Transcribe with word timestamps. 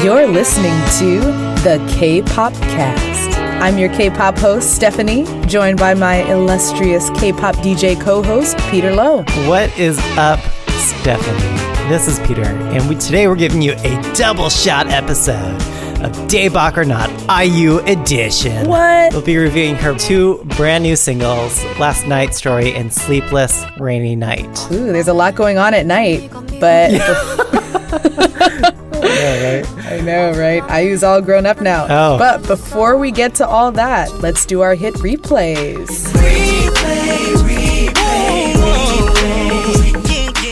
You're 0.00 0.26
listening 0.26 0.72
to 0.98 1.20
the 1.62 1.94
K 1.96 2.22
Pop 2.22 2.54
Cast. 2.54 3.38
I'm 3.60 3.76
your 3.76 3.90
K 3.90 4.08
pop 4.08 4.38
host, 4.38 4.74
Stephanie, 4.74 5.26
joined 5.46 5.78
by 5.78 5.92
my 5.92 6.22
illustrious 6.32 7.10
K 7.10 7.30
pop 7.30 7.54
DJ 7.56 8.00
co 8.00 8.22
host, 8.22 8.56
Peter 8.70 8.92
Lowe. 8.94 9.22
What 9.46 9.78
is 9.78 9.98
up, 10.16 10.40
Stephanie? 10.70 11.88
This 11.90 12.08
is 12.08 12.18
Peter, 12.26 12.42
and 12.42 12.88
we, 12.88 12.94
today 12.96 13.28
we're 13.28 13.36
giving 13.36 13.60
you 13.60 13.74
a 13.74 14.14
double 14.16 14.48
shot 14.48 14.88
episode 14.88 15.54
of 16.02 16.10
Daebak 16.26 16.78
or 16.78 16.84
Not 16.84 17.10
IU 17.46 17.78
Edition. 17.80 18.66
What? 18.66 19.12
We'll 19.12 19.20
be 19.22 19.36
reviewing 19.36 19.74
her 19.76 19.94
two 19.96 20.42
brand 20.56 20.82
new 20.84 20.96
singles, 20.96 21.62
Last 21.78 22.06
Night 22.06 22.34
Story 22.34 22.72
and 22.74 22.90
Sleepless 22.90 23.64
Rainy 23.78 24.16
Night. 24.16 24.72
Ooh, 24.72 24.86
there's 24.90 25.08
a 25.08 25.14
lot 25.14 25.34
going 25.34 25.58
on 25.58 25.74
at 25.74 25.84
night, 25.84 26.30
but 26.58 26.90
Yeah, 26.92 28.70
right? 29.24 29.86
I 29.86 30.00
know, 30.00 30.32
right? 30.32 30.62
IU's 30.82 31.02
all 31.02 31.20
grown 31.20 31.46
up 31.46 31.60
now. 31.60 31.86
Oh. 31.88 32.18
But 32.18 32.46
before 32.46 32.98
we 32.98 33.10
get 33.10 33.34
to 33.36 33.46
all 33.46 33.72
that, 33.72 34.12
let's 34.20 34.44
do 34.46 34.60
our 34.60 34.74
hit 34.74 34.94
replays. 34.94 36.12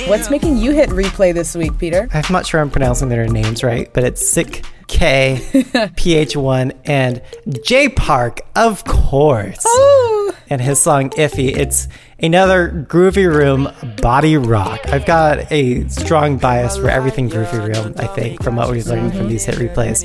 What's 0.09 0.29
making 0.29 0.57
you 0.57 0.73
hit 0.73 0.91
replay 0.91 1.33
this 1.33 1.55
week, 1.55 1.79
Peter? 1.79 2.09
I'm 2.13 2.25
not 2.31 2.47
sure 2.47 2.61
I'm 2.61 2.71
pronouncing 2.71 3.09
their 3.09 3.27
names 3.29 3.63
right, 3.63 3.89
but 3.93 4.03
it's 4.03 4.29
Sick 4.29 4.65
K, 4.91 5.39
PH1, 5.53 6.77
and 6.85 7.23
Jay 7.65 7.89
Park, 7.89 8.41
of 8.57 8.85
course. 8.85 9.63
Oh, 9.65 10.37
and 10.51 10.61
his 10.61 10.81
song 10.83 11.11
Iffy. 11.11 11.57
It's 11.57 11.87
another 12.19 12.85
Groovy 12.89 13.33
Room 13.33 13.73
body 14.03 14.37
rock. 14.37 14.81
I've 14.89 15.07
got 15.07 15.51
a 15.53 15.89
strong 15.89 16.39
bias 16.39 16.77
for 16.77 16.91
everything 16.91 17.31
Groovy 17.31 17.73
Room, 17.73 17.95
I 17.99 18.09
think, 18.09 18.43
from 18.43 18.57
what 18.57 18.69
we've 18.69 18.87
learned 18.87 19.15
from 19.15 19.29
these 19.29 19.45
hit 19.45 19.55
replays. 19.55 20.05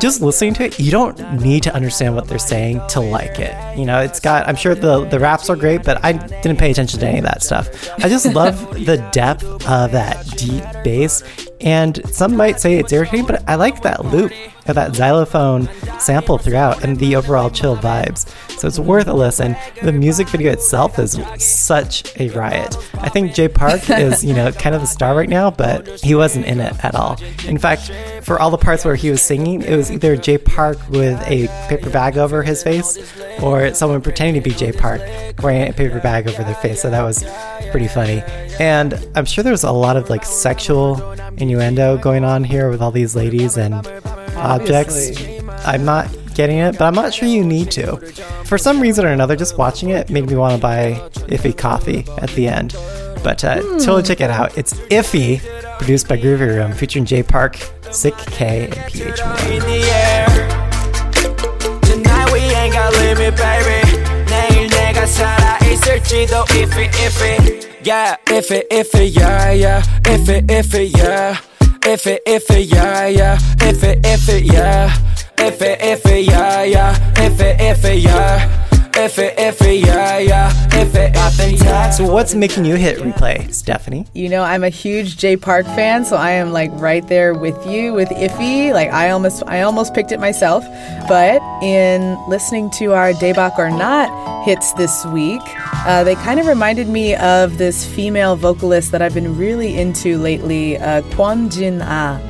Just 0.00 0.22
listening 0.22 0.54
to 0.54 0.64
it, 0.64 0.80
you 0.80 0.90
don't 0.90 1.20
need 1.42 1.62
to 1.64 1.74
understand 1.74 2.14
what 2.14 2.26
they're 2.26 2.38
saying 2.38 2.80
to 2.88 3.00
like 3.00 3.38
it. 3.38 3.78
You 3.78 3.84
know, 3.84 4.00
it's 4.00 4.18
got, 4.18 4.48
I'm 4.48 4.56
sure 4.56 4.74
the, 4.74 5.04
the 5.04 5.20
raps 5.20 5.50
are 5.50 5.56
great, 5.56 5.84
but 5.84 6.02
I 6.02 6.12
didn't 6.12 6.56
pay 6.56 6.70
attention 6.70 6.98
to 7.00 7.06
any 7.06 7.18
of 7.18 7.24
that 7.24 7.42
stuff. 7.42 7.68
I 7.98 8.08
just 8.08 8.26
love 8.34 8.74
the 8.86 8.96
depth 9.12 9.44
of 9.44 9.92
that 9.92 10.26
deep 10.38 10.64
bass. 10.82 11.22
And 11.62 12.00
some 12.12 12.36
might 12.36 12.60
say 12.60 12.78
it's 12.78 12.92
irritating, 12.92 13.26
but 13.26 13.48
I 13.48 13.54
like 13.54 13.82
that 13.82 14.04
loop 14.04 14.32
of 14.66 14.74
that 14.74 14.94
xylophone 14.94 15.68
sample 15.98 16.38
throughout 16.38 16.84
and 16.84 16.98
the 16.98 17.16
overall 17.16 17.50
chill 17.50 17.76
vibes. 17.76 18.28
So 18.58 18.68
it's 18.68 18.78
worth 18.78 19.08
a 19.08 19.12
listen. 19.12 19.56
The 19.82 19.92
music 19.92 20.28
video 20.28 20.52
itself 20.52 20.98
is 20.98 21.18
such 21.38 22.16
a 22.20 22.28
riot. 22.30 22.76
I 22.94 23.08
think 23.08 23.34
Jay 23.34 23.48
Park 23.48 23.90
is, 23.90 24.24
you 24.24 24.34
know, 24.34 24.52
kind 24.52 24.74
of 24.74 24.80
the 24.80 24.86
star 24.86 25.16
right 25.16 25.28
now, 25.28 25.50
but 25.50 26.00
he 26.00 26.14
wasn't 26.14 26.46
in 26.46 26.60
it 26.60 26.84
at 26.84 26.94
all. 26.94 27.18
In 27.46 27.58
fact, 27.58 27.90
for 28.22 28.40
all 28.40 28.50
the 28.50 28.58
parts 28.58 28.84
where 28.84 28.94
he 28.94 29.10
was 29.10 29.20
singing, 29.20 29.62
it 29.62 29.76
was 29.76 29.90
either 29.90 30.16
Jay 30.16 30.38
Park 30.38 30.78
with 30.90 31.20
a 31.22 31.48
paper 31.68 31.90
bag 31.90 32.16
over 32.18 32.42
his 32.42 32.62
face 32.62 32.98
or 33.42 33.74
someone 33.74 34.00
pretending 34.00 34.40
to 34.40 34.48
be 34.48 34.54
Jay 34.54 34.72
Park 34.72 35.00
wearing 35.42 35.68
a 35.68 35.72
paper 35.72 36.00
bag 36.00 36.28
over 36.28 36.44
their 36.44 36.54
face. 36.56 36.82
So 36.82 36.90
that 36.90 37.02
was 37.02 37.24
pretty 37.70 37.88
funny. 37.88 38.22
And 38.60 38.94
I'm 39.14 39.24
sure 39.24 39.42
there's 39.42 39.64
a 39.64 39.72
lot 39.72 39.96
of 39.96 40.08
like 40.10 40.24
sexual 40.24 41.12
innuendo 41.38 41.98
going 41.98 42.24
on 42.24 42.44
here 42.44 42.70
with 42.70 42.80
all 42.80 42.90
these 42.90 43.16
ladies 43.16 43.56
and 43.56 43.74
Obviously. 44.36 45.38
objects. 45.46 45.66
I'm 45.66 45.84
not 45.84 46.08
getting 46.34 46.58
it, 46.58 46.78
but 46.78 46.86
I'm 46.86 46.94
not 46.94 47.12
sure 47.14 47.28
you 47.28 47.44
need 47.44 47.70
to. 47.72 47.96
For 48.44 48.58
some 48.58 48.80
reason 48.80 49.04
or 49.04 49.08
another, 49.08 49.36
just 49.36 49.58
watching 49.58 49.90
it 49.90 50.10
made 50.10 50.26
me 50.26 50.34
want 50.36 50.54
to 50.54 50.60
buy 50.60 50.94
iffy 51.28 51.56
coffee 51.56 52.06
at 52.18 52.30
the 52.30 52.48
end. 52.48 52.74
But 53.22 53.44
uh, 53.44 53.60
mm. 53.60 53.78
totally 53.78 54.02
check 54.02 54.20
it 54.20 54.30
out. 54.30 54.56
It's 54.58 54.74
iffy, 54.90 55.40
produced 55.78 56.08
by 56.08 56.16
Groovy 56.18 56.56
Room, 56.56 56.72
featuring 56.72 57.04
Jay 57.04 57.22
Park, 57.22 57.56
Sik-K, 57.90 58.66
and 58.66 58.74
PH. 58.92 59.20
Yeah, 67.84 68.16
if 68.28 68.50
it, 68.50 68.66
if 68.70 68.94
it, 68.94 69.12
yeah, 69.12 69.52
yeah, 69.52 69.82
if 70.04 70.28
it, 70.28 70.50
if 70.50 70.74
it, 70.74 70.96
yeah. 70.96 71.38
If 71.84 72.06
it, 72.06 72.22
if 72.26 72.48
it, 72.50 72.66
yeah, 72.66 73.08
yeah. 73.08 73.38
If 73.60 73.82
it, 73.82 73.98
if 74.04 74.28
it, 74.28 74.44
yeah. 74.44 74.96
If 75.38 75.60
it, 75.60 75.78
if 75.82 76.06
it, 78.96 78.98
yeah, 78.98 78.98
yeah. 78.98 79.04
If 79.04 79.18
it, 79.18 79.34
if 79.38 79.60
it, 79.62 79.74
yeah. 79.74 79.78
If 79.78 79.84
it, 79.84 79.86
yeah, 79.86 80.18
yeah. 80.18 80.82
If 80.82 80.94
it, 80.94 81.12
if 81.14 81.40
it, 81.40 81.64
yeah. 81.64 81.90
So, 81.90 82.10
what's 82.12 82.34
making 82.34 82.64
you 82.64 82.76
hit 82.76 82.98
replay, 82.98 83.52
Stephanie? 83.52 84.06
You 84.14 84.28
know, 84.28 84.42
I'm 84.42 84.64
a 84.64 84.68
huge 84.68 85.16
Jay 85.16 85.36
Park 85.36 85.66
fan, 85.66 86.04
so 86.04 86.16
I 86.16 86.30
am 86.30 86.52
like 86.52 86.70
right 86.74 87.06
there 87.08 87.34
with 87.34 87.66
you 87.66 87.92
with 87.94 88.08
Iffy. 88.10 88.72
Like 88.72 88.90
I 88.90 89.10
almost 89.10 89.42
I 89.46 89.62
almost 89.62 89.94
picked 89.94 90.12
it 90.12 90.20
myself. 90.20 90.64
But 91.08 91.42
in 91.62 92.18
listening 92.28 92.70
to 92.72 92.92
our 92.92 93.12
Daebak 93.12 93.58
or 93.58 93.70
Not 93.70 94.44
hits 94.44 94.72
this 94.74 95.04
week, 95.06 95.42
uh, 95.86 96.04
they 96.04 96.14
kind 96.16 96.40
of 96.40 96.46
reminded 96.46 96.88
me 96.88 97.14
of 97.16 97.58
this 97.58 97.86
female 97.86 98.36
vocalist 98.36 98.92
that 98.92 99.02
I've 99.02 99.14
been 99.14 99.36
really 99.36 99.78
into 99.78 100.18
lately, 100.18 100.76
uh, 100.78 101.02
Kwon 101.12 101.52
Jin 101.52 101.80
Ah. 101.82 102.20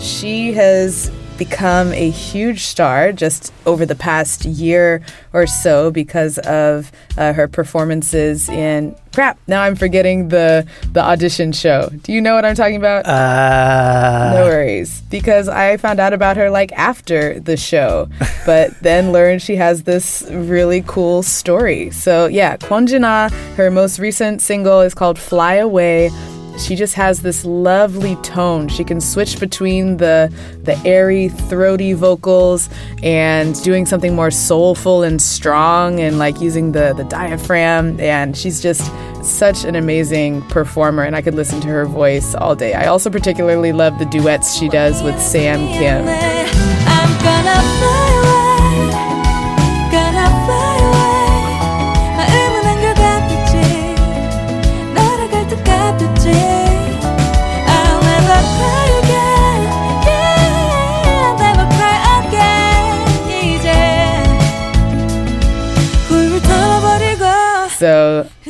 She 0.00 0.52
has 0.52 1.10
become 1.38 1.92
a 1.92 2.10
huge 2.10 2.64
star 2.64 3.12
just 3.12 3.52
over 3.66 3.84
the 3.84 3.94
past 3.94 4.44
year 4.44 5.02
or 5.32 5.46
so 5.46 5.90
because 5.90 6.38
of 6.38 6.92
uh, 7.16 7.32
her 7.32 7.48
performances 7.48 8.48
in 8.48 8.94
crap 9.12 9.38
now 9.46 9.62
i'm 9.62 9.76
forgetting 9.76 10.28
the 10.28 10.66
the 10.92 11.00
audition 11.00 11.52
show. 11.52 11.88
Do 12.02 12.12
you 12.12 12.20
know 12.20 12.34
what 12.34 12.44
i'm 12.44 12.54
talking 12.54 12.76
about? 12.76 13.06
Uh, 13.06 14.34
no 14.34 14.44
worries 14.44 15.00
because 15.02 15.48
i 15.48 15.76
found 15.76 16.00
out 16.00 16.12
about 16.12 16.36
her 16.36 16.50
like 16.50 16.72
after 16.72 17.38
the 17.40 17.56
show 17.56 18.08
but 18.46 18.70
then 18.80 19.12
learned 19.12 19.40
she 19.40 19.56
has 19.56 19.84
this 19.84 20.24
really 20.30 20.82
cool 20.86 21.22
story. 21.22 21.90
So 21.90 22.26
yeah 22.26 22.56
kwonjina 22.56 23.30
her 23.56 23.70
most 23.70 23.98
recent 23.98 24.42
single 24.42 24.80
is 24.80 24.94
called 24.94 25.18
fly 25.18 25.54
away 25.54 26.10
she 26.58 26.76
just 26.76 26.94
has 26.94 27.22
this 27.22 27.44
lovely 27.44 28.16
tone. 28.16 28.68
She 28.68 28.84
can 28.84 29.00
switch 29.00 29.38
between 29.40 29.98
the 29.98 30.32
the 30.62 30.76
airy, 30.86 31.28
throaty 31.28 31.92
vocals 31.92 32.68
and 33.02 33.60
doing 33.62 33.86
something 33.86 34.14
more 34.14 34.30
soulful 34.30 35.02
and 35.02 35.20
strong 35.20 36.00
and 36.00 36.18
like 36.18 36.40
using 36.40 36.72
the 36.72 36.94
the 36.94 37.04
diaphragm 37.04 37.98
and 38.00 38.36
she's 38.36 38.60
just 38.60 38.90
such 39.24 39.64
an 39.64 39.74
amazing 39.74 40.42
performer 40.42 41.02
and 41.02 41.16
I 41.16 41.22
could 41.22 41.34
listen 41.34 41.60
to 41.62 41.68
her 41.68 41.86
voice 41.86 42.34
all 42.34 42.54
day. 42.54 42.74
I 42.74 42.86
also 42.86 43.10
particularly 43.10 43.72
love 43.72 43.98
the 43.98 44.06
duets 44.06 44.56
she 44.56 44.68
does 44.68 45.02
with 45.02 45.20
Sam 45.20 45.60
Kim. 45.78 46.04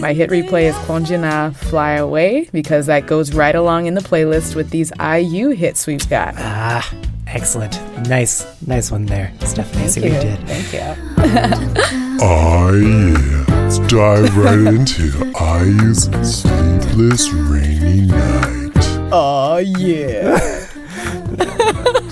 My 0.04 0.12
hit 0.12 0.28
replay 0.28 0.64
is 0.64 0.74
Kwonjina 0.84 1.56
Fly 1.56 1.92
Away 1.92 2.46
because 2.52 2.84
that 2.88 3.06
goes 3.06 3.32
right 3.34 3.54
along 3.54 3.86
in 3.86 3.94
the 3.94 4.02
playlist 4.02 4.54
with 4.54 4.68
these 4.68 4.92
IU 5.00 5.48
hits 5.48 5.86
we've 5.86 6.06
got. 6.10 6.34
Ah, 6.36 6.86
excellent. 7.26 7.80
Nice, 8.06 8.44
nice 8.66 8.90
one 8.90 9.06
there, 9.06 9.32
Stephanie. 9.46 9.84
I 9.84 9.86
see 9.86 10.02
what 10.02 10.12
you 10.12 10.20
did. 10.20 10.38
Thank 10.46 10.74
you. 10.74 11.80
Oh 12.26 12.72
yeah. 12.72 13.44
Let's 13.48 13.78
dive 13.90 14.36
right 14.36 14.74
into 14.74 15.32
IU's 15.40 16.04
Sleepless 16.22 17.30
Rainy 17.30 18.02
Night. 18.02 18.72
Oh 19.10 19.56
yeah. 19.56 20.38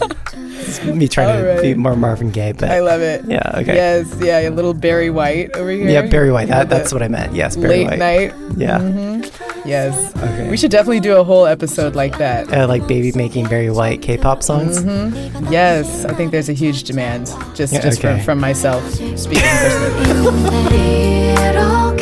Me 0.98 1.08
trying 1.08 1.42
to 1.56 1.62
be 1.62 1.74
more 1.74 1.96
Marvin 1.96 2.30
Gaye, 2.30 2.52
but 2.52 2.70
I 2.70 2.80
love 2.80 3.00
it. 3.00 3.24
Yeah, 3.26 3.42
okay. 3.56 3.74
Yes, 3.74 4.14
yeah, 4.20 4.40
a 4.40 4.50
little 4.50 4.74
Barry 4.74 5.10
White 5.10 5.54
over 5.56 5.70
here. 5.70 5.88
yeah, 5.88 6.02
Barry 6.02 6.30
White. 6.32 6.48
That, 6.48 6.68
The 6.68 6.74
that's 6.76 6.92
what 6.92 7.02
I 7.02 7.08
meant. 7.08 7.34
Yes, 7.34 7.56
Barry 7.56 7.84
Late 7.84 7.86
White. 7.90 7.98
night. 7.98 8.34
Yeah, 8.56 9.20
Yes. 9.64 9.94
Okay. 10.16 10.50
We 10.50 10.56
should 10.56 10.72
definitely 10.72 10.98
do 11.00 11.16
a 11.16 11.22
whole 11.24 11.46
episode 11.46 11.94
like 11.94 12.18
that. 12.18 12.52
uh, 12.52 12.66
like 12.66 12.86
baby 12.88 13.12
making 13.16 13.46
Barry 13.46 13.70
White 13.70 14.02
K-pop 14.02 14.42
songs. 14.42 14.82
Mm-hmm. 14.82 15.52
Yes, 15.52 16.04
I 16.04 16.12
think 16.14 16.32
there's 16.32 16.48
a 16.48 16.52
huge 16.52 16.82
demand. 16.82 17.26
Just 17.54 17.72
Yeah, 17.72 17.80
just 17.80 18.00
okay. 18.00 18.16
from, 18.16 18.24
from 18.24 18.40
myself 18.40 18.82
speaking 18.92 19.42
personally. 19.42 21.32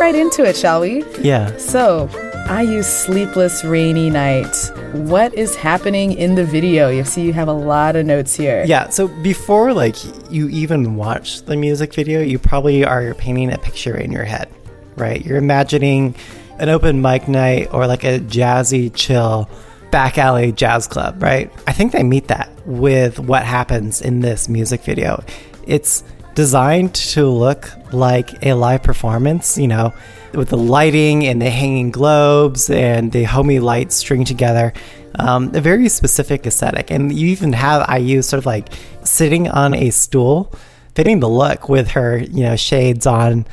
right 0.00 0.14
into 0.14 0.44
it, 0.44 0.56
shall 0.56 0.80
we? 0.80 1.04
Yeah. 1.20 1.54
So, 1.58 2.08
IU's 2.48 2.86
Sleepless 2.86 3.62
Rainy 3.64 4.08
Night. 4.08 4.56
What 4.92 5.34
is 5.34 5.54
happening 5.54 6.12
in 6.12 6.34
the 6.34 6.44
video? 6.44 6.88
You 6.88 7.04
see, 7.04 7.22
you 7.22 7.34
have 7.34 7.48
a 7.48 7.52
lot 7.52 7.96
of 7.96 8.06
notes 8.06 8.34
here. 8.34 8.64
Yeah, 8.66 8.88
so 8.88 9.08
before 9.08 9.74
like 9.74 9.96
you 10.32 10.48
even 10.48 10.96
watch 10.96 11.42
the 11.42 11.54
music 11.54 11.92
video, 11.92 12.22
you 12.22 12.38
probably 12.38 12.84
are 12.84 13.14
painting 13.14 13.52
a 13.52 13.58
picture 13.58 13.96
in 13.96 14.10
your 14.10 14.24
head, 14.24 14.48
right? 14.96 15.24
You're 15.24 15.36
imagining 15.36 16.14
an 16.58 16.70
open 16.70 17.02
mic 17.02 17.28
night 17.28 17.72
or 17.72 17.86
like 17.86 18.02
a 18.02 18.18
jazzy, 18.20 18.90
chill 18.94 19.48
back 19.90 20.16
alley 20.18 20.50
jazz 20.50 20.86
club, 20.86 21.22
right? 21.22 21.52
I 21.66 21.72
think 21.72 21.92
they 21.92 22.02
meet 22.02 22.28
that 22.28 22.50
with 22.64 23.18
what 23.18 23.44
happens 23.44 24.00
in 24.00 24.20
this 24.20 24.48
music 24.48 24.80
video. 24.82 25.22
It's 25.66 26.02
designed 26.40 26.94
to 26.94 27.26
look 27.26 27.70
like 27.92 28.46
a 28.46 28.54
live 28.54 28.82
performance, 28.82 29.58
you 29.58 29.68
know, 29.68 29.92
with 30.32 30.48
the 30.48 30.56
lighting 30.56 31.26
and 31.26 31.42
the 31.42 31.50
hanging 31.50 31.90
globes 31.90 32.70
and 32.70 33.12
the 33.12 33.24
homey 33.24 33.60
lights 33.60 33.96
string 33.96 34.24
together. 34.24 34.72
Um, 35.18 35.54
a 35.54 35.60
very 35.60 35.90
specific 35.90 36.46
aesthetic. 36.46 36.90
And 36.90 37.12
you 37.12 37.26
even 37.28 37.52
have 37.52 37.86
IU 37.94 38.22
sort 38.22 38.38
of 38.38 38.46
like 38.46 38.68
sitting 39.04 39.48
on 39.48 39.74
a 39.74 39.90
stool, 39.90 40.50
fitting 40.94 41.20
the 41.20 41.28
look 41.28 41.68
with 41.68 41.88
her, 41.88 42.16
you 42.16 42.44
know, 42.44 42.56
shades 42.56 43.06
on 43.06 43.44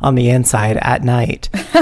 on 0.00 0.14
the 0.14 0.28
inside 0.28 0.76
at 0.76 1.02
night, 1.02 1.48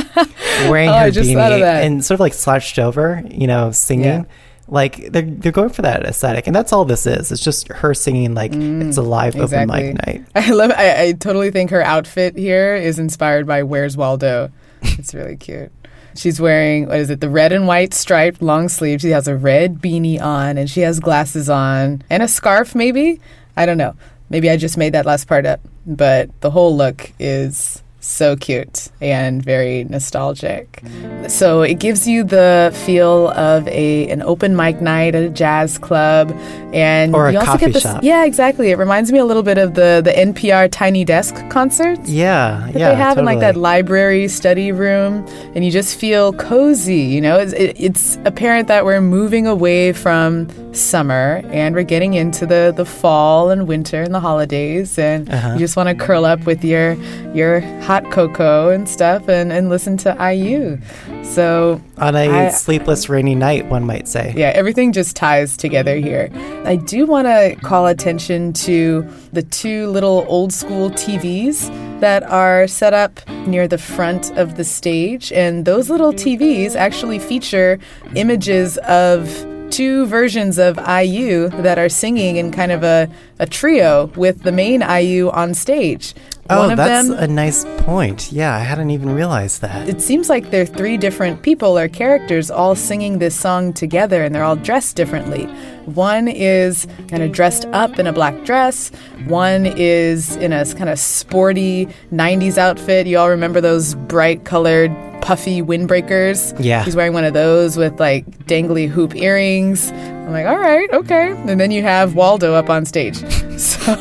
wearing 0.71 0.89
Oh, 0.89 0.93
her 0.93 0.99
I 1.07 1.11
just 1.11 1.31
thought 1.31 1.53
of 1.53 1.59
beanie 1.59 1.85
and 1.85 2.03
sort 2.03 2.15
of 2.15 2.21
like 2.21 2.33
slouched 2.33 2.79
over, 2.79 3.23
you 3.29 3.47
know, 3.47 3.71
singing. 3.71 4.05
Yeah. 4.05 4.25
Like 4.67 5.13
they're 5.13 5.23
they're 5.23 5.53
going 5.53 5.69
for 5.69 5.83
that 5.83 6.05
aesthetic, 6.05 6.47
and 6.47 6.57
that's 6.57 6.73
all 6.73 6.85
this 6.85 7.07
is. 7.07 7.31
It's 7.31 7.43
just 7.43 7.69
her 7.69 7.93
singing 7.93 8.35
like 8.35 8.53
mm, 8.53 8.89
it's 8.89 8.97
a 8.97 9.03
live 9.03 9.35
open 9.37 9.45
exactly. 9.45 9.93
mic 9.93 10.07
night. 10.07 10.25
I 10.35 10.51
love. 10.51 10.71
I, 10.71 11.03
I 11.03 11.13
totally 11.13 11.51
think 11.51 11.71
her 11.71 11.83
outfit 11.83 12.37
here 12.39 12.75
is 12.75 12.99
inspired 12.99 13.47
by 13.47 13.63
Where's 13.63 13.97
Waldo. 13.97 14.51
It's 14.83 15.15
really 15.15 15.37
cute. 15.37 15.71
She's 16.17 16.41
wearing 16.41 16.87
what 16.87 16.99
is 16.99 17.11
it? 17.11 17.21
The 17.21 17.29
red 17.29 17.53
and 17.53 17.67
white 17.67 17.93
striped 17.93 18.41
long 18.41 18.69
sleeve. 18.69 19.03
She 19.03 19.11
has 19.11 19.29
a 19.29 19.37
red 19.37 19.83
beanie 19.83 20.21
on, 20.21 20.57
and 20.57 20.71
she 20.71 20.81
has 20.81 20.99
glasses 20.99 21.51
on 21.51 22.03
and 22.09 22.23
a 22.23 22.29
scarf. 22.29 22.75
Maybe 22.75 23.21
I 23.57 23.67
don't 23.67 23.79
know. 23.79 23.95
Maybe 24.31 24.49
I 24.49 24.57
just 24.57 24.79
made 24.79 24.95
that 24.95 25.05
last 25.07 25.29
part 25.29 25.45
up. 25.45 25.61
But 25.87 26.41
the 26.41 26.51
whole 26.51 26.75
look 26.75 27.13
is 27.19 27.83
so 28.05 28.37
cute 28.37 28.89
and 29.01 29.43
very 29.43 29.85
nostalgic. 29.85 30.83
So 31.29 31.63
it 31.63 31.79
gives 31.81 32.07
you 32.07 32.23
the 32.23 32.71
feel 32.85 33.29
of 33.31 33.67
a 33.69 34.09
an 34.11 34.21
open 34.23 34.55
mic 34.57 34.81
night 34.83 35.15
at 35.15 35.23
a 35.23 35.31
jazz 35.31 35.79
club, 35.79 36.31
and 36.75 37.15
Or 37.15 37.31
you 37.31 37.39
also 37.39 37.57
get 37.57 37.73
this. 37.73 37.83
shop. 37.83 38.03
Yeah, 38.03 38.25
exactly. 38.25 38.71
It 38.71 38.79
reminds 38.79 39.11
me 39.11 39.19
a 39.19 39.25
little 39.25 39.43
bit 39.43 39.57
of 39.59 39.75
the 39.75 40.03
the 40.05 40.13
NPR 40.13 40.69
Tiny 40.71 41.05
Desk 41.05 41.35
concerts 41.49 42.09
Yeah, 42.09 42.69
that 42.73 42.79
yeah, 42.79 42.89
they 42.91 42.95
have 42.97 43.17
in 43.19 43.25
like 43.25 43.41
that 43.41 43.57
library 43.57 44.29
study 44.29 44.71
room, 44.73 45.27
and 45.55 45.65
you 45.65 45.71
just 45.71 45.99
feel 45.99 46.33
cozy. 46.35 47.01
You 47.15 47.21
know, 47.23 47.39
it's, 47.39 47.53
it, 47.55 47.75
it's 47.81 48.19
apparent 48.25 48.69
that 48.69 48.85
we're 48.85 49.01
moving 49.01 49.47
away 49.47 49.93
from 49.93 50.49
summer 50.75 51.41
and 51.53 51.73
we're 51.75 51.85
getting 51.85 52.15
into 52.15 52.45
the 52.47 52.73
the 52.77 52.85
fall 52.85 53.51
and 53.51 53.69
winter 53.69 54.03
and 54.03 54.13
the 54.15 54.21
holidays, 54.21 54.99
and 54.99 55.31
Uh-huh. 55.31 55.53
you 55.55 55.59
just 55.61 55.77
want 55.77 55.89
to 55.89 55.95
curl 55.95 56.25
up 56.27 56.45
with 56.45 56.65
your 56.65 56.95
your 57.35 57.61
hot 57.83 57.94
cocoa 58.11 58.71
and 58.71 58.89
stuff 58.89 59.29
and 59.29 59.53
and 59.53 59.69
listen 59.69 59.97
to 59.99 60.17
IU. 60.33 60.79
So 61.23 61.81
on 61.99 62.17
a 62.17 62.29
I- 62.47 62.49
sleepless 62.51 63.09
rainy 63.09 63.35
night, 63.35 63.67
one 63.67 63.85
might 63.85 64.09
say. 64.09 64.33
yeah, 64.37 64.53
everything 64.55 64.93
just 64.93 65.15
ties 65.17 65.57
together 65.57 65.97
here. 65.97 66.31
I 66.65 66.77
do 66.77 67.07
want 67.07 67.27
to 67.27 67.57
call 67.63 67.87
attention 67.87 68.53
to 68.55 69.07
the 69.33 69.43
two 69.43 69.87
little 69.89 70.25
old 70.29 70.53
school 70.53 70.91
TVs 70.91 71.71
that 72.01 72.23
are 72.25 72.67
set 72.67 72.93
up 72.93 73.27
near 73.47 73.67
the 73.69 73.79
front 73.79 74.31
of 74.37 74.57
the 74.57 74.65
stage. 74.65 75.33
And 75.33 75.65
those 75.65 75.89
little 75.91 76.13
TVs 76.13 76.75
actually 76.77 77.19
feature 77.19 77.79
images 78.15 78.77
of 78.79 79.47
two 79.71 80.07
versions 80.07 80.59
of 80.59 80.79
IU 80.89 81.49
that 81.49 81.79
are 81.79 81.89
singing 81.89 82.37
in 82.37 82.53
kind 82.53 82.71
of 82.71 82.85
a, 82.85 83.09
a 83.39 83.47
trio 83.47 84.07
with 84.15 84.43
the 84.43 84.53
main 84.53 84.83
IU 84.83 85.31
on 85.31 85.53
stage. 85.55 86.15
Oh, 86.51 86.69
One 86.69 86.77
that's 86.77 87.09
them 87.09 87.19
a 87.19 87.27
nice 87.27 87.65
point. 87.79 88.31
Yeah, 88.31 88.55
I 88.55 88.59
hadn't 88.59 88.91
even 88.91 89.15
realized 89.15 89.63
that. 89.63 89.89
it 89.89 90.03
seems 90.03 90.29
like 90.29 90.51
they're 90.51 90.67
three 90.67 90.99
different 90.99 91.41
people 91.43 91.79
or 91.79 91.89
characters 91.89 92.51
all 92.51 92.75
singing 92.75 93.19
this 93.19 93.35
song 93.35 93.73
together 93.73 94.23
and 94.25 94.35
they're 94.35 94.45
all 94.45 94.57
dressed 94.57 94.95
differently. 94.95 95.49
One 95.87 96.29
is 96.29 96.87
kind 97.09 97.23
of 97.23 97.33
dressed 97.33 97.67
up 97.67 97.99
in 97.99 98.07
a 98.07 98.13
black 98.13 98.45
dress, 98.45 98.91
one 99.27 99.67
is 99.67 100.37
in 100.37 100.53
a 100.53 100.65
kind 100.75 100.89
of 100.89 100.99
sporty 100.99 101.87
90s 102.13 102.59
outfit. 102.59 103.07
You 103.07 103.19
all 103.19 103.31
remember 103.31 103.61
those 103.61 103.95
bright 103.95 104.45
colored 104.45 104.91
puffy 105.21 105.63
windbreakers? 105.63 106.55
Yeah. 106.63 106.85
He's 106.85 106.95
wearing 106.95 107.15
one 107.15 107.25
of 107.25 107.33
those 107.33 107.77
with 107.77 107.99
like 107.99 108.27
dangly 108.47 108.89
hoop 108.89 109.17
earrings. 109.17 109.91
I'm 109.91 110.33
like, 110.33 110.47
all 110.47 110.59
right, 110.59 110.91
okay. 110.93 111.31
And 111.31 111.59
then 111.59 111.71
you 111.71 111.83
have 111.83 112.15
Waldo 112.15 112.55
up 112.55 112.71
on 112.71 112.85
stage. 112.85 113.23
So, 113.55 113.95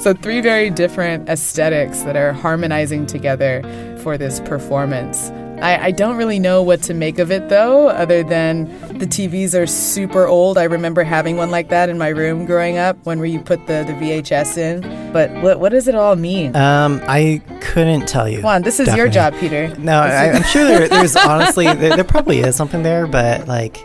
so 0.00 0.14
three 0.14 0.40
very 0.40 0.68
different 0.68 1.28
aesthetics 1.28 2.02
that 2.02 2.16
are 2.16 2.32
harmonizing 2.32 3.06
together 3.06 3.62
for 4.02 4.18
this 4.18 4.40
performance. 4.40 5.30
I, 5.64 5.86
I 5.86 5.90
don't 5.92 6.18
really 6.18 6.38
know 6.38 6.62
what 6.62 6.82
to 6.82 6.94
make 6.94 7.18
of 7.18 7.30
it 7.30 7.48
though, 7.48 7.88
other 7.88 8.22
than 8.22 8.66
the 8.98 9.06
TVs 9.06 9.58
are 9.58 9.66
super 9.66 10.26
old. 10.26 10.58
I 10.58 10.64
remember 10.64 11.02
having 11.04 11.38
one 11.38 11.50
like 11.50 11.70
that 11.70 11.88
in 11.88 11.96
my 11.96 12.08
room 12.08 12.44
growing 12.44 12.76
up, 12.76 12.98
one 13.06 13.18
where 13.18 13.26
you 13.26 13.40
put 13.40 13.66
the, 13.66 13.82
the 13.86 13.94
VHS 13.94 14.58
in. 14.58 15.12
But 15.12 15.32
what, 15.42 15.60
what 15.60 15.70
does 15.70 15.88
it 15.88 15.94
all 15.94 16.16
mean? 16.16 16.54
Um, 16.54 17.00
I 17.04 17.40
couldn't 17.62 18.06
tell 18.06 18.28
you. 18.28 18.42
Come 18.42 18.50
on, 18.50 18.62
this 18.62 18.78
is 18.78 18.94
your 18.94 19.08
job, 19.08 19.34
Peter. 19.40 19.74
No, 19.78 20.00
I, 20.00 20.32
I'm 20.32 20.42
sure 20.42 20.66
there, 20.66 20.86
there's 20.86 21.16
honestly 21.16 21.64
there, 21.64 21.96
there 21.96 22.04
probably 22.04 22.40
is 22.40 22.54
something 22.56 22.82
there, 22.82 23.06
but 23.06 23.48
like, 23.48 23.78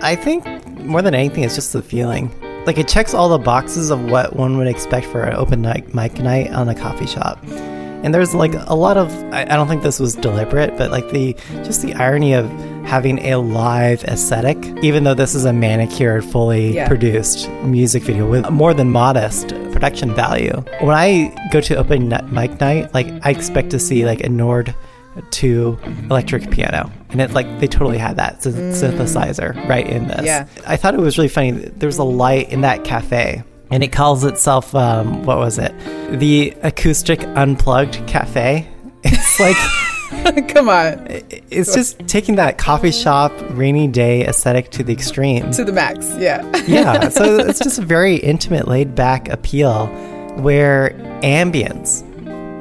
I 0.00 0.14
think 0.14 0.46
more 0.78 1.02
than 1.02 1.16
anything, 1.16 1.42
it's 1.42 1.56
just 1.56 1.72
the 1.72 1.82
feeling. 1.82 2.30
Like 2.64 2.78
it 2.78 2.86
checks 2.86 3.12
all 3.12 3.28
the 3.28 3.38
boxes 3.38 3.90
of 3.90 4.08
what 4.08 4.36
one 4.36 4.56
would 4.58 4.68
expect 4.68 5.06
for 5.06 5.24
an 5.24 5.34
open 5.34 5.62
night 5.62 5.92
mic 5.92 6.20
night 6.20 6.52
on 6.52 6.68
a 6.68 6.76
coffee 6.76 7.06
shop. 7.06 7.42
And 8.02 8.14
there's 8.14 8.34
like 8.34 8.54
a 8.54 8.74
lot 8.74 8.96
of 8.96 9.12
I, 9.32 9.42
I 9.42 9.56
don't 9.56 9.68
think 9.68 9.82
this 9.82 9.98
was 10.00 10.14
deliberate, 10.14 10.76
but 10.78 10.90
like 10.90 11.10
the 11.10 11.34
just 11.64 11.82
the 11.82 11.94
irony 11.94 12.32
of 12.34 12.48
having 12.84 13.18
a 13.18 13.36
live 13.36 14.02
aesthetic, 14.04 14.56
even 14.82 15.04
though 15.04 15.14
this 15.14 15.34
is 15.34 15.44
a 15.44 15.52
manicured, 15.52 16.24
fully 16.24 16.74
Yeah. 16.76 16.88
produced 16.88 17.48
music 17.64 18.02
video 18.04 18.26
with 18.28 18.48
more 18.50 18.72
than 18.72 18.90
modest 18.90 19.48
production 19.72 20.14
value. 20.14 20.64
When 20.80 20.96
I 20.96 21.34
go 21.52 21.60
to 21.60 21.76
open 21.76 22.08
mic 22.30 22.60
night, 22.60 22.94
like 22.94 23.08
I 23.24 23.30
expect 23.30 23.70
to 23.70 23.78
see 23.78 24.06
like 24.06 24.20
a 24.22 24.28
Nord 24.28 24.74
2 25.30 25.76
electric 26.10 26.48
piano 26.50 26.90
and 27.10 27.20
it 27.20 27.32
like 27.32 27.58
they 27.58 27.66
totally 27.66 27.98
had 27.98 28.14
that 28.16 28.40
syn- 28.40 28.52
mm. 28.54 28.72
synthesizer 28.72 29.68
right 29.68 29.88
in 29.88 30.06
this 30.06 30.24
Yeah. 30.24 30.46
i 30.64 30.76
thought 30.76 30.94
it 30.94 31.00
was 31.00 31.18
really 31.18 31.26
funny 31.28 31.50
There 31.50 31.88
was 31.88 31.98
a 31.98 32.04
light 32.04 32.50
in 32.52 32.60
that 32.60 32.84
cafe 32.84 33.42
and 33.70 33.82
it 33.82 33.92
calls 33.92 34.24
itself 34.24 34.74
um, 34.74 35.24
what 35.24 35.38
was 35.38 35.58
it? 35.58 35.74
The 36.18 36.54
acoustic 36.62 37.22
unplugged 37.24 38.06
cafe. 38.06 38.68
It's 39.04 39.38
like 39.38 39.56
Come 40.48 40.70
on, 40.70 41.06
it's 41.50 41.74
just 41.74 41.98
taking 42.08 42.36
that 42.36 42.56
coffee 42.56 42.90
shop 42.90 43.30
rainy 43.50 43.86
day 43.86 44.26
aesthetic 44.26 44.70
to 44.70 44.82
the 44.82 44.92
extreme 44.92 45.50
to 45.52 45.64
the 45.64 45.72
max. 45.72 46.14
Yeah. 46.18 46.44
yeah 46.66 47.08
so 47.10 47.36
it's 47.36 47.58
just 47.58 47.78
a 47.78 47.82
very 47.82 48.16
intimate 48.16 48.66
laid 48.66 48.94
back 48.94 49.28
appeal 49.28 49.86
where 50.38 50.90
ambience 51.22 52.02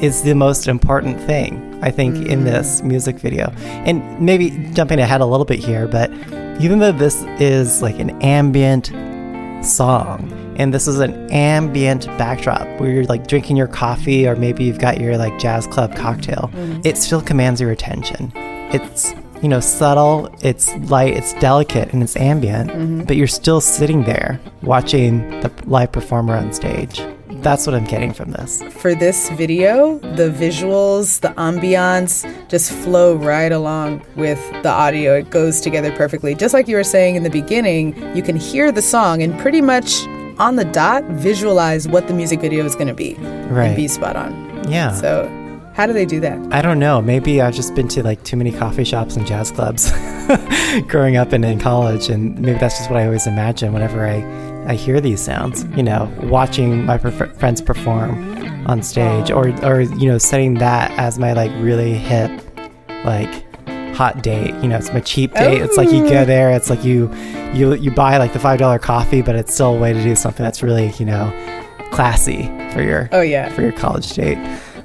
is 0.03 0.23
the 0.23 0.35
most 0.35 0.67
important 0.67 1.21
thing 1.21 1.79
i 1.81 1.89
think 1.89 2.27
in 2.27 2.43
this 2.43 2.81
music 2.83 3.17
video. 3.17 3.49
And 3.85 4.19
maybe 4.19 4.49
jumping 4.73 4.99
ahead 4.99 5.21
a 5.21 5.25
little 5.25 5.45
bit 5.45 5.59
here 5.59 5.87
but 5.87 6.11
even 6.61 6.79
though 6.79 6.91
this 6.91 7.23
is 7.39 7.81
like 7.81 7.97
an 7.97 8.21
ambient 8.21 8.87
song 9.65 10.46
and 10.57 10.73
this 10.73 10.87
is 10.87 10.99
an 10.99 11.31
ambient 11.31 12.07
backdrop 12.17 12.67
where 12.79 12.89
you're 12.89 13.05
like 13.05 13.27
drinking 13.27 13.55
your 13.55 13.67
coffee 13.67 14.27
or 14.27 14.35
maybe 14.35 14.63
you've 14.63 14.79
got 14.79 14.99
your 14.99 15.17
like 15.17 15.37
jazz 15.39 15.67
club 15.67 15.95
cocktail. 15.95 16.49
Mm-hmm. 16.53 16.81
It 16.83 16.97
still 16.97 17.21
commands 17.21 17.61
your 17.61 17.71
attention. 17.71 18.31
It's 18.73 19.13
you 19.41 19.49
know 19.49 19.59
subtle 19.59 20.33
it's 20.41 20.75
light 20.89 21.13
it's 21.13 21.33
delicate 21.35 21.93
and 21.93 22.01
it's 22.01 22.15
ambient 22.15 22.71
mm-hmm. 22.71 23.03
but 23.03 23.15
you're 23.15 23.27
still 23.27 23.61
sitting 23.61 24.03
there 24.03 24.39
watching 24.63 25.29
the 25.41 25.51
live 25.65 25.91
performer 25.91 26.35
on 26.35 26.51
stage. 26.51 27.01
That's 27.43 27.67
what 27.67 27.75
i'm 27.75 27.85
getting 27.85 28.13
from 28.13 28.31
this. 28.31 28.63
For 28.63 28.95
this 28.95 29.29
video, 29.29 29.99
the 29.99 30.31
visuals, 30.31 31.19
the 31.21 31.29
ambiance 31.29 32.25
just 32.49 32.71
flow 32.71 33.13
right 33.13 33.51
along 33.51 34.01
with 34.15 34.39
the 34.63 34.69
audio. 34.69 35.19
It 35.19 35.29
goes 35.29 35.61
together 35.61 35.95
perfectly. 35.95 36.33
Just 36.33 36.55
like 36.55 36.67
you 36.67 36.75
were 36.75 36.83
saying 36.83 37.15
in 37.15 37.21
the 37.21 37.29
beginning, 37.29 37.95
you 38.15 38.23
can 38.23 38.35
hear 38.35 38.71
the 38.71 38.81
song 38.81 39.21
and 39.21 39.37
pretty 39.39 39.61
much 39.61 40.07
on 40.39 40.56
the 40.56 40.65
dot 40.65 41.03
visualize 41.06 41.88
what 41.88 42.08
the 42.08 42.13
music 42.13 42.39
video 42.41 42.63
is 42.65 42.75
going 42.75 42.88
to 42.88 42.94
be 42.94 43.15
Right. 43.50 43.67
and 43.67 43.75
be 43.75 43.88
spot 43.88 44.15
on. 44.15 44.70
yeah 44.70 44.91
So, 44.94 45.27
how 45.74 45.86
do 45.86 45.94
they 45.94 46.06
do 46.06 46.20
that? 46.22 46.39
I 46.51 46.63
don't 46.63 46.79
know. 46.79 47.01
Maybe 47.03 47.39
I've 47.39 47.53
just 47.53 47.75
been 47.75 47.88
to 47.89 48.01
like 48.01 48.24
too 48.24 48.36
many 48.36 48.51
coffee 48.51 48.84
shops 48.84 49.15
and 49.15 49.27
jazz 49.27 49.51
clubs 49.51 49.91
growing 50.88 51.17
up 51.17 51.34
and 51.34 51.46
in 51.46 51.60
college, 51.60 52.10
and 52.10 52.38
maybe 52.39 52.58
that's 52.58 52.77
just 52.79 52.89
what 52.89 53.00
I 53.00 53.06
always 53.06 53.27
imagine 53.27 53.74
whenever 53.74 54.03
I, 54.08 54.24
I 54.67 54.74
hear 54.74 55.00
these 55.00 55.22
sounds. 55.22 55.65
You 55.77 55.84
know, 55.84 56.12
watching 56.24 56.84
my 56.84 56.98
friends 56.98 57.62
perform 57.62 58.67
on 58.67 58.82
stage, 58.82 59.29
or 59.29 59.50
or 59.63 59.82
you 59.82 60.08
know, 60.08 60.17
setting 60.17 60.56
that 60.56 60.89
as 60.98 61.20
my 61.20 61.34
like 61.34 61.51
really 61.63 61.94
hip 61.94 62.32
like 63.06 63.44
hot 63.96 64.24
date. 64.24 64.56
You 64.63 64.70
know, 64.70 64.77
it's 64.77 64.91
my 64.91 65.00
cheap 65.00 65.34
date. 65.36 65.62
It's 65.62 65.77
like 65.77 65.91
you 65.91 66.10
go 66.10 66.22
oh. 66.22 66.25
there. 66.25 66.50
It's 66.51 66.72
like 66.72 66.84
you 66.84 67.08
you 67.53 67.73
you 67.75 67.91
buy 67.91 68.17
like 68.17 68.33
the 68.33 68.39
five 68.39 68.59
dollar 68.59 68.79
coffee, 68.79 69.21
but 69.21 69.35
it's 69.35 69.53
still 69.53 69.75
a 69.75 69.79
way 69.79 69.93
to 69.93 70.03
do 70.03 70.15
something 70.15 70.43
that's 70.43 70.63
really 70.63 70.91
you 70.99 71.05
know 71.05 71.31
classy 71.91 72.43
for 72.71 72.81
your 72.81 73.09
Oh 73.11 73.21
yeah, 73.21 73.49
for 73.49 73.61
your 73.61 73.71
college 73.71 74.11
date. 74.13 74.37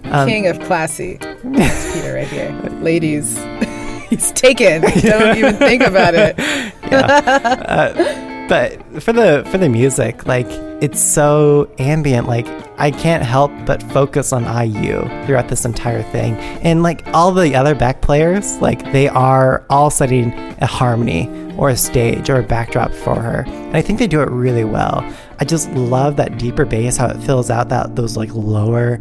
Um, 0.05 0.29
king 0.29 0.47
of 0.47 0.59
classy. 0.61 1.19
That's 1.45 1.95
Peter 1.95 2.15
right 2.15 2.27
here. 2.27 2.51
Ladies, 2.83 3.39
he's 4.09 4.33
taken. 4.33 4.83
Don't 4.83 5.37
even 5.37 5.57
think 5.57 5.83
about 5.83 6.15
it. 6.15 8.23
but 8.49 9.03
for 9.03 9.13
the 9.13 9.47
for 9.51 9.59
the 9.59 9.69
music 9.69 10.27
like 10.27 10.47
it's 10.83 11.01
so 11.01 11.71
ambient 11.79 12.27
like 12.27 12.47
i 12.79 12.91
can't 12.91 13.23
help 13.23 13.51
but 13.65 13.83
focus 13.85 14.33
on 14.33 14.45
iu 14.67 15.01
throughout 15.27 15.49
this 15.49 15.65
entire 15.65 16.03
thing. 16.03 16.35
And 16.63 16.83
like 16.83 17.07
all 17.15 17.33
the 17.33 17.55
other 17.55 17.75
back 17.75 18.01
players 18.01 18.57
like 18.59 18.93
they 18.93 19.09
are 19.09 19.65
all 19.71 19.91
setting 19.91 20.33
a 20.61 20.67
harmony 20.67 21.29
or 21.57 21.69
a 21.69 21.77
stage 21.77 22.29
or 22.29 22.39
a 22.39 22.43
backdrop 22.43 22.93
for 22.93 23.15
her. 23.21 23.45
And 23.47 23.77
i 23.77 23.83
think 23.83 23.99
they 23.99 24.07
do 24.07 24.21
it 24.21 24.31
really 24.31 24.65
well. 24.65 25.05
I 25.39 25.45
just 25.45 25.71
love 25.73 26.17
that 26.17 26.39
deeper 26.39 26.65
bass 26.65 26.97
how 26.97 27.09
it 27.09 27.19
fills 27.19 27.51
out 27.51 27.69
that 27.69 27.97
those 27.97 28.17
like 28.17 28.33
lower 28.35 28.99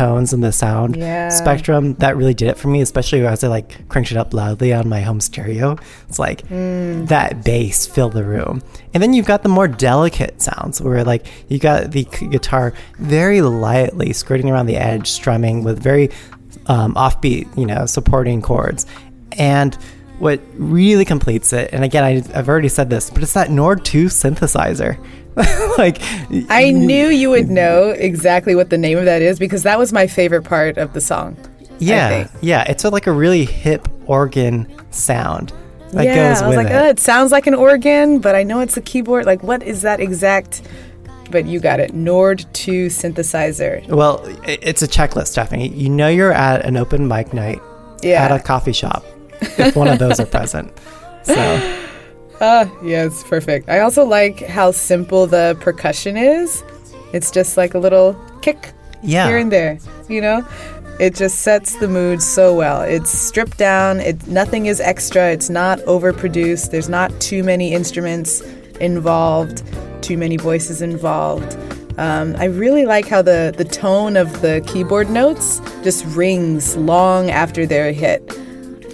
tones 0.00 0.32
and 0.32 0.42
the 0.42 0.52
sound 0.52 0.96
Yeah. 0.96 1.28
spectrum 1.28 1.94
that 2.02 2.16
really 2.16 2.34
did 2.40 2.48
it 2.48 2.56
for 2.56 2.68
me 2.68 2.80
especially 2.80 3.20
as 3.26 3.44
i 3.44 3.48
like 3.48 3.68
cranked 3.90 4.10
it 4.10 4.16
up 4.16 4.32
loudly 4.32 4.72
on 4.72 4.88
my 4.88 5.00
home 5.08 5.20
stereo. 5.20 5.76
It's 6.08 6.18
like 6.18 6.40
that 6.48 7.44
bass 7.44 7.86
filled 7.94 8.14
the 8.14 8.24
room. 8.24 8.62
And 8.94 9.02
then 9.02 9.12
you've 9.14 9.26
got 9.26 9.42
the 9.42 9.48
more 9.58 9.68
delicate 9.68 10.40
sounds 10.42 10.80
where 10.80 11.04
like 11.04 11.26
you 11.50 11.58
got 11.58 11.90
the 11.92 12.04
guitar 12.36 12.72
very 12.98 13.40
lightly 13.42 14.12
skirting 14.12 14.48
around 14.50 14.66
the 14.66 14.76
edge 14.76 15.06
strumming 15.10 15.56
with 15.64 15.78
very 15.90 16.06
um, 16.66 16.94
offbeat 16.94 17.46
you 17.60 17.66
know 17.66 17.86
supporting 17.86 18.40
chords. 18.42 18.86
And 19.38 19.76
what 20.18 20.40
really 20.54 21.04
completes 21.04 21.52
it 21.52 21.70
and 21.72 21.82
again 21.82 22.04
I, 22.04 22.12
i've 22.38 22.48
already 22.52 22.68
said 22.68 22.90
this 22.90 23.08
but 23.08 23.22
it's 23.22 23.32
that 23.32 23.50
nord 23.50 23.86
2 23.86 24.06
synthesizer 24.06 24.92
like 25.78 25.98
I 26.50 26.70
knew 26.70 27.08
you 27.08 27.30
would 27.30 27.48
know 27.48 27.90
exactly 27.90 28.54
what 28.54 28.70
the 28.70 28.78
name 28.78 28.98
of 28.98 29.04
that 29.04 29.22
is 29.22 29.38
because 29.38 29.62
that 29.62 29.78
was 29.78 29.92
my 29.92 30.06
favorite 30.06 30.42
part 30.42 30.76
of 30.78 30.92
the 30.92 31.00
song. 31.00 31.36
Yeah, 31.78 32.28
yeah, 32.42 32.64
it's 32.68 32.84
a, 32.84 32.90
like 32.90 33.06
a 33.06 33.12
really 33.12 33.44
hip 33.46 33.88
organ 34.06 34.70
sound 34.90 35.52
that 35.92 36.04
yeah, 36.04 36.14
goes 36.32 36.42
I 36.42 36.46
was 36.48 36.56
with 36.56 36.66
like, 36.66 36.72
it. 36.74 36.76
oh, 36.76 36.88
it 36.88 37.00
sounds 37.00 37.32
like 37.32 37.46
an 37.46 37.54
organ, 37.54 38.18
but 38.18 38.34
I 38.34 38.42
know 38.42 38.60
it's 38.60 38.76
a 38.76 38.82
keyboard. 38.82 39.24
Like, 39.24 39.42
what 39.42 39.62
is 39.62 39.82
that 39.82 39.98
exact? 40.00 40.62
But 41.30 41.46
you 41.46 41.58
got 41.60 41.80
it. 41.80 41.94
Nord 41.94 42.44
2 42.52 42.86
synthesizer. 42.88 43.86
Well, 43.88 44.20
it's 44.44 44.82
a 44.82 44.88
checklist, 44.88 45.28
Stephanie. 45.28 45.68
You 45.68 45.88
know 45.88 46.08
you're 46.08 46.32
at 46.32 46.64
an 46.64 46.76
open 46.76 47.06
mic 47.08 47.32
night 47.32 47.60
Yeah. 48.02 48.24
at 48.24 48.32
a 48.32 48.40
coffee 48.40 48.72
shop 48.72 49.04
if 49.40 49.74
one 49.76 49.88
of 49.88 49.98
those 49.98 50.18
are 50.20 50.26
present. 50.38 50.72
So 51.22 51.34
Ah, 52.40 52.70
yeah, 52.82 53.04
it's 53.04 53.22
perfect. 53.22 53.68
I 53.68 53.80
also 53.80 54.04
like 54.04 54.46
how 54.46 54.70
simple 54.70 55.26
the 55.26 55.58
percussion 55.60 56.16
is. 56.16 56.64
It's 57.12 57.30
just 57.30 57.56
like 57.56 57.74
a 57.74 57.78
little 57.78 58.16
kick 58.40 58.72
yeah, 59.02 59.28
here 59.28 59.36
and 59.36 59.52
there, 59.52 59.78
you 60.08 60.20
know? 60.20 60.46
It 60.98 61.14
just 61.14 61.40
sets 61.40 61.76
the 61.76 61.88
mood 61.88 62.22
so 62.22 62.54
well. 62.54 62.82
It's 62.82 63.10
stripped 63.10 63.58
down, 63.58 64.00
it 64.00 64.26
nothing 64.26 64.66
is 64.66 64.80
extra, 64.80 65.30
it's 65.30 65.50
not 65.50 65.78
overproduced, 65.80 66.70
there's 66.70 66.88
not 66.88 67.10
too 67.20 67.42
many 67.42 67.72
instruments 67.72 68.42
involved, 68.80 69.62
too 70.02 70.16
many 70.16 70.36
voices 70.36 70.82
involved. 70.82 71.56
Um, 71.98 72.34
I 72.38 72.44
really 72.44 72.86
like 72.86 73.06
how 73.06 73.20
the, 73.20 73.52
the 73.56 73.64
tone 73.64 74.16
of 74.16 74.40
the 74.40 74.62
keyboard 74.66 75.10
notes 75.10 75.60
just 75.82 76.04
rings 76.06 76.76
long 76.76 77.30
after 77.30 77.66
they're 77.66 77.92
hit 77.92 78.26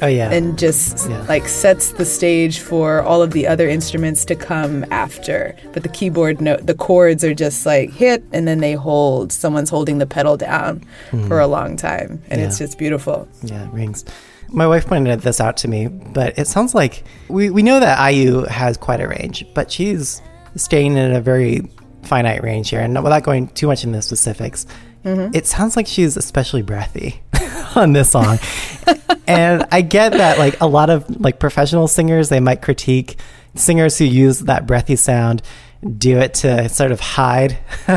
oh 0.02 0.06
yeah, 0.06 0.30
and 0.30 0.58
just 0.58 1.08
Yeah. 1.08 1.22
like 1.28 1.46
sets 1.48 1.92
the 1.92 2.04
stage 2.04 2.60
for 2.60 3.02
all 3.02 3.22
of 3.22 3.30
the 3.32 3.46
other 3.46 3.68
instruments 3.68 4.24
to 4.26 4.34
come 4.34 4.84
after. 4.90 5.54
But 5.72 5.82
the 5.82 5.88
keyboard 5.88 6.40
note, 6.40 6.66
the 6.66 6.74
chords 6.74 7.24
are 7.24 7.34
just 7.34 7.66
like 7.66 7.90
hit 7.92 8.22
and 8.32 8.46
then 8.46 8.58
they 8.58 8.72
hold. 8.74 9.32
Someone's 9.32 9.70
holding 9.70 9.98
the 9.98 10.06
pedal 10.06 10.36
down 10.36 10.84
for 11.28 11.40
a 11.40 11.46
long 11.46 11.76
time, 11.76 12.22
and 12.30 12.40
it's 12.40 12.56
Mm-hmm. 12.56 12.64
Just 12.64 12.78
beautiful. 12.78 13.28
yeah, 13.42 13.64
it 13.66 13.72
rings. 13.72 14.04
My 14.48 14.66
wife 14.66 14.86
pointed 14.86 15.20
this 15.22 15.40
out 15.40 15.56
to 15.58 15.68
me, 15.68 15.88
but 15.88 16.38
it 16.38 16.46
sounds 16.46 16.74
like 16.74 17.02
we, 17.28 17.50
we 17.50 17.62
know 17.62 17.80
that 17.80 17.98
IU 18.10 18.42
has 18.44 18.76
quite 18.76 19.00
a 19.00 19.08
range, 19.08 19.44
but 19.54 19.72
she's 19.72 20.22
staying 20.54 20.96
in 20.96 21.12
a 21.12 21.20
very 21.20 21.68
finite 22.04 22.42
range 22.44 22.70
here. 22.70 22.80
And 22.80 23.02
without 23.02 23.24
going 23.24 23.48
too 23.48 23.66
much 23.66 23.82
into 23.82 23.98
the 23.98 24.02
specifics, 24.02 24.64
it 25.04 25.46
sounds 25.46 25.76
like 25.76 25.86
she's 25.86 26.16
especially 26.16 26.62
breathy 26.62 27.20
on 27.74 27.92
this 27.92 28.10
song. 28.10 28.38
and 29.26 29.66
I 29.72 29.80
get 29.80 30.12
that, 30.12 30.38
like, 30.38 30.60
a 30.60 30.66
lot 30.66 30.90
of 30.90 31.20
like 31.20 31.38
professional 31.38 31.88
singers, 31.88 32.28
they 32.28 32.40
might 32.40 32.62
critique 32.62 33.16
singers 33.54 33.96
who 33.98 34.04
use 34.04 34.40
that 34.40 34.66
breathy 34.66 34.96
sound 34.96 35.42
do 35.86 36.18
it 36.18 36.34
to 36.34 36.68
sort 36.68 36.92
of 36.92 37.00
hide. 37.00 37.58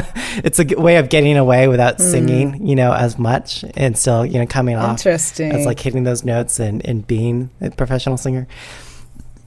it's 0.44 0.60
a 0.60 0.66
way 0.80 0.98
of 0.98 1.10
getting 1.10 1.38
away 1.38 1.68
without 1.68 1.98
hmm. 1.98 2.04
singing, 2.04 2.68
you 2.68 2.76
know, 2.76 2.94
as 2.94 3.18
much 3.18 3.64
and 3.76 3.98
still, 3.98 4.26
you 4.26 4.40
know, 4.40 4.46
coming 4.46 4.76
off 4.76 4.92
Interesting. 4.92 5.52
as 5.52 5.66
like 5.66 5.80
hitting 5.80 6.04
those 6.04 6.24
notes 6.24 6.60
and, 6.60 6.86
and 6.86 7.06
being 7.08 7.50
a 7.62 7.72
professional 7.72 8.18
singer. 8.18 8.48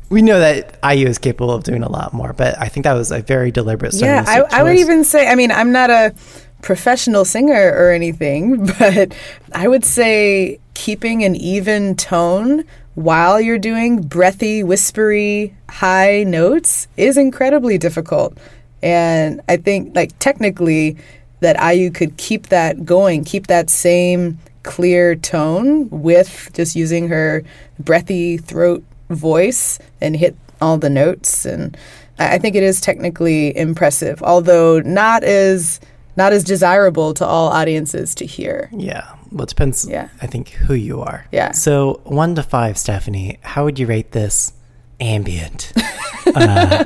We 0.09 0.21
know 0.21 0.41
that 0.41 0.79
IU 0.85 1.07
is 1.07 1.17
capable 1.19 1.53
of 1.53 1.65
doing 1.65 1.83
a 1.83 1.91
lot 1.91 2.13
more, 2.13 2.35
but 2.35 2.59
I 2.59 2.69
think 2.69 2.85
that 2.85 2.93
was 2.93 3.11
a 3.11 3.23
very 3.23 3.51
deliberate 3.51 3.95
Yeah, 3.95 4.25
I, 4.27 4.61
I 4.61 4.63
would 4.63 4.77
even 4.77 5.05
say, 5.05 5.27
I 5.27 5.35
mean, 5.37 5.51
I'm 5.51 5.73
not 5.73 5.89
a 5.89 6.15
professional 6.63 7.25
singer 7.25 7.73
or 7.77 7.91
anything, 7.91 8.67
but 8.79 9.15
I 9.53 9.69
would 9.69 9.85
say 9.85 10.59
keeping 10.75 11.23
an 11.23 11.37
even 11.37 11.95
tone 11.97 12.65
while 12.95 13.41
you're 13.41 13.59
doing 13.59 14.03
breathy, 14.03 14.63
whispery, 14.63 15.55
high 15.69 16.25
notes 16.25 16.89
is 16.97 17.17
incredibly 17.17 17.79
difficult. 17.79 18.37
And 18.83 19.41
I 19.49 19.57
think, 19.57 19.95
like, 19.95 20.19
technically, 20.19 20.97
that 21.41 21.57
IU 21.75 21.91
could 21.91 22.17
keep 22.17 22.49
that 22.49 22.85
going, 22.85 23.25
keep 23.25 23.47
that 23.49 23.71
same 23.71 24.39
clear 24.63 25.17
tone 25.17 25.89
with 25.91 26.51
just 26.53 26.77
using 26.77 27.09
her 27.09 27.43
breathy 27.79 28.37
throat 28.37 28.83
voice 29.11 29.79
and 30.01 30.17
hit 30.17 30.37
all 30.61 30.79
the 30.79 30.91
notes. 30.91 31.45
And 31.45 31.77
I 32.19 32.35
I 32.35 32.39
think 32.39 32.55
it 32.55 32.63
is 32.63 32.81
technically 32.81 33.57
impressive, 33.57 34.23
although 34.23 34.81
not 34.81 35.25
as 35.25 35.81
not 36.17 36.33
as 36.33 36.45
desirable 36.45 37.15
to 37.15 37.25
all 37.27 37.49
audiences 37.49 38.15
to 38.17 38.27
hear. 38.27 38.69
Yeah. 38.73 39.15
Well, 39.31 39.45
it 39.45 39.49
depends, 39.49 39.89
Yeah. 39.89 40.09
I 40.21 40.27
think, 40.27 40.51
who 40.51 40.75
you 40.75 41.01
are. 41.01 41.27
Yeah. 41.33 41.53
So, 41.53 42.01
one 42.05 42.35
to 42.35 42.43
five, 42.43 42.77
Stephanie, 42.77 43.39
how 43.43 43.65
would 43.65 43.79
you 43.79 43.87
rate 43.87 44.13
this 44.13 44.53
ambient, 45.01 45.73
uh, 46.35 46.85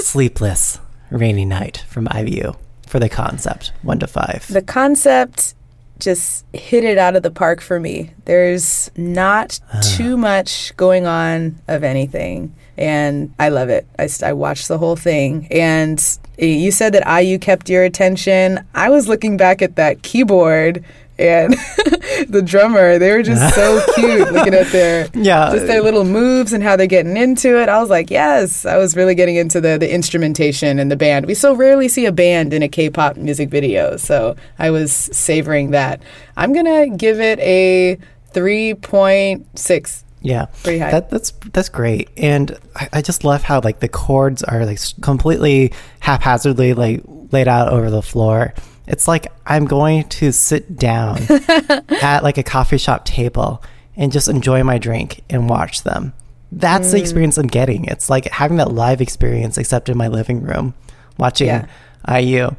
sleepless, 0.00 0.78
rainy 1.10 1.44
night 1.44 1.84
from 1.88 2.08
IU 2.14 2.52
for 2.86 2.98
the 2.98 3.08
concept? 3.08 3.72
One 3.82 3.98
to 3.98 4.06
five. 4.06 4.46
The 4.48 4.62
concept 4.62 5.54
just 5.98 6.44
hit 6.52 6.84
it 6.84 6.96
out 6.98 7.16
of 7.16 7.24
the 7.24 7.30
park 7.30 7.60
for 7.60 7.80
me. 7.80 8.12
There's 8.24 8.90
not 8.96 9.58
too 9.82 10.16
much 10.16 10.76
going 10.76 11.06
on 11.06 11.60
of 11.66 11.82
anything, 11.82 12.54
and 12.78 13.34
I 13.38 13.48
love 13.50 13.68
it. 13.68 13.86
I 14.22 14.32
watched 14.32 14.68
the 14.68 14.78
whole 14.78 14.96
thing, 14.96 15.48
and 15.50 16.02
you 16.38 16.70
said 16.70 16.94
that 16.94 17.06
IU 17.22 17.38
kept 17.38 17.68
your 17.68 17.82
attention. 17.84 18.60
I 18.74 18.88
was 18.88 19.08
looking 19.08 19.36
back 19.36 19.60
at 19.60 19.76
that 19.76 20.02
keyboard. 20.02 20.84
And 21.20 21.52
the 22.28 22.42
drummer, 22.46 22.96
they 23.00 23.10
were 23.10 23.24
just 23.24 23.52
so 23.52 23.84
cute 23.96 24.32
looking 24.32 24.54
at 24.54 24.68
their 24.70 25.08
Yeah. 25.14 25.50
just 25.52 25.66
their 25.66 25.82
little 25.82 26.04
moves 26.04 26.52
and 26.52 26.62
how 26.62 26.76
they're 26.76 26.86
getting 26.86 27.16
into 27.16 27.60
it. 27.60 27.68
I 27.68 27.80
was 27.80 27.90
like, 27.90 28.08
yes, 28.08 28.64
I 28.64 28.76
was 28.76 28.94
really 28.94 29.16
getting 29.16 29.34
into 29.34 29.60
the 29.60 29.78
the 29.78 29.92
instrumentation 29.92 30.78
and 30.78 30.92
the 30.92 30.96
band. 30.96 31.26
We 31.26 31.34
so 31.34 31.56
rarely 31.56 31.88
see 31.88 32.06
a 32.06 32.12
band 32.12 32.54
in 32.54 32.62
a 32.62 32.68
K-pop 32.68 33.16
music 33.16 33.48
video, 33.48 33.96
so 33.96 34.36
I 34.60 34.70
was 34.70 34.92
savoring 34.92 35.72
that. 35.72 36.00
I'm 36.36 36.52
gonna 36.52 36.88
give 36.88 37.18
it 37.18 37.40
a 37.40 37.98
three 38.32 38.74
point 38.74 39.44
six. 39.58 40.04
Yeah, 40.20 40.46
Pretty 40.62 40.78
high. 40.80 40.90
That, 40.90 41.10
that's 41.10 41.30
that's 41.52 41.68
great, 41.68 42.08
and 42.16 42.58
I, 42.74 42.88
I 42.94 43.02
just 43.02 43.22
love 43.24 43.42
how 43.44 43.60
like 43.60 43.80
the 43.80 43.88
chords 43.88 44.42
are 44.42 44.66
like 44.66 44.80
completely 45.00 45.72
haphazardly 46.00 46.74
like 46.74 47.02
laid 47.30 47.46
out 47.48 47.68
over 47.68 47.90
the 47.90 48.02
floor. 48.02 48.54
It's 48.86 49.06
like 49.06 49.26
I'm 49.46 49.64
going 49.66 50.08
to 50.08 50.32
sit 50.32 50.76
down 50.76 51.18
at 52.02 52.22
like 52.22 52.38
a 52.38 52.42
coffee 52.42 52.78
shop 52.78 53.04
table 53.04 53.62
and 53.96 54.10
just 54.10 54.28
enjoy 54.28 54.62
my 54.64 54.78
drink 54.78 55.22
and 55.30 55.48
watch 55.48 55.82
them. 55.82 56.14
That's 56.50 56.88
Mm. 56.88 56.92
the 56.92 56.98
experience 57.00 57.36
I'm 57.38 57.46
getting. 57.46 57.84
It's 57.84 58.08
like 58.08 58.24
having 58.26 58.56
that 58.56 58.72
live 58.72 59.00
experience, 59.02 59.58
except 59.58 59.88
in 59.90 59.98
my 59.98 60.08
living 60.08 60.42
room, 60.42 60.72
watching 61.18 61.48
Yeah. 61.48 61.66
IU. 62.08 62.50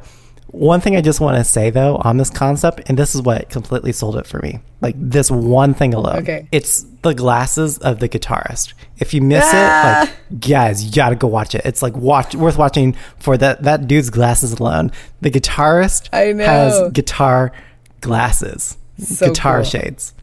One 0.52 0.80
thing 0.80 0.96
I 0.96 1.00
just 1.00 1.20
want 1.20 1.36
to 1.36 1.44
say 1.44 1.70
though 1.70 1.96
on 2.04 2.16
this 2.16 2.28
concept, 2.30 2.82
and 2.86 2.98
this 2.98 3.14
is 3.14 3.22
what 3.22 3.48
completely 3.50 3.92
sold 3.92 4.16
it 4.16 4.26
for 4.26 4.40
me. 4.40 4.58
Like 4.80 4.94
this 4.98 5.30
one 5.30 5.74
thing 5.74 5.94
alone. 5.94 6.16
Okay. 6.18 6.48
It's 6.50 6.84
the 7.02 7.14
glasses 7.14 7.78
of 7.78 8.00
the 8.00 8.08
guitarist. 8.08 8.72
If 8.98 9.14
you 9.14 9.20
miss 9.22 9.44
Ah! 9.46 10.02
it, 10.02 10.10
like 10.30 10.40
guys, 10.40 10.84
you 10.84 10.92
gotta 10.92 11.14
go 11.16 11.28
watch 11.28 11.54
it. 11.54 11.62
It's 11.64 11.82
like 11.82 11.94
watch 11.96 12.34
worth 12.34 12.58
watching 12.58 12.94
for 13.18 13.36
that 13.38 13.62
that 13.62 13.86
dude's 13.86 14.10
glasses 14.10 14.52
alone. 14.54 14.90
The 15.20 15.30
guitarist 15.30 16.08
I 16.12 16.32
know. 16.32 16.44
has 16.44 16.90
guitar 16.92 17.52
glasses, 18.00 18.76
So 18.98 19.26
guitar 19.28 19.58
cool. 19.58 19.64
shades. 19.64 20.14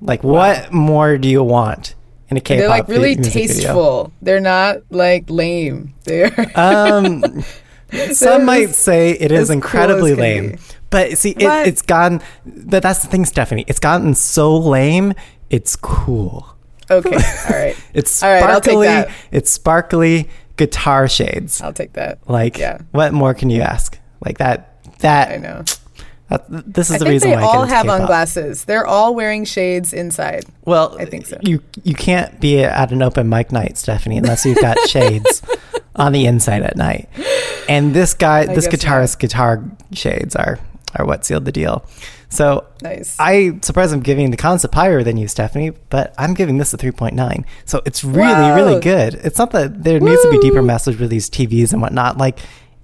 Like, 0.00 0.22
what 0.22 0.72
more 0.72 1.18
do 1.18 1.28
you 1.28 1.42
want 1.42 1.94
in 2.30 2.36
a 2.36 2.40
K-pop 2.40 2.58
They're 2.60 2.68
like 2.68 2.88
really 2.88 3.14
music 3.16 3.32
video? 3.32 3.46
tasteful. 3.48 4.12
They're 4.22 4.40
not 4.40 4.78
like 4.90 5.24
lame. 5.28 5.94
They're 6.04 6.32
Um, 6.54 7.22
some 8.12 8.44
might 8.44 8.70
say 8.70 9.10
it 9.12 9.32
is 9.32 9.42
is 9.42 9.48
cool 9.48 9.54
incredibly 9.54 10.14
lame, 10.14 10.52
be. 10.52 10.58
but 10.90 11.18
see, 11.18 11.30
it, 11.30 11.68
it's 11.68 11.82
gotten. 11.82 12.20
But 12.46 12.82
that's 12.82 13.00
the 13.00 13.08
thing, 13.08 13.24
Stephanie. 13.24 13.64
It's 13.66 13.80
gotten 13.80 14.14
so 14.14 14.56
lame. 14.56 15.14
It's 15.50 15.76
cool. 15.76 16.46
okay. 16.90 17.10
All 17.14 17.50
right. 17.50 17.76
It's 17.94 18.22
All 18.22 18.30
right, 18.30 18.42
I'll 18.42 18.60
take 18.60 18.72
sparkly. 18.72 18.86
that. 18.86 19.10
It's 19.30 19.50
sparkly 19.50 20.28
guitar 20.56 21.08
shades. 21.08 21.60
I'll 21.62 21.72
take 21.72 21.94
that. 21.94 22.18
Like, 22.28 22.58
Yeah. 22.58 22.78
what 22.90 23.12
more 23.12 23.32
can 23.34 23.48
you 23.50 23.62
ask? 23.62 23.98
Like 24.24 24.38
that. 24.38 24.74
That 24.98 25.30
I 25.30 25.36
know. 25.36 25.64
That, 26.28 26.44
this 26.48 26.90
is 26.90 26.96
I 26.96 26.98
the 26.98 27.04
reason 27.06 27.30
they 27.30 27.36
why 27.36 27.42
all 27.42 27.64
have 27.64 27.88
on 27.88 28.04
glasses. 28.04 28.64
They're 28.66 28.86
all 28.86 29.14
wearing 29.14 29.46
shades 29.46 29.94
inside. 29.94 30.44
Well, 30.66 30.94
I 30.98 31.06
think 31.06 31.24
so. 31.24 31.38
You 31.40 31.62
you 31.84 31.94
can't 31.94 32.38
be 32.38 32.62
at 32.62 32.92
an 32.92 33.00
open 33.00 33.30
mic 33.30 33.50
night, 33.50 33.78
Stephanie, 33.78 34.18
unless 34.18 34.44
you've 34.44 34.60
got 34.60 34.76
shades 34.88 35.40
on 35.98 36.12
the 36.12 36.26
inside 36.26 36.62
at 36.62 36.76
night. 36.76 37.08
And 37.68 37.94
this 37.94 38.14
guy, 38.14 38.46
this 38.54 38.66
guess 38.66 38.84
guitarist, 38.84 39.18
guitar 39.18 39.64
shades 39.92 40.36
are 40.36 40.58
are 40.98 41.04
what 41.04 41.24
sealed 41.24 41.44
the 41.44 41.52
deal. 41.52 41.84
So 42.30 42.66
Nice. 42.82 43.16
I 43.18 43.58
surprised 43.62 43.92
I'm 43.92 44.00
giving 44.00 44.30
the 44.30 44.36
concept 44.36 44.74
higher 44.74 45.02
than 45.02 45.16
you, 45.16 45.28
Stephanie, 45.28 45.70
but 45.90 46.14
I'm 46.18 46.34
giving 46.34 46.58
this 46.58 46.72
a 46.72 46.78
3.9. 46.78 47.44
So 47.64 47.82
it's 47.84 48.04
really, 48.04 48.50
really 48.50 48.80
good. 48.80 49.14
It's 49.14 49.38
not 49.38 49.50
that 49.52 49.82
there 49.84 50.00
needs 50.00 50.22
to 50.22 50.30
be 50.30 50.38
deeper 50.38 50.62
message 50.62 50.98
with 50.98 51.10
these 51.10 51.28
TVs 51.28 51.72
and 51.72 51.82
whatnot. 51.82 52.18
Like 52.18 52.38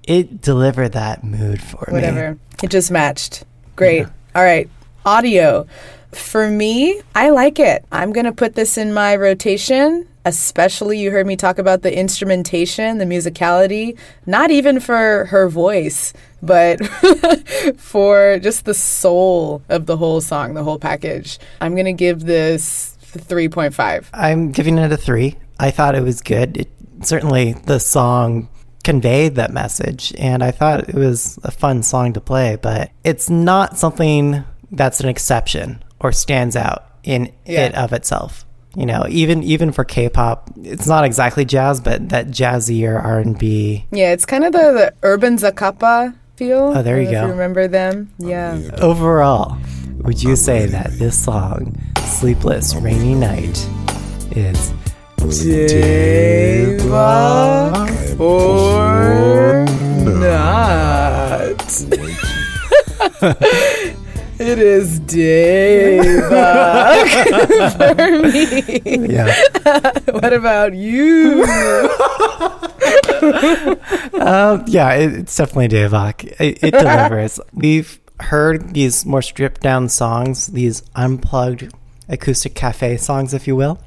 it 0.07 0.41
delivered 0.41 0.91
that 0.93 1.25
mood 1.25 1.63
for 1.63 1.85
me. 1.89 1.95
Whatever. 1.95 2.39
It 2.63 2.71
just 2.71 2.91
matched. 2.91 3.45
Great. 3.77 4.07
All 4.35 4.43
right. 4.45 4.69
Audio. 5.07 5.67
For 6.15 6.49
me, 6.49 7.01
I 7.15 7.31
like 7.31 7.59
it. 7.59 7.85
I'm 7.93 8.13
going 8.13 8.27
to 8.27 8.33
put 8.33 8.55
this 8.55 8.79
in 8.79 8.95
my 8.95 9.17
rotation. 9.17 10.09
Especially, 10.27 10.99
you 10.99 11.11
heard 11.11 11.27
me 11.27 11.37
talk 11.37 11.59
about 11.59 11.83
the 11.83 11.95
instrumentation, 11.95 12.97
the 12.97 13.05
musicality, 13.05 13.99
not 14.25 14.51
even 14.51 14.81
for 14.81 15.27
her 15.27 15.51
voice, 15.51 16.15
but 16.43 16.85
for 17.77 18.39
just 18.39 18.65
the 18.65 18.73
soul 18.73 19.63
of 19.69 19.85
the 19.85 19.99
whole 19.99 20.23
song, 20.23 20.55
the 20.55 20.65
whole 20.65 20.79
package. 20.79 21.39
I'm 21.61 21.75
going 21.75 21.85
to 21.85 21.93
give 21.93 22.21
this 22.21 22.97
3.5. 23.03 24.07
I'm 24.15 24.51
giving 24.51 24.79
it 24.79 24.93
a 24.93 24.97
three. 24.97 25.37
I 25.61 25.71
thought 25.71 25.95
it 25.95 26.03
was 26.03 26.23
good. 26.23 26.57
It, 26.57 26.69
certainly, 27.03 27.53
the 27.53 27.79
song 27.79 28.49
conveyed 28.83 29.35
that 29.35 29.53
message, 29.53 30.15
and 30.19 30.43
I 30.43 30.53
thought 30.53 30.89
it 30.89 30.95
was 30.95 31.39
a 31.45 31.51
fun 31.51 31.83
song 31.83 32.15
to 32.15 32.21
play. 32.21 32.57
But 32.61 32.91
it's 33.05 33.29
not 33.29 33.77
something 33.77 34.43
that's 34.71 35.01
an 35.01 35.09
exception 35.09 35.84
or 36.01 36.13
stands 36.13 36.57
out 36.57 36.85
in 37.03 37.31
Yeah. 37.47 37.67
it 37.67 37.75
of 37.75 37.93
itself. 37.93 38.45
You 38.77 38.87
know, 38.87 39.07
even 39.09 39.43
even 39.45 39.71
for 39.71 39.85
K-pop, 39.85 40.51
it's 40.65 40.87
not 40.89 41.05
exactly 41.05 41.45
jazz, 41.45 41.81
but 41.81 42.09
that 42.09 42.27
jazzier 42.29 43.01
R 43.03 43.21
and 43.21 43.39
B. 43.39 43.85
Yeah, 43.93 44.13
it's 44.13 44.27
kind 44.27 44.45
of 44.45 44.53
the, 44.53 44.59
the 44.73 44.93
urban 45.05 45.37
Zakapa 45.37 46.13
feel. 46.37 46.73
Oh, 46.77 46.83
there 46.83 46.97
I 46.97 47.01
you 47.01 47.05
don't 47.05 47.15
if 47.15 47.21
go. 47.21 47.27
you 47.27 47.33
remember 47.33 47.69
them? 47.69 48.11
Yeah. 48.19 48.59
Overall, 48.81 49.57
would 49.99 50.21
you 50.23 50.35
say 50.35 50.67
that 50.67 50.91
this 50.99 51.17
song, 51.17 51.77
"Sleepless 52.05 52.75
Rainy 52.75 53.15
Night," 53.15 53.65
is 54.33 54.73
Daebak 56.95 58.19
or 58.19 59.65
not? 60.19 61.65
it 64.39 64.59
is 64.59 64.99
Daebak 65.01 66.25
for 67.79 67.95
me. 68.23 69.07
yeah? 69.13 69.35
What 70.13 70.33
about 70.33 70.75
you? 70.75 71.45
Um, 74.21 74.65
yeah, 74.67 74.93
it, 74.95 75.13
it's 75.15 75.37
definitely 75.37 75.69
Daebak. 75.69 76.25
It, 76.41 76.63
it 76.63 76.71
delivers. 76.79 77.41
We've 77.53 77.99
heard 78.21 78.75
these 78.75 79.05
more 79.05 79.23
stripped 79.23 79.61
down 79.61 79.89
songs, 79.89 80.47
these 80.49 80.83
unplugged 80.95 81.73
acoustic 82.09 82.55
cafe 82.55 82.97
songs, 82.97 83.35
if 83.35 83.47
you 83.47 83.57
will, 83.57 83.79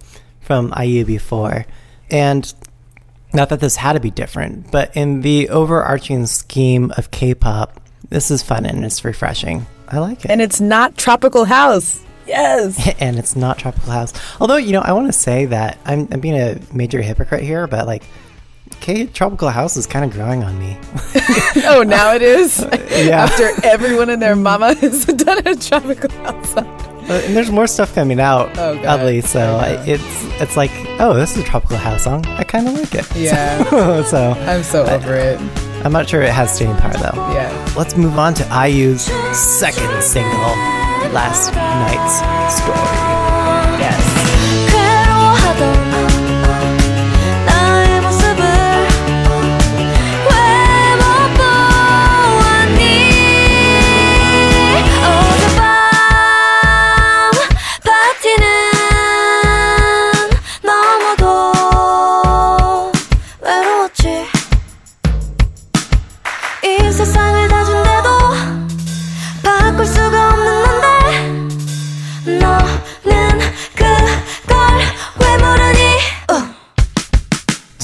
from 0.42 0.74
IU 0.80 1.06
before. 1.06 1.66
And 2.12 2.52
not 3.34 3.50
that 3.50 3.60
this 3.60 3.78
had 3.78 3.94
to 3.94 4.00
be 4.00 4.12
different, 4.12 4.72
but 4.72 4.96
in 4.96 5.22
the 5.22 5.50
overarching 5.50 6.26
scheme 6.26 6.92
of 6.98 7.12
K 7.12 7.34
pop, 7.34 7.80
this 8.10 8.30
is 8.30 8.44
fun 8.44 8.66
and 8.66 8.86
it's 8.86 9.04
refreshing. 9.06 9.66
I 9.90 10.00
like 10.00 10.26
it. 10.26 10.32
And 10.32 10.42
it's 10.42 10.60
not 10.62 10.98
Tropical 10.98 11.46
House. 11.46 12.04
Yes. 12.26 12.78
and 13.00 13.18
it's 13.18 13.36
not 13.36 13.58
Tropical 13.58 13.92
House. 13.92 14.14
Although, 14.42 14.58
you 14.58 14.72
know, 14.74 14.82
I 14.82 14.92
want 14.92 15.08
to 15.08 15.14
say 15.14 15.46
that 15.46 15.78
I'm, 15.86 16.08
I'm 16.12 16.20
being 16.20 16.36
a 16.36 16.60
major 16.74 17.02
hypocrite 17.02 17.44
here, 17.44 17.68
but 17.68 17.88
like, 17.88 18.04
K 18.82 19.08
Tropical 19.08 19.50
House 19.50 19.78
is 19.78 19.88
kind 19.88 20.04
of 20.06 20.12
growing 20.12 20.44
on 20.44 20.58
me. 20.60 20.78
Oh, 21.70 21.84
now 21.84 22.14
it 22.14 22.22
is. 22.22 22.60
Yeah. 22.92 23.24
After 23.24 23.50
everyone 23.66 24.10
and 24.10 24.22
their 24.22 24.36
mama 24.36 24.74
has 24.76 25.06
done 25.06 25.40
a 25.46 25.56
Tropical 25.56 26.10
House. 26.24 26.54
song. 26.54 26.66
Uh, 27.10 27.22
and 27.26 27.36
there's 27.36 27.50
more 27.52 27.68
stuff 27.68 27.94
coming 27.96 28.20
out, 28.20 28.50
Oh, 28.58 28.76
God. 28.76 28.86
oddly. 28.86 29.22
So 29.22 29.40
I, 29.58 29.82
it's 29.86 30.04
it's 30.42 30.58
like, 30.58 30.72
oh, 31.00 31.14
this 31.14 31.38
is 31.38 31.44
a 31.44 31.46
tropical 31.46 31.78
house 31.78 32.04
song. 32.04 32.26
I 32.26 32.44
kind 32.44 32.68
of 32.68 32.74
like 32.74 32.94
it. 32.96 33.16
Yeah. 33.16 33.64
so 34.04 34.32
I'm 34.46 34.62
so 34.64 34.86
over 34.86 35.16
it. 35.16 35.40
I'm 35.88 35.94
not 35.94 36.10
sure 36.10 36.22
it 36.22 36.34
has 36.34 36.54
staying 36.54 36.76
power 36.76 36.92
though. 36.92 37.16
Yeah. 37.32 37.74
Let's 37.78 37.96
move 37.96 38.20
on 38.20 38.34
to 38.34 38.44
IU's 38.44 39.04
second 39.34 40.04
single, 40.04 40.54
"Last 41.14 41.54
Night's 41.54 42.62
Story." 42.62 43.17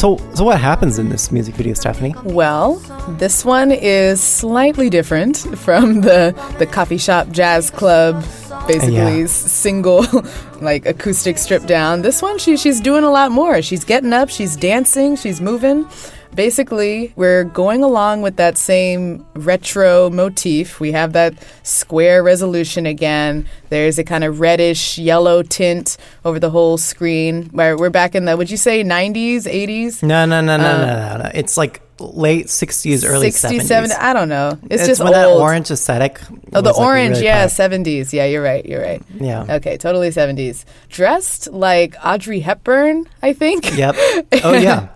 So 0.04 0.18
so 0.34 0.44
what 0.44 0.60
happens 0.60 1.00
in 1.00 1.08
this 1.08 1.32
music 1.32 1.56
video, 1.56 1.74
Stephanie? 1.76 2.14
Well, 2.26 2.76
this 3.18 3.46
one 3.46 3.72
is 3.72 4.22
slightly 4.22 4.90
different 4.90 5.38
from 5.58 6.02
the 6.02 6.36
the 6.60 6.66
coffee 6.66 6.98
shop 6.98 7.30
jazz 7.32 7.72
club 7.72 8.22
basically 8.68 9.22
Yeah. 9.22 9.28
single 9.28 10.06
like 10.62 10.86
acoustic 10.86 11.38
stripped 11.38 11.68
down. 11.68 12.02
This 12.02 12.22
one 12.22 12.38
she 12.38 12.58
she's 12.58 12.82
doing 12.82 13.06
a 13.06 13.10
lot 13.10 13.32
more. 13.32 13.62
She's 13.62 13.86
getting 13.86 14.12
up, 14.12 14.28
she's 14.30 14.58
dancing, 14.58 15.16
she's 15.16 15.40
moving. 15.40 15.88
Basically, 16.36 17.14
we're 17.16 17.44
going 17.44 17.84
along 17.84 18.22
with 18.24 18.38
that 18.38 18.58
same 18.58 19.26
retro 19.36 20.10
motif. 20.10 20.80
We 20.80 20.92
have 20.92 21.14
that 21.14 21.36
square 21.64 22.24
resolution 22.24 22.86
again. 22.86 23.46
There's 23.70 24.00
a 24.00 24.04
kind 24.04 24.24
of 24.24 24.40
reddish 24.40 24.98
yellow 24.98 25.44
tint 25.44 25.98
over 26.26 26.40
the 26.40 26.50
whole 26.50 26.78
screen. 26.78 27.46
Where 27.52 27.78
we're 27.78 27.90
back 27.92 28.16
in 28.16 28.26
the 28.26 28.36
would 28.36 28.50
you 28.50 28.58
say 28.58 28.84
90s, 28.84 29.44
80s? 29.44 30.02
No, 30.02 30.26
no, 30.26 30.42
no, 30.42 30.58
no, 30.58 30.64
Uh, 30.64 30.78
no, 30.78 31.18
no, 31.18 31.24
no. 31.24 31.32
It's 31.34 31.56
like 31.58 31.82
late 32.00 32.48
'60s, 32.48 33.08
early 33.08 33.30
60, 33.32 33.60
'70s. 33.60 33.64
70, 33.68 33.94
I 33.94 34.14
don't 34.14 34.30
know. 34.30 34.58
It's, 34.64 34.82
It's, 34.82 34.88
just 34.88 35.04
when 35.04 35.14
that 35.14 35.28
orange 35.30 35.70
aesthetic. 35.72 36.20
oh, 36.54 36.62
the 36.62 36.72
like, 36.72 36.80
orange, 36.80 37.12
really 37.18 37.26
yeah, 37.26 37.44
pop. 37.48 37.52
70s. 37.52 38.12
Yeah, 38.12 38.26
you're 38.26 38.42
right. 38.44 38.66
You're 38.66 38.82
right. 38.82 39.02
Yeah. 39.20 39.46
Okay, 39.58 39.78
totally 39.78 40.10
70s. 40.10 40.66
Dressed 40.90 41.52
like 41.52 41.96
Audrey 42.04 42.40
Hepburn, 42.40 43.08
I 43.22 43.34
think. 43.34 43.78
Yep. 43.78 43.96
Oh 44.44 44.54
yeah. 44.54 44.90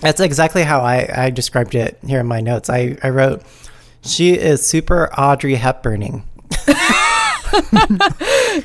That's 0.00 0.20
exactly 0.20 0.62
how 0.62 0.80
I, 0.80 1.08
I 1.26 1.30
described 1.30 1.74
it 1.74 1.98
here 2.06 2.20
in 2.20 2.26
my 2.26 2.40
notes. 2.40 2.68
I, 2.68 2.96
I 3.02 3.08
wrote, 3.10 3.42
she 4.02 4.34
is 4.38 4.66
super 4.66 5.08
Audrey 5.18 5.56
Hepburning. 5.56 6.22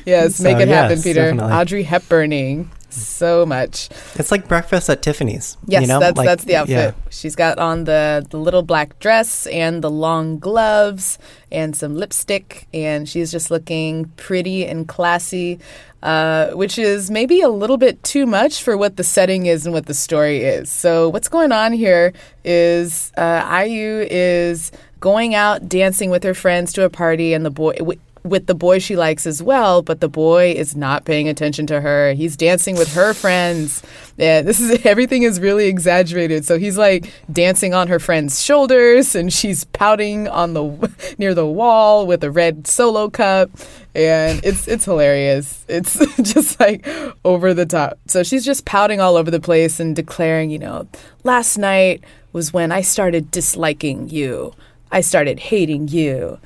Yes, 0.04 0.36
So, 0.36 0.44
make 0.44 0.58
it 0.58 0.68
happen, 0.68 1.00
Peter. 1.02 1.22
definitely. 1.26 1.52
Audrey 1.52 1.84
Hepburning. 1.84 2.68
So 2.90 3.46
much. 3.46 3.88
It's 4.16 4.32
like 4.32 4.48
breakfast 4.48 4.90
at 4.90 5.00
Tiffany's. 5.00 5.56
Yes, 5.66 5.82
you 5.82 5.86
know? 5.88 6.00
that's 6.00 6.16
Like, 6.16 6.26
that's 6.26 6.44
the 6.44 6.56
outfit. 6.56 6.74
yeah. 6.96 7.10
She's 7.10 7.36
got 7.36 7.58
on 7.58 7.84
the, 7.84 8.26
the 8.30 8.36
little 8.36 8.62
black 8.62 8.98
dress 8.98 9.46
and 9.46 9.82
the 9.82 9.90
long 9.90 10.40
gloves 10.40 11.18
and 11.52 11.76
some 11.76 11.94
lipstick, 11.94 12.66
and 12.74 13.08
she's 13.08 13.30
just 13.30 13.48
looking 13.50 14.06
pretty 14.16 14.66
and 14.66 14.88
classy, 14.88 15.60
uh, 16.02 16.50
which 16.52 16.78
is 16.78 17.10
maybe 17.10 17.40
a 17.40 17.48
little 17.48 17.76
bit 17.76 18.02
too 18.02 18.26
much 18.26 18.62
for 18.62 18.76
what 18.76 18.96
the 18.96 19.04
setting 19.04 19.46
is 19.46 19.66
and 19.66 19.72
what 19.72 19.86
the 19.86 19.94
story 19.94 20.38
is. 20.38 20.70
So 20.70 21.08
what's 21.08 21.28
going 21.28 21.52
on 21.52 21.72
here 21.72 22.12
is 22.44 23.12
uh, 23.16 23.64
IU 23.66 24.06
is 24.10 24.72
going 25.00 25.34
out 25.34 25.68
dancing 25.68 26.10
with 26.10 26.22
her 26.24 26.34
friends 26.34 26.72
to 26.74 26.84
a 26.84 26.90
party, 26.90 27.32
and 27.32 27.44
the 27.44 27.50
boy. 27.50 27.76
With 28.22 28.46
the 28.46 28.54
boy 28.54 28.78
she 28.78 28.96
likes 28.96 29.26
as 29.26 29.42
well, 29.42 29.80
but 29.80 30.00
the 30.00 30.08
boy 30.08 30.52
is 30.52 30.76
not 30.76 31.04
paying 31.04 31.28
attention 31.28 31.66
to 31.68 31.80
her. 31.80 32.12
He's 32.12 32.36
dancing 32.36 32.76
with 32.76 32.92
her 32.94 33.14
friends. 33.14 33.82
Yeah, 34.18 34.42
this 34.42 34.60
is 34.60 34.84
everything 34.84 35.22
is 35.22 35.40
really 35.40 35.66
exaggerated. 35.66 36.44
So 36.44 36.58
he's 36.58 36.76
like 36.76 37.12
dancing 37.32 37.72
on 37.72 37.88
her 37.88 37.98
friend's 37.98 38.42
shoulders 38.42 39.14
and 39.14 39.32
she's 39.32 39.64
pouting 39.64 40.28
on 40.28 40.52
the 40.52 40.92
near 41.18 41.34
the 41.34 41.46
wall 41.46 42.06
with 42.06 42.22
a 42.22 42.30
red 42.30 42.66
solo 42.66 43.08
cup 43.08 43.50
and 43.94 44.40
it's 44.44 44.68
it's 44.68 44.84
hilarious. 44.84 45.64
It's 45.68 45.94
just 46.22 46.60
like 46.60 46.86
over 47.24 47.54
the 47.54 47.66
top. 47.66 47.98
So 48.06 48.22
she's 48.22 48.44
just 48.44 48.64
pouting 48.64 49.00
all 49.00 49.16
over 49.16 49.30
the 49.30 49.40
place 49.40 49.80
and 49.80 49.96
declaring, 49.96 50.50
you 50.50 50.58
know, 50.58 50.86
last 51.24 51.56
night 51.56 52.04
was 52.32 52.52
when 52.52 52.70
I 52.72 52.82
started 52.82 53.30
disliking 53.30 54.08
you. 54.08 54.54
I 54.92 55.00
started 55.00 55.38
hating 55.38 55.88
you. 55.88 56.38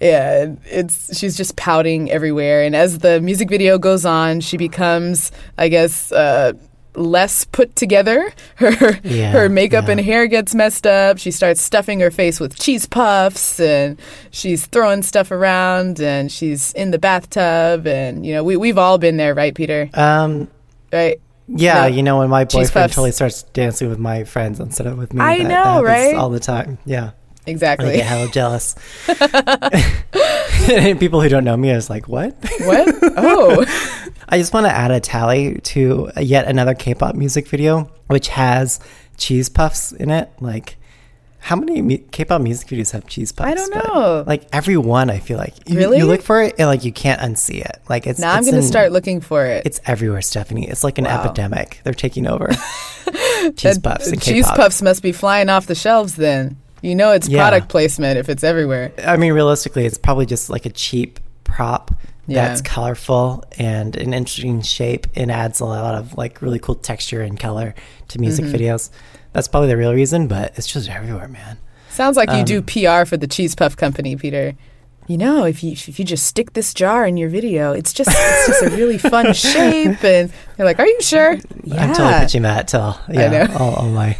Yeah, 0.00 0.54
it's 0.66 1.18
she's 1.18 1.36
just 1.36 1.56
pouting 1.56 2.10
everywhere. 2.10 2.62
And 2.62 2.76
as 2.76 2.98
the 2.98 3.20
music 3.20 3.48
video 3.50 3.78
goes 3.78 4.04
on, 4.04 4.40
she 4.40 4.56
becomes, 4.56 5.32
I 5.56 5.68
guess, 5.68 6.12
uh, 6.12 6.52
less 6.94 7.44
put 7.44 7.74
together. 7.76 8.32
Her 8.56 8.98
Yeah, 9.02 9.32
her 9.32 9.48
makeup 9.48 9.86
yeah. 9.86 9.92
and 9.92 10.00
hair 10.00 10.26
gets 10.28 10.54
messed 10.54 10.86
up. 10.86 11.18
She 11.18 11.30
starts 11.32 11.60
stuffing 11.60 11.98
her 12.00 12.10
face 12.12 12.38
with 12.40 12.58
cheese 12.58 12.86
puffs, 12.86 13.58
and 13.60 13.98
she's 14.30 14.66
throwing 14.66 15.02
stuff 15.02 15.30
around. 15.32 16.00
And 16.00 16.30
she's 16.30 16.72
in 16.74 16.90
the 16.92 16.98
bathtub. 16.98 17.86
And 17.88 18.24
you 18.24 18.34
know, 18.34 18.44
we 18.44 18.56
we've 18.56 18.78
all 18.78 18.98
been 18.98 19.16
there, 19.16 19.34
right, 19.34 19.54
Peter? 19.54 19.90
Um, 19.94 20.48
Right? 20.92 21.20
yeah, 21.48 21.84
Yeah. 21.84 21.86
you 21.88 22.02
know 22.02 22.18
when 22.18 22.30
my 22.30 22.44
boyfriend 22.44 22.92
totally 22.92 23.10
starts 23.12 23.42
dancing 23.52 23.88
with 23.90 23.98
my 23.98 24.24
friends 24.24 24.60
instead 24.60 24.86
of 24.86 24.96
with 24.96 25.12
me. 25.12 25.20
I 25.20 25.38
that, 25.38 25.48
know, 25.48 25.82
that 25.82 25.84
right? 25.84 26.14
All 26.14 26.30
the 26.30 26.40
time. 26.40 26.78
Yeah. 26.84 27.10
I 27.48 27.50
Exactly. 27.50 27.96
get 27.96 28.04
hella 28.06 28.28
jealous. 28.28 28.74
people 30.98 31.20
who 31.22 31.28
don't 31.28 31.44
know 31.44 31.56
me 31.56 31.70
is 31.70 31.88
like, 31.88 32.08
what? 32.08 32.36
what? 32.60 32.94
Oh, 33.16 33.64
I 34.28 34.38
just 34.38 34.52
want 34.52 34.66
to 34.66 34.70
add 34.72 34.90
a 34.90 35.00
tally 35.00 35.54
to 35.60 36.10
yet 36.20 36.46
another 36.46 36.74
K-pop 36.74 37.14
music 37.14 37.48
video, 37.48 37.90
which 38.08 38.28
has 38.28 38.80
cheese 39.16 39.48
puffs 39.48 39.92
in 39.92 40.10
it. 40.10 40.30
Like, 40.40 40.76
how 41.40 41.56
many 41.56 41.80
mu- 41.80 41.96
K-pop 42.10 42.42
music 42.42 42.68
videos 42.68 42.90
have 42.92 43.06
cheese 43.06 43.32
puffs? 43.32 43.50
I 43.50 43.54
don't 43.54 43.72
But, 43.72 43.86
know. 43.94 44.24
Like 44.26 44.46
every 44.52 44.76
one, 44.76 45.08
I 45.08 45.18
feel 45.18 45.38
like 45.38 45.54
you, 45.68 45.78
Really? 45.78 45.98
you 45.98 46.04
look 46.04 46.20
for 46.20 46.42
it 46.42 46.54
and 46.58 46.68
like 46.68 46.84
you 46.84 46.92
can't 46.92 47.20
unsee 47.22 47.64
it. 47.64 47.80
Like 47.88 48.06
it's 48.06 48.18
now 48.20 48.34
I'm 48.34 48.44
gonna 48.44 48.60
start 48.62 48.92
looking 48.92 49.20
for 49.22 49.46
it. 49.46 49.64
It's 49.64 49.80
everywhere, 49.86 50.20
Stephanie. 50.20 50.68
It's 50.68 50.84
like 50.84 50.98
an 50.98 51.04
Wow. 51.04 51.22
epidemic. 51.24 51.80
They're 51.84 51.94
taking 51.94 52.26
over. 52.26 52.48
cheese 53.56 53.78
puffs 53.78 54.08
and 54.08 54.20
cheese 54.20 54.44
K-pop. 54.44 54.56
puffs 54.56 54.82
must 54.82 55.02
be 55.02 55.12
flying 55.12 55.48
off 55.48 55.66
the 55.66 55.74
shelves 55.74 56.16
then. 56.16 56.58
You 56.82 56.94
know 56.94 57.12
it's 57.12 57.28
Yeah. 57.28 57.38
product 57.48 57.68
placement 57.68 58.18
if 58.18 58.28
it's 58.28 58.44
everywhere. 58.44 58.92
I 59.04 59.16
mean, 59.16 59.32
realistically, 59.32 59.84
it's 59.86 59.98
probably 59.98 60.26
just 60.26 60.48
like 60.50 60.64
a 60.66 60.70
cheap 60.70 61.18
prop 61.44 61.90
Yeah. 62.26 62.46
that's 62.48 62.60
colorful 62.60 63.42
and 63.58 63.96
an 63.96 64.12
interesting 64.14 64.62
shape 64.62 65.06
and 65.16 65.30
adds 65.32 65.60
a 65.60 65.64
lot 65.64 65.94
of 65.94 66.16
like 66.16 66.40
really 66.42 66.58
cool 66.58 66.74
texture 66.76 67.22
and 67.22 67.38
color 67.38 67.74
to 68.08 68.18
music 68.20 68.44
Mm-hmm. 68.46 68.54
videos. 68.54 68.90
That's 69.32 69.48
probably 69.48 69.68
the 69.68 69.76
real 69.76 69.92
reason, 69.94 70.26
but 70.28 70.52
it's 70.56 70.66
just 70.66 70.88
everywhere, 70.88 71.28
man. 71.28 71.58
Sounds 71.90 72.16
like 72.16 72.30
you 72.30 72.36
Um, 72.38 72.44
do 72.44 72.62
PR 72.62 73.04
for 73.06 73.16
the 73.16 73.26
cheese 73.26 73.54
puff 73.54 73.76
company, 73.76 74.14
Peter. 74.14 74.54
You 75.08 75.16
know, 75.16 75.44
if 75.44 75.64
you 75.64 75.72
if 75.72 75.98
you 75.98 76.04
just 76.04 76.26
stick 76.26 76.52
this 76.52 76.74
jar 76.74 77.06
in 77.06 77.16
your 77.16 77.30
video, 77.30 77.72
it's 77.72 77.94
just 77.94 78.10
it's 78.12 78.46
just 78.46 78.62
a 78.62 78.76
really 78.76 78.98
fun 78.98 79.32
shape, 79.32 80.04
and 80.04 80.30
they're 80.56 80.66
like, 80.66 80.78
"Are 80.78 80.86
you 80.86 81.00
sure?" 81.00 81.32
Yeah. 81.64 81.82
I'm 81.84 81.94
totally 81.94 82.20
pitching 82.20 82.42
that 82.42 82.68
to 82.68 82.80
all, 82.80 83.00
yeah, 83.10 83.56
all, 83.58 83.74
all 83.76 83.88
my. 83.88 84.16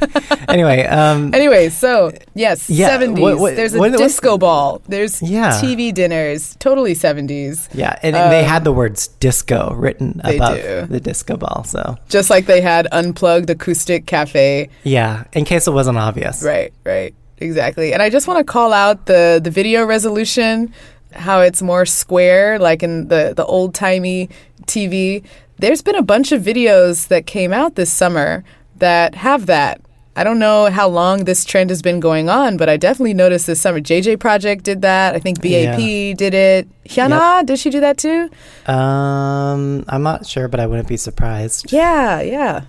anyway, 0.49 0.87
um, 0.87 1.35
Anyway, 1.39 1.69
so 1.69 2.11
yes, 2.35 2.71
Yeah, 2.71 2.89
seventies. 2.89 3.21
what- 3.23 3.39
what- 3.39 3.57
There's 3.57 3.75
a 3.75 3.79
what- 3.79 3.97
disco 3.99 4.39
ball. 4.39 4.81
There's 4.89 5.21
Yeah. 5.21 5.61
TV 5.61 5.93
dinners. 5.93 6.57
Totally 6.59 6.95
seventies. 6.95 7.69
yeah, 7.75 7.99
and 8.03 8.15
they 8.17 8.41
Um, 8.41 8.45
had 8.47 8.65
the 8.65 8.73
words 8.73 9.09
disco 9.21 9.75
written 9.77 10.23
above 10.25 10.57
do. 10.57 10.87
the 10.89 11.01
disco 11.01 11.37
ball. 11.37 11.65
So 11.65 11.97
Just 12.09 12.31
like 12.31 12.47
they 12.47 12.63
had 12.63 12.89
unplugged 12.93 13.51
acoustic 13.51 14.07
cafe. 14.07 14.71
yeah, 14.85 15.25
in 15.35 15.45
case 15.45 15.67
it 15.67 15.73
wasn't 15.73 15.99
obvious. 15.99 16.43
Right, 16.43 16.73
right, 16.85 17.15
exactly. 17.41 17.93
And 17.93 18.03
I 18.03 18.11
just 18.11 18.27
want 18.29 18.39
to 18.39 18.45
call 18.45 18.73
out 18.73 19.07
the 19.07 19.41
the 19.43 19.51
video 19.51 19.85
resolution, 19.85 20.73
how 21.13 21.41
it's 21.41 21.63
more 21.63 21.87
square, 21.87 22.59
like 22.59 22.83
in 22.83 23.09
the 23.09 23.33
the 23.37 23.45
old 23.45 23.75
timey 23.75 24.29
TV. 24.67 25.25
There's 25.59 25.83
been 25.83 25.97
a 25.97 26.03
bunch 26.03 26.31
of 26.31 26.43
videos 26.43 27.09
that 27.09 27.27
came 27.27 27.53
out 27.53 27.75
this 27.75 27.93
summer 27.93 28.45
that 28.77 29.17
have 29.17 29.47
that. 29.47 29.81
I 30.19 30.25
don't 30.25 30.41
know 30.41 30.69
how 30.69 30.89
long 30.89 31.25
this 31.25 31.45
trend 31.45 31.71
has 31.71 31.81
been 31.81 32.01
going 32.01 32.29
on, 32.29 32.57
but 32.57 32.69
I 32.69 32.77
definitely 32.77 33.15
noticed 33.15 33.47
this 33.47 33.61
summer. 33.61 33.81
JJ 33.81 34.19
Project 34.19 34.65
did 34.65 34.83
that. 34.83 35.15
I 35.15 35.21
think 35.21 35.41
BAP 35.41 35.79
did 36.17 36.35
it. 36.35 36.69
Hyuna, 36.87 37.47
did 37.47 37.57
she 37.61 37.71
do 37.71 37.79
that 37.79 37.99
too? 37.99 38.29
Um, 38.67 39.85
I'm 39.89 40.03
not 40.03 40.27
sure, 40.27 40.49
but 40.49 40.59
I 40.59 40.67
wouldn't 40.67 40.89
be 40.89 40.97
surprised. 40.97 41.73
Yeah, 41.73 42.21
yeah. 42.21 42.63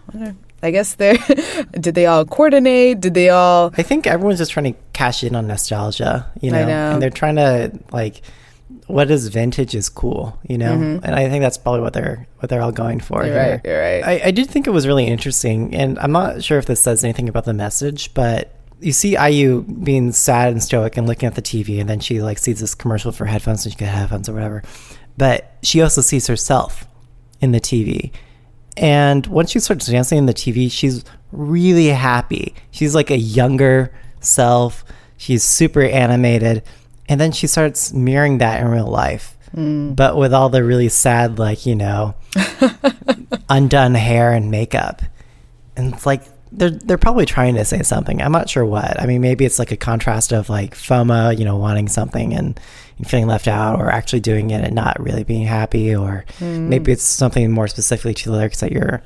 I 0.62 0.72
guess 0.72 0.95
they 0.95 1.17
did 1.72 1.95
they 1.95 2.06
all 2.06 2.26
coordinate? 2.26 3.02
Did 3.02 3.13
they 3.13 3.30
all 3.30 3.72
I 3.78 3.84
think 3.84 4.08
everyone's 4.08 4.39
just 4.39 4.52
trying 4.52 4.74
to 4.74 4.80
cash 4.93 5.24
in 5.24 5.36
on 5.36 5.48
nostalgia, 5.48 6.30
you 6.41 6.52
know, 6.52 6.65
know. 6.65 6.91
and 6.91 7.02
they're 7.02 7.10
trying 7.10 7.38
to 7.38 7.72
like, 7.91 8.22
what 8.88 9.10
is 9.12 9.28
vintage 9.28 9.76
is 9.76 9.88
cool, 9.88 10.38
you 10.48 10.58
know, 10.58 10.74
and 11.04 11.15
I 11.15 11.30
think 11.30 11.41
that's 11.41 11.58
probably 11.58 11.82
what 11.82 11.93
they're 11.93 12.28
what 12.38 12.50
they're 12.50 12.62
all 12.62 12.72
going 12.72 13.00
for. 13.00 13.22
Mm-hmm. 13.22 13.28
You're 13.28 13.43
here. 13.43 13.52
right, 13.52 13.62
you're 13.65 13.82
right. 13.82 14.04
I, 14.04 14.28
I 14.28 14.32
did 14.32 14.50
think 14.50 14.67
it 14.67 14.72
was 14.72 14.88
really 14.88 15.06
interesting, 15.06 15.76
and 15.76 15.98
I'm 16.00 16.12
not 16.12 16.43
sure 16.43 16.58
if 16.58 16.65
this 16.65 16.82
says 16.82 17.04
anything 17.04 17.30
about 17.30 17.45
the 17.45 17.54
message, 17.54 18.13
but 18.13 18.54
you 18.82 18.91
see 18.91 19.17
IU 19.17 19.62
being 19.62 20.12
sad 20.12 20.52
and 20.52 20.63
stoic 20.63 20.98
and 20.98 21.06
looking 21.08 21.28
at 21.28 21.36
the 21.36 21.41
TV, 21.41 21.80
and 21.80 21.89
then 21.89 22.00
she 22.00 22.22
like 22.22 22.38
sees 22.38 22.60
this 22.60 22.76
commercial 22.76 23.12
for 23.12 23.26
headphones, 23.26 23.65
and 23.65 23.74
she 23.74 23.78
get 23.78 23.89
headphones 23.89 24.28
or 24.28 24.34
whatever, 24.34 24.63
but 25.17 25.58
she 25.62 25.82
also 25.82 26.02
sees 26.02 26.28
herself 26.28 26.86
in 27.41 27.52
the 27.52 27.62
TV. 27.62 28.12
And 28.80 29.28
once 29.28 29.52
she 29.52 29.60
starts 29.60 29.88
dancing 29.88 30.18
in 30.18 30.26
the 30.26 30.34
TV, 30.34 30.72
she's 30.72 31.04
really 31.34 31.88
happy. 31.88 32.56
She's 32.72 32.96
like 32.96 33.12
a 33.12 33.18
younger 33.18 33.94
self. 34.22 34.86
She's 35.18 35.44
super 35.44 35.82
animated. 35.82 36.63
And 37.10 37.20
then 37.20 37.34
she 37.34 37.46
starts 37.46 37.92
mirroring 37.92 38.38
that 38.38 38.62
in 38.62 38.70
real 38.70 38.88
life. 38.88 39.38
Hmm. 39.54 39.94
But 39.94 40.15
with 40.15 40.34
all 40.34 40.48
the 40.48 40.63
really 40.63 40.88
sad, 40.88 41.39
like, 41.39 41.65
you 41.65 41.76
know, 41.76 42.15
undone 43.50 43.96
hair 43.96 44.32
and 44.32 44.50
makeup. 44.50 45.02
And 45.76 45.94
it's 45.94 46.06
like 46.06 46.24
they're 46.52 46.70
they're 46.70 46.98
probably 46.98 47.26
trying 47.26 47.56
to 47.56 47.65
say 47.65 47.84
something. 47.84 48.22
I'm 48.22 48.32
not 48.32 48.50
sure 48.50 48.65
what. 48.65 49.00
I 49.00 49.06
mean, 49.08 49.22
maybe 49.22 49.44
it's 49.44 49.60
like 49.60 49.72
a 49.72 49.78
contrast 49.78 50.32
of 50.32 50.50
like 50.50 50.76
FOMO, 50.76 51.38
you 51.38 51.46
know, 51.46 51.58
wanting 51.58 51.89
something 51.89 52.34
and, 52.34 52.60
and 53.00 53.10
feeling 53.10 53.26
left 53.26 53.48
out, 53.48 53.80
or 53.80 53.90
actually 53.90 54.20
doing 54.20 54.52
it 54.52 54.64
and 54.64 54.76
not 54.76 55.00
really 55.02 55.24
being 55.24 55.48
happy, 55.48 55.96
or 55.96 56.26
hmm. 56.38 56.70
maybe 56.70 56.92
it's 56.92 57.04
something 57.04 57.52
more 57.52 57.68
specifically 57.68 58.14
to 58.14 58.30
the 58.30 58.38
lyrics 58.38 58.60
that 58.60 58.72
you're 58.72 59.02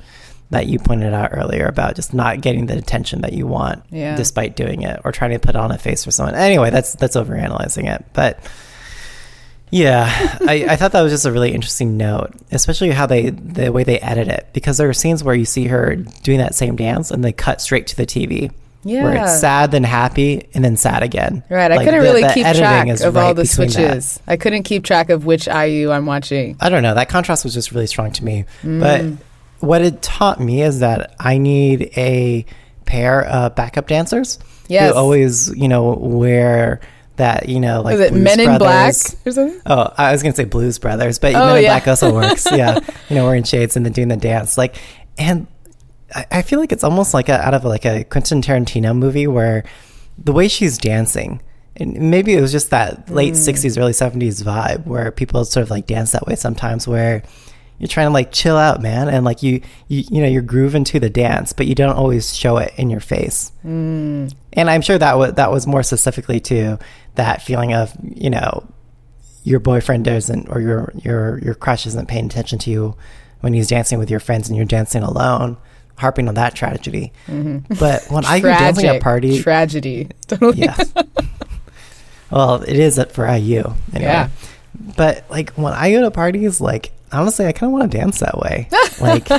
that 0.50 0.66
you 0.66 0.78
pointed 0.78 1.12
out 1.14 1.30
earlier 1.32 1.66
about 1.66 1.96
just 1.96 2.12
not 2.12 2.40
getting 2.40 2.66
the 2.66 2.76
attention 2.76 3.22
that 3.22 3.32
you 3.32 3.46
want 3.46 3.82
Yeah. 3.90 4.14
despite 4.14 4.54
doing 4.54 4.82
it 4.82 5.00
or 5.02 5.10
trying 5.10 5.30
to 5.30 5.38
put 5.38 5.56
on 5.56 5.72
a 5.72 5.78
face 5.78 6.04
for 6.04 6.10
someone. 6.10 6.34
Anyway, 6.34 6.70
that's 6.70 6.94
that's 6.94 7.16
overanalyzing 7.16 7.92
it, 7.92 8.04
but 8.12 8.40
yeah, 9.70 10.38
I, 10.42 10.66
I 10.70 10.76
thought 10.76 10.92
that 10.92 11.02
was 11.02 11.12
just 11.12 11.26
a 11.26 11.32
really 11.32 11.52
interesting 11.52 11.96
note, 11.96 12.32
especially 12.52 12.90
how 12.90 13.06
they 13.06 13.30
the 13.30 13.72
way 13.72 13.84
they 13.84 13.98
edit 13.98 14.28
it 14.28 14.48
because 14.52 14.76
there 14.76 14.88
are 14.88 14.94
scenes 14.94 15.24
where 15.24 15.34
you 15.34 15.44
see 15.44 15.66
her 15.66 15.96
doing 15.96 16.38
that 16.38 16.54
same 16.54 16.76
dance 16.76 17.10
and 17.10 17.24
they 17.24 17.32
cut 17.32 17.60
straight 17.60 17.86
to 17.88 17.96
the 17.96 18.06
TV. 18.06 18.52
Where 18.84 19.14
Yeah. 19.14 19.24
it's 19.24 19.40
sad, 19.40 19.70
then 19.70 19.82
happy, 19.84 20.46
and 20.54 20.64
then 20.64 20.76
sad 20.76 21.02
again. 21.02 21.42
Right, 21.48 21.72
I 21.72 21.76
Like, 21.76 21.84
couldn't 21.86 22.00
the- 22.00 22.06
really 22.06 22.22
the 22.22 22.28
keep 22.34 22.46
track 22.46 22.88
of 23.00 23.16
all 23.16 23.32
the 23.34 23.42
between 23.42 23.68
that. 23.68 23.72
switches. 23.72 24.20
I 24.28 24.36
couldn't 24.36 24.64
keep 24.64 24.84
track 24.84 25.08
of 25.10 25.24
which 25.24 25.48
IU 25.48 25.90
I'm 25.90 26.06
watching. 26.06 26.56
I 26.60 26.68
don't 26.68 26.82
know. 26.82 26.94
That 26.94 27.08
contrast 27.08 27.44
was 27.44 27.54
just 27.54 27.72
really 27.72 27.86
strong 27.86 28.10
to 28.12 28.24
me. 28.24 28.44
Mm. 28.62 28.80
But 28.80 29.66
what 29.66 29.80
it 29.82 30.02
taught 30.02 30.40
me 30.40 30.62
is 30.62 30.80
that 30.80 31.14
I 31.18 31.38
need 31.38 31.90
a 31.96 32.44
pair 32.84 33.22
of 33.24 33.54
backup 33.54 33.86
dancers 33.88 34.38
Yes. 34.68 34.92
who 34.92 34.98
always, 34.98 35.50
you 35.56 35.68
know, 35.68 35.94
wear 35.98 36.80
that, 37.16 37.48
you 37.48 37.60
know, 37.60 37.80
like 37.80 37.92
Was 37.98 38.00
it 38.08 38.10
Blues 38.12 38.24
Men 38.24 38.40
in 38.40 38.58
Black 38.58 38.94
or 39.24 39.30
something? 39.32 39.60
Oh, 39.66 39.88
I 39.96 40.12
was 40.12 40.22
gonna 40.22 40.34
say 40.34 40.44
Blues 40.44 40.78
Brothers, 40.78 41.18
but 41.18 41.34
Oh, 41.34 41.46
Men 41.46 41.56
in 41.58 41.62
yeah. 41.62 41.68
Black 41.78 41.88
also 41.88 42.12
works. 42.12 42.46
Yeah, 42.52 42.80
you 43.08 43.16
know, 43.16 43.24
wearing 43.24 43.44
shades 43.44 43.76
and 43.76 43.86
then 43.86 43.92
doing 43.92 44.08
the 44.08 44.16
dance. 44.16 44.58
Like, 44.58 44.76
and 45.16 45.46
I, 46.14 46.26
I 46.30 46.42
feel 46.42 46.58
like 46.58 46.72
it's 46.72 46.84
almost 46.84 47.14
like 47.14 47.28
a, 47.28 47.40
out 47.40 47.54
of 47.54 47.64
like 47.64 47.84
a 47.84 48.04
Quentin 48.04 48.42
Tarantino 48.42 48.96
movie 48.96 49.26
where 49.26 49.64
the 50.18 50.32
way 50.32 50.48
she's 50.48 50.78
dancing, 50.78 51.40
and 51.76 52.10
maybe 52.10 52.34
it 52.34 52.40
was 52.40 52.52
just 52.52 52.70
that 52.70 53.10
late 53.10 53.34
Mm. 53.34 53.36
'60s, 53.54 53.78
early 53.78 53.92
'70s 53.92 54.42
vibe 54.42 54.86
where 54.86 55.10
people 55.10 55.44
sort 55.44 55.62
of 55.62 55.70
like 55.70 55.86
dance 55.86 56.12
that 56.12 56.26
way 56.26 56.34
sometimes, 56.36 56.86
where 56.88 57.22
you're 57.78 57.88
trying 57.88 58.06
to 58.06 58.12
like 58.12 58.30
chill 58.30 58.56
out, 58.56 58.80
man, 58.80 59.08
and 59.08 59.24
like 59.24 59.42
you, 59.42 59.60
you, 59.88 60.04
you 60.08 60.22
know, 60.22 60.28
you're 60.28 60.42
grooving 60.42 60.84
to 60.84 61.00
the 61.00 61.10
dance, 61.10 61.52
but 61.52 61.66
you 61.66 61.74
don't 61.74 61.96
always 61.96 62.34
show 62.36 62.56
it 62.58 62.72
in 62.76 62.88
your 62.90 63.00
face. 63.00 63.50
Mm. 63.66 64.32
And 64.52 64.70
I'm 64.70 64.80
sure 64.82 64.96
that 64.98 65.18
was 65.18 65.32
that 65.34 65.50
was 65.50 65.66
more 65.66 65.82
specifically 65.82 66.38
to 66.40 66.78
that 67.16 67.42
feeling 67.42 67.72
of 67.74 67.92
you 68.02 68.30
know 68.30 68.64
your 69.42 69.58
boyfriend 69.60 70.04
doesn't 70.04 70.48
or 70.48 70.60
your 70.60 70.92
your 71.02 71.38
your 71.40 71.54
crush 71.54 71.86
isn't 71.86 72.08
paying 72.08 72.26
attention 72.26 72.58
to 72.60 72.70
you 72.70 72.96
when 73.40 73.52
he's 73.52 73.68
dancing 73.68 73.98
with 73.98 74.10
your 74.10 74.20
friends 74.20 74.48
and 74.48 74.56
you're 74.56 74.64
dancing 74.64 75.02
alone, 75.02 75.56
harping 75.96 76.28
on 76.28 76.34
that 76.34 76.54
tragedy. 76.54 77.12
But 77.26 78.04
when 78.10 78.24
I 78.24 78.40
go 78.40 78.48
dancing 78.48 78.86
at 78.86 78.90
Mm-hmm. 78.96 79.00
A 79.00 79.00
party, 79.00 79.42
Tragedy. 79.42 80.08
Totally. 80.26 80.58
yes. 80.58 80.92
well, 82.30 82.62
it 82.62 82.76
is 82.76 83.02
for 83.12 83.26
IU 83.28 83.74
anyway. 83.92 84.10
Yeah. 84.10 84.28
But 84.96 85.24
like 85.30 85.50
when 85.52 85.72
I 85.72 85.92
go 85.92 86.00
to 86.02 86.10
parties, 86.10 86.60
like 86.60 86.92
honestly, 87.12 87.46
I 87.46 87.52
kind 87.52 87.68
of 87.72 87.78
want 87.78 87.90
to 87.92 87.96
dance 87.98 88.18
that 88.20 88.38
way. 88.38 88.68
Like 89.00 89.30
I, 89.30 89.38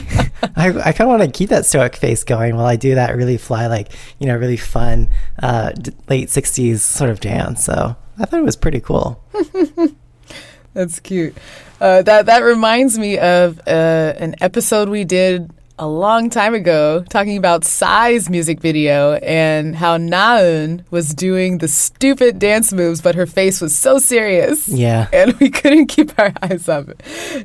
I 0.56 0.92
kind 0.94 1.02
of 1.02 1.08
want 1.08 1.22
to 1.24 1.30
keep 1.32 1.50
that 1.50 1.66
stoic 1.66 1.96
face 1.98 2.24
going 2.24 2.56
while 2.56 2.66
I 2.66 2.78
do 2.78 2.96
that 2.96 3.16
really 3.16 3.38
fly, 3.38 3.68
like 3.68 3.92
you 4.20 4.28
know, 4.28 4.36
really 4.38 4.58
fun 4.58 5.10
uh, 5.44 5.72
d- 5.72 5.92
late 6.10 6.30
'60s 6.30 6.80
sort 6.80 7.10
of 7.10 7.20
dance. 7.20 7.66
So 7.66 7.96
I 8.18 8.26
thought 8.26 8.40
it 8.40 8.44
was 8.44 8.56
pretty 8.56 8.80
cool. 8.80 9.22
That's 10.74 11.00
cute. 11.00 11.38
Uh, 11.80 12.02
that 12.04 12.26
that 12.28 12.40
reminds 12.40 12.98
me 12.98 13.18
of 13.18 13.60
uh, 13.68 13.72
an 14.18 14.36
episode 14.42 14.88
we 14.90 15.04
did 15.04 15.52
a 15.78 15.88
long 15.88 16.30
time 16.30 16.54
ago 16.54 17.04
talking 17.10 17.38
about 17.38 17.66
Psy's 17.66 18.30
music 18.30 18.62
video 18.62 19.14
and 19.16 19.76
how 19.76 19.98
Naeun 19.98 20.84
was 20.92 21.14
doing 21.14 21.58
the 21.58 21.68
stupid 21.68 22.40
dance 22.40 22.72
moves, 22.72 23.02
but 23.02 23.16
her 23.16 23.26
face 23.26 23.60
was 23.62 23.78
so 23.78 23.98
serious. 23.98 24.68
Yeah. 24.68 25.08
And 25.16 25.34
we 25.40 25.50
couldn't 25.50 25.88
keep 25.88 26.18
our 26.20 26.34
eyes 26.42 26.68
up. 26.68 26.90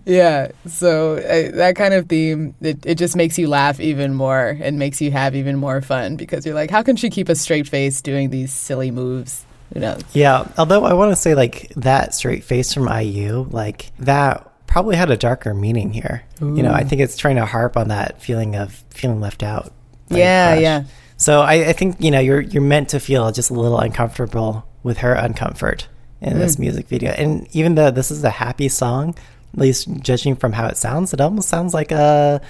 Yeah. 0.04 0.50
So 0.66 1.16
uh, 1.16 1.56
that 1.56 1.76
kind 1.76 1.94
of 1.94 2.08
theme, 2.08 2.54
it, 2.60 2.84
it 2.84 2.96
just 2.96 3.16
makes 3.16 3.38
you 3.38 3.48
laugh 3.48 3.80
even 3.80 4.14
more 4.14 4.58
and 4.60 4.78
makes 4.78 5.00
you 5.00 5.10
have 5.12 5.36
even 5.36 5.56
more 5.56 5.80
fun 5.80 6.16
because 6.16 6.44
you're 6.44 6.54
like, 6.54 6.70
how 6.70 6.82
can 6.82 6.96
she 6.96 7.10
keep 7.10 7.28
a 7.28 7.34
straight 7.36 7.68
face 7.68 8.02
doing 8.02 8.30
these 8.30 8.52
silly 8.52 8.90
moves? 8.90 9.44
Who 9.72 9.80
knows? 9.80 10.02
Yeah, 10.12 10.48
although 10.58 10.84
I 10.84 10.94
want 10.94 11.12
to 11.12 11.16
say 11.16 11.34
like 11.34 11.72
that 11.76 12.14
straight 12.14 12.44
face 12.44 12.74
from 12.74 12.88
IU, 12.88 13.46
like 13.50 13.92
that 14.00 14.49
probably 14.70 14.96
had 14.96 15.11
a 15.11 15.16
darker 15.16 15.52
meaning 15.52 15.92
here. 15.92 16.22
You 16.40 16.62
know, 16.62 16.72
I 16.72 16.85
think 16.85 17.02
it's 17.02 17.16
trying 17.16 17.37
to 17.37 17.44
harp 17.44 17.76
on 17.76 17.88
that 17.88 18.22
feeling 18.22 18.56
of 18.56 18.72
feeling 18.90 19.20
left 19.20 19.42
out. 19.42 19.72
Yeah, 20.09 20.52
crush. 20.54 20.62
yeah. 20.62 20.85
So 21.18 21.42
I, 21.42 21.68
I 21.68 21.72
think 21.74 21.96
you 22.00 22.11
know 22.11 22.20
you're 22.20 22.40
you're 22.40 22.62
meant 22.62 22.88
to 22.90 23.00
feel 23.00 23.30
just 23.30 23.50
a 23.50 23.54
little 23.54 23.78
uncomfortable 23.78 24.66
with 24.83 24.98
her 24.98 25.14
uncomfort 25.14 25.87
in 26.22 26.38
this 26.38 26.56
mm. 26.56 26.61
music 26.61 26.88
video, 26.88 27.11
and 27.11 27.46
even 27.54 27.74
though 27.74 27.90
this 27.90 28.11
is 28.11 28.24
a 28.24 28.30
happy 28.30 28.68
song, 28.68 29.14
at 29.52 29.61
least 29.61 29.88
judging 30.00 30.37
from 30.37 30.52
how 30.52 30.66
it 30.66 30.78
sounds, 30.78 31.12
it 31.12 31.20
almost 31.20 31.48
sounds 31.48 31.74
like 31.74 31.92
a 31.92 32.40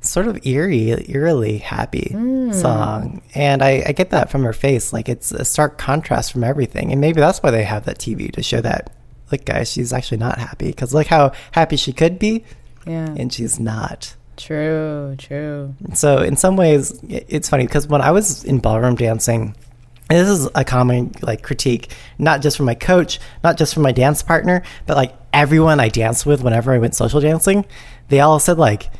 sort 0.00 0.26
of 0.26 0.44
eerie, 0.46 1.10
eerily 1.10 1.58
happy 1.58 2.10
mm. 2.14 2.54
song. 2.54 3.22
And 3.34 3.62
I, 3.62 3.82
I 3.86 3.92
get 3.92 4.10
that 4.10 4.30
from 4.30 4.44
her 4.44 4.52
face. 4.52 4.92
Like 4.92 5.08
it's 5.08 5.32
a 5.32 5.44
stark 5.44 5.78
contrast 5.78 6.32
from 6.32 6.44
everything. 6.44 6.92
And 6.92 7.00
maybe 7.00 7.20
that's 7.20 7.42
why 7.42 7.50
they 7.50 7.64
have 7.64 7.84
that 7.86 7.98
TV 7.98 8.30
to 8.32 8.42
show 8.42 8.60
that, 8.60 8.92
look, 9.32 9.44
guys, 9.44 9.70
she's 9.70 9.92
actually 9.92 10.18
not 10.18 10.38
happy. 10.38 10.66
Because 10.66 10.92
look 10.94 11.06
how 11.06 11.32
happy 11.52 11.76
she 11.76 11.92
could 11.92 12.18
be, 12.18 12.44
Yeah. 12.86 13.06
and 13.16 13.32
she's 13.32 13.58
not. 13.60 14.14
True, 14.36 15.16
true. 15.18 15.74
So 15.94 16.18
in 16.18 16.36
some 16.36 16.56
ways, 16.56 16.98
it's 17.08 17.48
funny 17.48 17.66
because 17.66 17.86
when 17.88 18.00
I 18.00 18.12
was 18.12 18.44
in 18.44 18.58
ballroom 18.60 18.94
dancing, 18.94 19.54
and 20.10 20.18
this 20.18 20.28
is 20.28 20.48
a 20.54 20.64
common 20.64 21.12
like 21.22 21.42
critique, 21.42 21.92
not 22.18 22.40
just 22.40 22.56
from 22.56 22.66
my 22.66 22.74
coach, 22.74 23.18
not 23.44 23.58
just 23.58 23.74
from 23.74 23.82
my 23.82 23.92
dance 23.92 24.22
partner, 24.22 24.62
but 24.86 24.96
like 24.96 25.14
everyone 25.32 25.80
I 25.80 25.88
danced 25.88 26.24
with 26.24 26.40
whenever 26.42 26.72
I 26.72 26.78
went 26.78 26.94
social 26.94 27.20
dancing, 27.20 27.66
they 28.08 28.20
all 28.20 28.38
said 28.38 28.58
like, 28.58 28.90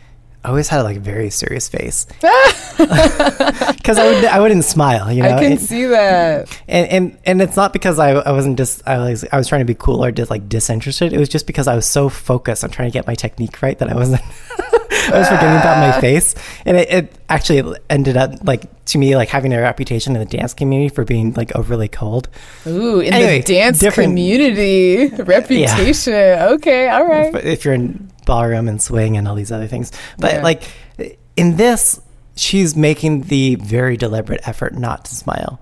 I 0.44 0.51
always 0.51 0.68
had 0.68 0.83
like 0.83 0.98
a 0.98 1.01
very 1.01 1.31
serious 1.31 1.68
face 1.68 2.07
because 2.20 3.98
I 3.98 4.07
would 4.07 4.24
I 4.24 4.38
wouldn't 4.38 4.64
smile, 4.64 5.12
you 5.12 5.22
know. 5.22 5.31
I 5.31 5.40
can 5.40 5.53
and, 5.53 5.61
see 5.61 5.85
that. 5.87 6.62
and 6.68 6.88
and 6.88 7.18
and 7.24 7.42
it's 7.42 7.57
not 7.57 7.72
because 7.72 7.98
I, 7.98 8.11
I 8.11 8.31
wasn't 8.31 8.57
just 8.57 8.87
I 8.87 8.98
was 8.98 9.24
I 9.33 9.37
was 9.37 9.48
trying 9.48 9.62
to 9.62 9.64
be 9.64 9.74
cool 9.74 10.05
or 10.05 10.12
just 10.12 10.31
like 10.31 10.48
disinterested. 10.48 11.12
It 11.12 11.18
was 11.18 11.29
just 11.29 11.46
because 11.48 11.66
I 11.66 11.74
was 11.74 11.87
so 11.87 12.09
focused 12.09 12.62
on 12.62 12.70
trying 12.70 12.88
to 12.88 12.92
get 12.92 13.07
my 13.07 13.16
technique 13.16 13.61
right 13.62 13.77
that 13.79 13.90
I 13.90 13.94
wasn't 13.94 14.22
I 14.90 15.18
was 15.18 15.29
forgetting 15.29 15.57
about 15.57 15.79
my 15.79 15.96
ah. 15.96 16.01
face. 16.01 16.35
And 16.64 16.77
it, 16.77 16.90
it 16.90 17.18
actually 17.29 17.77
ended 17.90 18.16
up 18.16 18.46
like 18.46 18.85
to 18.87 18.98
me 18.98 19.16
like 19.16 19.29
having 19.29 19.53
a 19.53 19.61
reputation 19.61 20.14
in 20.14 20.20
the 20.20 20.37
dance 20.37 20.55
community 20.55 20.94
for 20.94 21.05
being 21.05 21.35
like 21.35 21.55
overly 21.57 21.88
cold. 21.88 22.29
Ooh, 22.66 23.01
in 23.01 23.12
Anyway, 23.12 23.42
the 23.42 23.55
dance 23.55 23.83
community 23.94 25.09
reputation. 25.09 26.14
Okay, 26.14 26.88
all 26.88 27.05
right. 27.05 27.33
But 27.33 27.44
if 27.44 27.64
you're 27.64 27.74
in 27.74 28.11
ballroom 28.29 28.69
and 28.69 28.81
swing 28.81 29.17
and 29.17 29.27
all 29.27 29.35
these 29.43 29.51
other 29.57 29.67
things. 29.67 29.91
But 30.19 30.33
Yeah. 30.35 30.43
like 30.51 30.62
in 31.37 31.57
this, 31.57 32.01
she's 32.37 32.77
making 32.77 33.23
the 33.35 33.57
very 33.57 33.97
deliberate 33.97 34.43
effort 34.47 34.73
not 34.77 35.05
to 35.07 35.14
smile. 35.14 35.59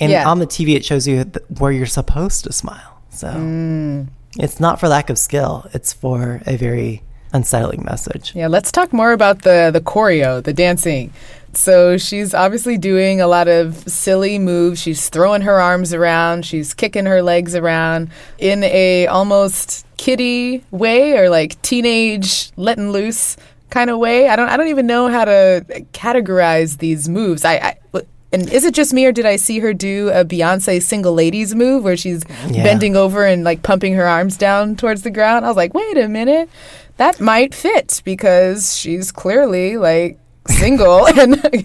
And 0.00 0.10
Yeah. 0.12 0.28
on 0.30 0.38
the 0.40 0.46
TV, 0.46 0.74
it 0.74 0.84
shows 0.84 1.06
you 1.06 1.24
where 1.58 1.72
you're 1.72 1.86
supposed 2.00 2.44
to 2.44 2.52
smile. 2.52 2.92
So 3.10 3.28
Mm. 3.28 4.08
it's 4.38 4.58
not 4.60 4.78
for 4.80 4.88
lack 4.88 5.08
of 5.10 5.18
skill. 5.18 5.52
It's 5.72 5.92
for 5.92 6.40
a 6.46 6.56
very 6.56 7.02
unsettling 7.32 7.82
message. 7.84 8.32
Yeah, 8.34 8.48
let's 8.48 8.70
talk 8.72 8.92
more 8.92 9.12
about 9.12 9.42
the 9.42 9.70
the 9.72 9.80
choreo, 9.80 10.42
the 10.42 10.52
dancing. 10.52 11.12
So 11.56 11.96
she's 11.96 12.34
obviously 12.34 12.76
doing 12.78 13.20
a 13.20 13.26
lot 13.26 13.48
of 13.48 13.76
silly 13.88 14.38
moves. 14.38 14.80
She's 14.80 15.08
throwing 15.08 15.42
her 15.42 15.60
arms 15.60 15.94
around. 15.94 16.44
She's 16.44 16.74
kicking 16.74 17.06
her 17.06 17.22
legs 17.22 17.54
around 17.54 18.10
in 18.38 18.62
a 18.64 19.06
almost 19.06 19.86
kiddie 19.96 20.62
way 20.70 21.16
or 21.18 21.30
like 21.30 21.60
teenage 21.62 22.50
letting 22.56 22.90
loose 22.90 23.36
kind 23.70 23.90
of 23.90 23.98
way. 23.98 24.28
I 24.28 24.36
don't 24.36 24.48
I 24.48 24.56
don't 24.56 24.68
even 24.68 24.86
know 24.86 25.08
how 25.08 25.24
to 25.24 25.64
categorize 25.92 26.78
these 26.78 27.08
moves. 27.08 27.44
I, 27.44 27.54
I 27.94 28.00
and 28.32 28.52
is 28.52 28.64
it 28.64 28.74
just 28.74 28.92
me 28.92 29.06
or 29.06 29.12
did 29.12 29.24
I 29.24 29.36
see 29.36 29.60
her 29.60 29.72
do 29.72 30.10
a 30.10 30.24
Beyonce 30.24 30.82
single 30.82 31.14
ladies 31.14 31.54
move 31.54 31.84
where 31.84 31.96
she's 31.96 32.22
Yeah. 32.48 32.64
bending 32.64 32.96
over 32.96 33.24
and 33.24 33.44
like 33.44 33.62
pumping 33.62 33.94
her 33.94 34.06
arms 34.06 34.36
down 34.36 34.76
towards 34.76 35.02
the 35.02 35.10
ground? 35.10 35.44
I 35.44 35.48
was 35.48 35.56
like, 35.56 35.72
wait 35.74 35.96
a 35.96 36.08
minute, 36.08 36.50
that 36.98 37.18
might 37.20 37.54
fit 37.54 38.02
because 38.04 38.76
she's 38.76 39.10
clearly 39.10 39.78
like 39.78 40.18
single 40.48 41.06
and 41.18 41.64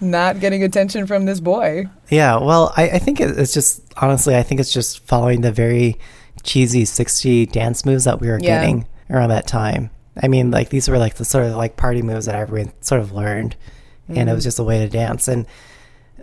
not 0.00 0.40
getting 0.40 0.62
attention 0.62 1.06
from 1.06 1.24
this 1.24 1.40
boy. 1.40 1.86
Yeah, 2.10 2.38
well, 2.38 2.72
I, 2.76 2.90
I 2.90 2.98
think 2.98 3.20
it's 3.20 3.52
just 3.54 3.82
honestly, 3.96 4.36
I 4.36 4.42
think 4.42 4.60
it's 4.60 4.72
just 4.72 5.00
following 5.06 5.40
the 5.40 5.52
very 5.52 5.98
cheesy 6.42 6.84
60 6.84 7.46
dance 7.46 7.84
moves 7.86 8.04
that 8.04 8.20
we 8.20 8.28
were 8.28 8.38
Yeah. 8.40 8.60
getting 8.60 8.86
around 9.10 9.30
that 9.30 9.46
time. 9.46 9.90
I 10.22 10.28
mean, 10.28 10.50
like 10.50 10.68
these 10.70 10.88
were 10.88 10.98
like 10.98 11.14
the 11.14 11.24
sort 11.24 11.44
of 11.46 11.56
like 11.56 11.76
party 11.76 12.02
moves 12.02 12.26
that 12.26 12.34
everyone 12.34 12.72
sort 12.80 13.00
of 13.00 13.12
learned, 13.12 13.56
and 14.08 14.28
it 14.30 14.32
was 14.34 14.44
just 14.44 14.58
a 14.58 14.64
way 14.64 14.78
to 14.78 14.88
dance. 14.88 15.28
And 15.28 15.46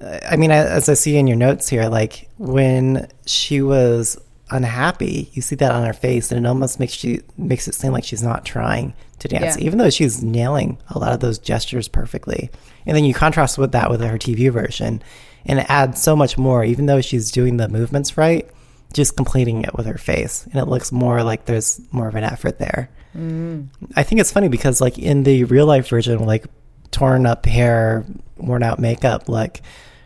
uh, 0.02 0.20
I 0.30 0.36
mean, 0.36 0.52
I- 0.52 0.56
as 0.66 0.90
I 0.90 0.94
see 0.96 1.18
in 1.18 1.28
your 1.28 1.38
notes 1.38 1.70
here, 1.70 1.88
like 1.90 2.28
when 2.38 3.08
she 3.26 3.62
was 3.62 4.18
unhappy, 4.52 5.30
you 5.34 5.42
see 5.42 5.56
that 5.56 5.72
on 5.72 5.86
her 5.86 5.94
face, 5.94 6.32
and 6.32 6.46
it 6.46 6.50
almost 6.50 6.80
makes 6.80 6.94
she 6.94 7.22
makes 7.38 7.68
it 7.68 7.76
seem 7.76 7.92
like 7.92 8.04
she's 8.04 8.24
not 8.24 8.46
trying 8.46 8.94
to 9.20 9.28
dance, 9.28 9.58
Yeah. 9.58 9.66
even 9.66 9.80
though 9.80 9.90
she's 9.90 10.22
nailing 10.22 10.78
a 10.90 11.00
lot 11.00 11.14
of 11.14 11.20
those 11.20 11.40
gestures 11.40 11.88
perfectly. 11.88 12.50
And 12.86 12.96
then 12.96 13.06
you 13.06 13.14
contrast 13.14 13.58
with 13.58 13.72
that 13.72 13.90
with 13.90 14.02
her 14.02 14.18
TV 14.18 14.52
version, 14.52 15.02
and 15.46 15.60
it 15.60 15.66
adds 15.70 16.02
so 16.02 16.16
much 16.16 16.38
more. 16.38 16.64
Even 16.64 16.86
though 16.86 17.02
she's 17.02 17.32
doing 17.32 17.58
the 17.58 17.68
movements 17.70 18.18
right, 18.18 18.48
just 18.94 19.16
completing 19.16 19.64
it 19.64 19.74
with 19.76 19.86
her 19.86 19.98
face, 19.98 20.46
and 20.52 20.56
it 20.62 20.66
looks 20.66 20.92
more 20.92 21.24
like 21.24 21.46
there's 21.46 21.80
more 21.92 22.08
of 22.08 22.16
an 22.16 22.24
effort 22.24 22.60
there. 22.60 22.90
Mm. 23.18 23.68
I 23.96 24.04
think 24.04 24.20
it's 24.22 24.32
funny 24.32 24.48
because 24.50 24.82
like 24.82 24.98
in 25.00 25.24
the 25.24 25.46
real 25.46 25.66
life 25.66 25.88
version, 25.88 26.26
like 26.26 26.46
torn 26.92 27.26
up 27.26 27.46
hair, 27.46 28.06
worn 28.38 28.62
out 28.64 28.80
makeup, 28.80 29.30
like 29.30 29.62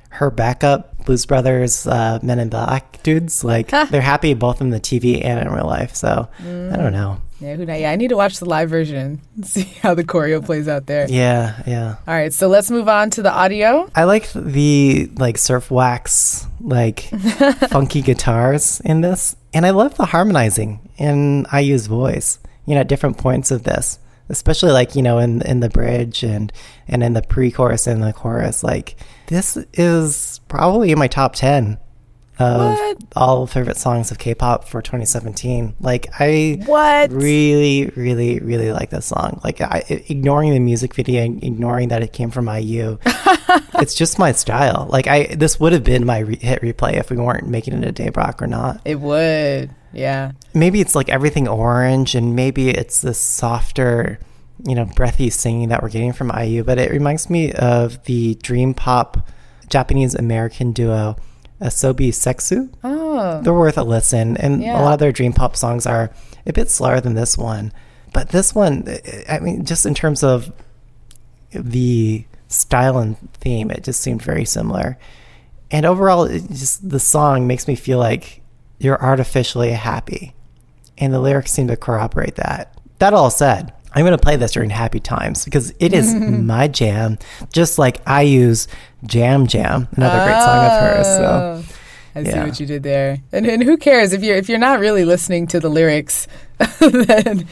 her 0.09 0.31
backup 0.31 1.05
Blues 1.05 1.25
Brothers, 1.25 1.87
uh, 1.87 2.19
Men 2.21 2.39
in 2.39 2.49
Black 2.49 3.01
dudes, 3.03 3.43
like 3.43 3.69
they're 3.69 4.01
happy 4.01 4.33
both 4.33 4.61
in 4.61 4.71
the 4.71 4.79
TV 4.79 5.23
and 5.23 5.39
in 5.39 5.53
real 5.53 5.65
life. 5.65 5.95
So 5.95 6.27
I 6.39 6.75
don't 6.75 6.91
know. 6.91 7.21
Yeah, 7.39 7.55
who 7.55 7.65
knows? 7.65 7.79
yeah, 7.79 7.91
I 7.91 7.95
need 7.95 8.07
to 8.09 8.15
watch 8.15 8.39
the 8.39 8.45
live 8.45 8.69
version 8.69 9.21
and 9.35 9.45
see 9.45 9.63
how 9.81 9.93
the 9.93 10.03
choreo 10.03 10.43
plays 10.43 10.67
out 10.67 10.87
there. 10.87 11.07
Yeah, 11.07 11.61
yeah. 11.67 11.95
All 12.07 12.13
right, 12.13 12.33
so 12.33 12.47
let's 12.47 12.71
move 12.71 12.89
on 12.89 13.09
to 13.11 13.21
the 13.21 13.31
audio. 13.31 13.89
I 13.95 14.05
like 14.05 14.31
the 14.33 15.09
like 15.17 15.37
surf 15.37 15.69
wax, 15.69 16.47
like 16.59 17.01
funky 17.69 18.01
guitars 18.01 18.81
in 18.83 19.01
this, 19.01 19.35
and 19.53 19.65
I 19.65 19.69
love 19.69 19.95
the 19.97 20.05
harmonizing 20.05 20.89
in 20.97 21.45
IU's 21.53 21.87
voice. 21.87 22.39
You 22.65 22.75
know, 22.75 22.81
at 22.81 22.89
different 22.89 23.17
points 23.17 23.51
of 23.51 23.63
this, 23.63 23.97
especially 24.29 24.71
like 24.71 24.95
you 24.95 25.01
know 25.01 25.17
in 25.17 25.41
in 25.43 25.59
the 25.59 25.69
bridge 25.69 26.23
and 26.23 26.51
and 26.87 27.03
in 27.03 27.13
the 27.13 27.21
pre-chorus 27.21 27.87
and 27.87 28.03
the 28.03 28.13
chorus. 28.13 28.63
Like 28.63 28.95
this 29.27 29.57
is 29.73 30.39
probably 30.47 30.91
in 30.91 30.99
my 30.99 31.07
top 31.07 31.33
ten 31.33 31.77
of 32.39 32.77
What? 32.77 32.97
all 33.15 33.47
favorite 33.47 33.77
songs 33.77 34.11
of 34.11 34.19
K-pop 34.19 34.67
for 34.67 34.81
2017. 34.81 35.75
Like 35.79 36.07
I 36.19 36.61
What? 36.65 37.11
really, 37.11 37.91
really, 37.95 38.39
really 38.39 38.71
like 38.71 38.89
this 38.89 39.05
song. 39.07 39.41
Like 39.43 39.61
I, 39.61 39.83
ignoring 40.09 40.51
the 40.53 40.59
music 40.59 40.93
video, 40.93 41.23
and 41.23 41.43
ignoring 41.43 41.89
that 41.89 42.03
it 42.03 42.13
came 42.13 42.29
from 42.31 42.47
IU, 42.47 42.97
it's 43.75 43.95
just 43.95 44.19
my 44.19 44.31
style. 44.31 44.87
Like 44.89 45.07
I, 45.07 45.23
this 45.35 45.59
would 45.59 45.73
have 45.73 45.83
been 45.83 46.05
my 46.05 46.19
re- 46.19 46.37
hit 46.39 46.61
replay 46.61 46.93
if 46.93 47.09
we 47.09 47.17
weren't 47.17 47.47
making 47.47 47.81
it 47.81 47.87
a 47.87 47.91
Daebak 48.03 48.41
or 48.41 48.47
not. 48.47 48.81
It 48.85 48.99
would. 48.99 49.69
Yeah. 49.93 50.33
Maybe 50.53 50.81
it's 50.81 50.95
like 50.95 51.09
everything 51.09 51.47
orange, 51.47 52.13
and 52.13 52.35
maybe 52.35 52.69
it's 52.69 53.01
this 53.01 53.17
softer, 53.19 54.19
you 54.65 54.75
know, 54.75 54.85
breathy 54.85 55.29
singing 55.29 55.69
that 55.69 55.81
we're 55.81 55.89
getting 55.89 56.13
from 56.13 56.31
IU. 56.37 56.63
But 56.63 56.77
it 56.77 56.91
reminds 56.91 57.29
me 57.29 57.51
of 57.53 58.03
the 58.03 58.35
dream 58.35 58.73
pop 58.73 59.27
Japanese 59.69 60.13
American 60.13 60.71
duo 60.71 61.15
Asobi 61.61 62.09
Seksu. 62.09 62.69
Oh. 62.83 63.41
They're 63.41 63.53
worth 63.53 63.77
a 63.77 63.83
listen, 63.83 64.37
and 64.37 64.61
Yeah. 64.61 64.79
a 64.79 64.83
lot 64.83 64.93
of 64.93 64.99
their 64.99 65.11
dream 65.11 65.33
pop 65.33 65.55
songs 65.55 65.85
are 65.85 66.11
a 66.45 66.53
bit 66.53 66.69
slower 66.69 66.99
than 67.01 67.15
this 67.15 67.37
one. 67.37 67.71
But 68.13 68.29
this 68.29 68.53
one, 68.55 68.87
I 69.29 69.39
mean, 69.39 69.65
just 69.65 69.85
in 69.85 69.93
terms 69.93 70.23
of 70.23 70.51
the 71.51 72.25
style 72.47 72.97
and 72.97 73.17
theme, 73.33 73.71
it 73.71 73.83
just 73.83 73.99
seemed 74.01 74.21
very 74.21 74.45
similar. 74.45 74.97
And 75.71 75.85
overall, 75.85 76.23
it 76.23 76.47
just 76.49 76.87
the 76.89 76.99
song 76.99 77.47
makes 77.47 77.67
me 77.67 77.75
feel 77.75 77.97
like 77.99 78.41
you're 78.79 79.01
artificially 79.01 79.71
happy. 79.71 80.33
and 80.99 81.13
the 81.13 81.19
lyrics 81.19 81.51
seem 81.51 81.67
to 81.67 81.77
corroborate 81.77 82.35
that. 82.37 82.73
That 82.97 83.13
all 83.13 83.29
said, 83.29 83.71
I'm 83.93 84.03
going 84.05 84.17
to 84.17 84.23
play 84.23 84.35
this 84.35 84.51
during 84.51 84.69
happy 84.69 84.99
times 84.99 85.45
because 85.45 85.73
it 85.79 85.93
is 85.93 86.13
my 86.15 86.67
jam, 86.67 87.17
just 87.53 87.77
like 87.79 88.01
IU's 88.07 88.67
Jam 89.05 89.47
Jam, 89.47 89.87
another 89.95 90.23
great 90.23 90.41
song 90.41 90.65
of 90.65 90.71
hers. 90.81 91.05
So 91.07 91.63
Oh, 92.15 92.19
I 92.19 92.23
see 92.23 92.39
what 92.39 92.59
you 92.59 92.65
did 92.65 92.83
there. 92.83 93.19
And, 93.31 93.45
and 93.45 93.63
who 93.63 93.77
cares 93.77 94.11
if 94.13 94.23
you're 94.23 94.35
if 94.37 94.49
you're 94.49 94.57
not 94.59 94.79
really 94.79 95.05
listening 95.05 95.45
to 95.47 95.59
the 95.59 95.69
lyrics, 95.69 96.27
then 96.79 97.47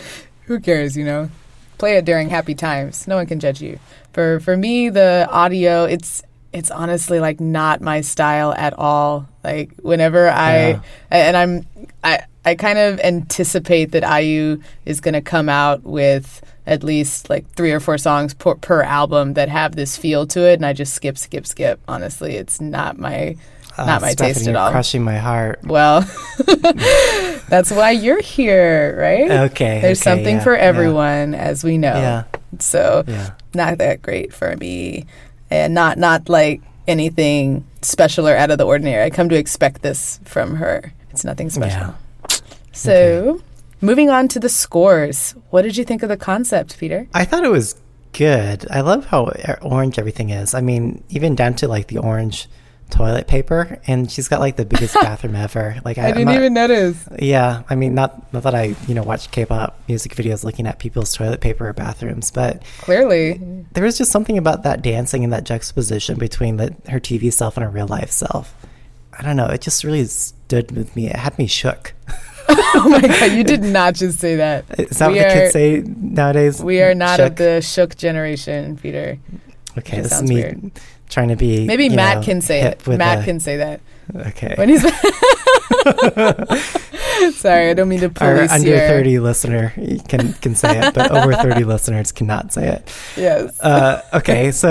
who 0.45 0.59
cares? 0.59 0.97
You 0.97 1.05
know, 1.05 1.29
play 1.77 1.97
it 1.97 2.05
during 2.05 2.29
happy 2.29 2.55
times. 2.55 3.07
No 3.07 3.15
one 3.15 3.27
can 3.27 3.39
judge 3.39 3.61
you. 3.61 3.79
For 4.13 4.39
for 4.39 4.57
me, 4.57 4.89
the 4.89 5.27
audio 5.31 5.85
it's 5.85 6.23
it's 6.51 6.71
honestly 6.71 7.19
like 7.19 7.39
not 7.39 7.81
my 7.81 8.01
style 8.01 8.53
at 8.57 8.73
all. 8.73 9.27
Like 9.43 9.71
whenever 9.81 10.29
I 10.29 10.67
Yeah. 10.69 10.79
and 11.11 11.37
I'm 11.37 11.67
I 12.03 12.21
I 12.45 12.55
kind 12.55 12.77
of 12.77 12.99
anticipate 12.99 13.91
that 13.91 14.03
IU 14.21 14.61
is 14.85 15.01
going 15.01 15.13
to 15.15 15.21
come 15.21 15.49
out 15.49 15.83
with 15.83 16.41
at 16.67 16.83
least 16.83 17.29
like 17.29 17.47
three 17.51 17.71
or 17.71 17.79
four 17.79 17.97
songs 17.97 18.33
per, 18.33 18.55
per 18.55 18.81
album 18.83 19.33
that 19.33 19.49
have 19.49 19.75
this 19.75 19.97
feel 19.97 20.25
to 20.27 20.41
it, 20.47 20.53
and 20.55 20.65
I 20.65 20.73
just 20.73 20.93
skip, 20.93 21.17
skip, 21.17 21.45
skip. 21.47 21.79
Honestly, 21.87 22.35
it's 22.35 22.61
not 22.61 22.97
my 22.99 23.35
uh, 23.77 23.85
not 23.85 24.01
my 24.01 24.11
Stephanie, 24.11 24.33
taste 24.35 24.47
at 24.47 24.55
all. 24.55 24.71
crushing 24.71 25.03
my 25.03 25.17
heart. 25.17 25.59
Well, 25.63 26.01
that's 27.49 27.71
why 27.71 27.91
you're 27.91 28.21
here, 28.21 28.97
right? 28.99 29.31
Okay, 29.51 29.81
There's 29.81 30.01
okay, 30.01 30.09
something 30.11 30.35
yeah, 30.37 30.43
for 30.43 30.55
yeah. 30.55 30.61
everyone, 30.61 31.33
as 31.35 31.63
we 31.63 31.77
know. 31.77 31.93
Yeah. 31.93 32.23
So, 32.59 33.03
Yeah. 33.07 33.31
not 33.53 33.77
that 33.79 34.01
great 34.01 34.33
for 34.33 34.55
me, 34.55 35.05
and 35.49 35.73
not 35.73 35.97
not 35.97 36.29
like 36.29 36.61
anything 36.87 37.65
special 37.81 38.27
or 38.27 38.35
out 38.35 38.51
of 38.51 38.57
the 38.57 38.65
ordinary. 38.65 39.03
I 39.03 39.09
come 39.09 39.29
to 39.29 39.35
expect 39.35 39.81
this 39.81 40.19
from 40.23 40.55
her. 40.55 40.93
It's 41.11 41.23
nothing 41.25 41.49
special. 41.49 41.79
Yeah. 41.81 41.93
So, 42.75 43.41
moving 43.81 44.09
on 44.09 44.27
to 44.29 44.39
the 44.39 44.49
scores. 44.49 45.31
What 45.49 45.63
did 45.63 45.77
you 45.77 45.83
think 45.83 46.03
of 46.03 46.09
the 46.09 46.17
concept, 46.17 46.77
Peter? 46.77 47.07
I 47.13 47.25
thought 47.25 47.43
it 47.43 47.51
was 47.51 47.75
good. 48.13 48.65
I 48.69 48.81
love 48.81 49.05
how 49.05 49.31
orange 49.61 49.97
everything 49.99 50.29
is. 50.29 50.53
I 50.53 50.61
mean, 50.61 51.03
even 51.09 51.35
down 51.35 51.55
to 51.55 51.67
like 51.67 51.87
the 51.87 51.97
orange 51.99 52.47
toilet 52.91 53.27
paper, 53.27 53.79
and 53.87 54.11
she's 54.11 54.27
got 54.27 54.39
like 54.39 54.57
the 54.57 54.65
biggest 54.65 54.93
bathroom 55.01 55.35
ever. 55.35 55.77
Like 55.83 55.97
I, 55.97 56.09
I'm 56.09 56.13
didn't 56.13 56.25
not- 56.27 56.35
even 56.35 56.53
notice. 56.53 57.09
Yeah, 57.19 57.63
I 57.69 57.75
mean, 57.75 57.95
not 57.95 58.31
not 58.33 58.43
that 58.43 58.53
I 58.55 58.75
you 58.87 58.93
know 58.93 59.03
watch 59.03 59.31
K-pop 59.31 59.79
music 59.87 60.13
videos 60.15 60.43
looking 60.43 60.67
at 60.67 60.77
people's 60.77 61.13
toilet 61.13 61.41
paper 61.41 61.67
or 61.67 61.73
bathrooms, 61.73 62.29
but 62.29 62.61
Clearly, 62.79 63.39
there 63.73 63.83
was 63.83 63.97
just 63.97 64.11
something 64.11 64.37
about 64.37 64.63
that 64.63 64.81
dancing 64.81 65.23
and 65.23 65.33
that 65.33 65.45
juxtaposition 65.45 66.17
between 66.19 66.57
the, 66.57 66.75
her 66.89 66.99
TV 66.99 67.33
self 67.33 67.57
and 67.57 67.63
her 67.63 67.69
real 67.71 67.87
life 67.87 68.11
self. 68.11 68.53
I 69.17 69.23
don't 69.23 69.35
know. 69.37 69.47
It 69.47 69.61
just 69.61 69.83
really 69.83 70.03
stood 70.05 70.71
with 70.71 70.95
me. 70.95 71.07
It 71.07 71.15
had 71.15 71.37
me 71.39 71.47
shook. 71.47 71.93
oh 72.49 72.87
my 72.89 73.01
god, 73.01 73.31
you 73.31 73.43
did 73.43 73.63
not 73.63 73.95
just 73.95 74.19
say 74.19 74.35
that. 74.37 74.65
Is 74.79 74.97
that 74.99 75.09
We 75.11 75.15
what 75.17 75.23
the 75.23 75.27
are- 75.27 75.33
kids 75.33 75.53
say 75.53 75.83
nowadays? 75.85 76.61
We 76.63 76.81
are 76.81 76.93
not 76.95 77.19
of 77.19 77.35
the 77.37 77.61
shook 77.61 77.95
generation, 77.95 78.77
Peter. 78.77 79.17
Okay, 79.77 80.01
this 80.01 80.11
is 80.13 80.23
me 80.23 80.35
weird. 80.35 80.71
trying 81.09 81.29
to 81.29 81.35
be. 81.35 81.65
Maybe 81.65 81.89
Matt 81.89 82.17
know, 82.17 82.23
can 82.23 82.41
say 82.41 82.61
it. 82.61 82.85
Matt 82.87 83.19
a- 83.19 83.23
can 83.23 83.39
say 83.39 83.57
that 83.57 83.81
Okay. 84.15 84.53
when 84.57 84.69
he's. 84.69 84.81
Sorry, 87.35 87.69
I 87.69 87.73
don't 87.73 87.89
mean 87.89 87.99
to 88.01 88.11
Our 88.23 88.41
under 88.43 88.67
your- 88.69 88.79
thirty 88.79 89.19
listener 89.19 89.73
can 90.07 90.33
can 90.33 90.55
say 90.55 90.79
it, 90.79 90.93
but 90.93 91.11
over 91.11 91.33
thirty 91.33 91.63
listeners 91.63 92.11
cannot 92.11 92.53
say 92.53 92.67
it. 92.69 92.93
Yes. 93.17 93.59
Uh, 93.61 94.01
okay, 94.13 94.51
so 94.51 94.69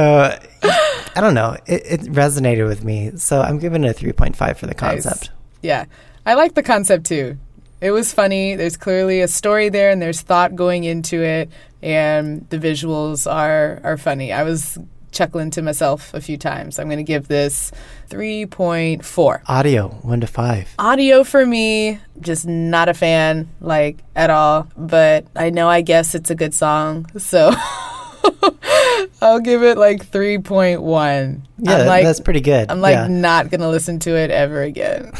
I 0.62 1.20
don't 1.20 1.34
know. 1.34 1.56
It, 1.66 1.82
it 1.84 2.00
resonated 2.12 2.66
with 2.68 2.84
me, 2.84 3.12
so 3.16 3.40
I'm 3.40 3.58
giving 3.58 3.84
it 3.84 3.88
a 3.90 3.92
three 3.92 4.12
point 4.12 4.36
five 4.36 4.58
for 4.58 4.66
the 4.66 4.74
Nice. 4.74 5.02
concept. 5.04 5.30
Yeah, 5.62 5.86
I 6.26 6.34
like 6.34 6.54
the 6.54 6.62
concept 6.62 7.06
too. 7.06 7.38
It 7.84 7.90
was 7.90 8.14
funny. 8.14 8.56
There's 8.56 8.78
clearly 8.78 9.20
a 9.20 9.28
story 9.28 9.68
there, 9.68 9.90
and 9.90 10.00
there's 10.00 10.22
thought 10.22 10.56
going 10.56 10.84
into 10.84 11.22
it, 11.22 11.50
and 11.82 12.48
the 12.48 12.58
visuals 12.58 13.30
are 13.30 13.78
are 13.84 13.98
funny. 13.98 14.32
I 14.32 14.42
was 14.42 14.78
chuckling 15.12 15.50
to 15.50 15.60
myself 15.60 16.14
a 16.14 16.22
few 16.22 16.38
times. 16.38 16.78
I'm 16.78 16.86
going 16.86 16.96
to 16.96 17.04
give 17.04 17.28
this 17.28 17.72
three 18.08 18.46
point 18.46 19.04
four. 19.04 19.42
Audio 19.46 19.88
one 20.00 20.22
to 20.22 20.26
five. 20.26 20.74
Audio 20.78 21.24
for 21.24 21.44
me, 21.44 22.00
just 22.20 22.46
not 22.46 22.88
a 22.88 22.94
fan, 22.94 23.50
like 23.60 23.98
at 24.16 24.30
all. 24.30 24.66
But 24.78 25.26
I 25.36 25.50
know, 25.50 25.68
I 25.68 25.82
guess 25.82 26.14
it's 26.14 26.30
a 26.30 26.34
good 26.34 26.54
song, 26.54 27.06
so 27.18 27.52
I'll 29.20 29.40
give 29.40 29.62
it 29.62 29.76
like 29.76 30.06
three 30.06 30.38
point 30.38 30.80
one. 30.80 31.46
Yeah, 31.58 31.82
like, 31.82 32.04
that's 32.04 32.20
pretty 32.20 32.40
good. 32.40 32.70
I'm 32.70 32.80
like 32.80 32.94
yeah. 32.94 33.08
not 33.08 33.50
gonna 33.50 33.68
listen 33.68 33.98
to 33.98 34.16
it 34.16 34.30
ever 34.30 34.62
again. 34.62 35.12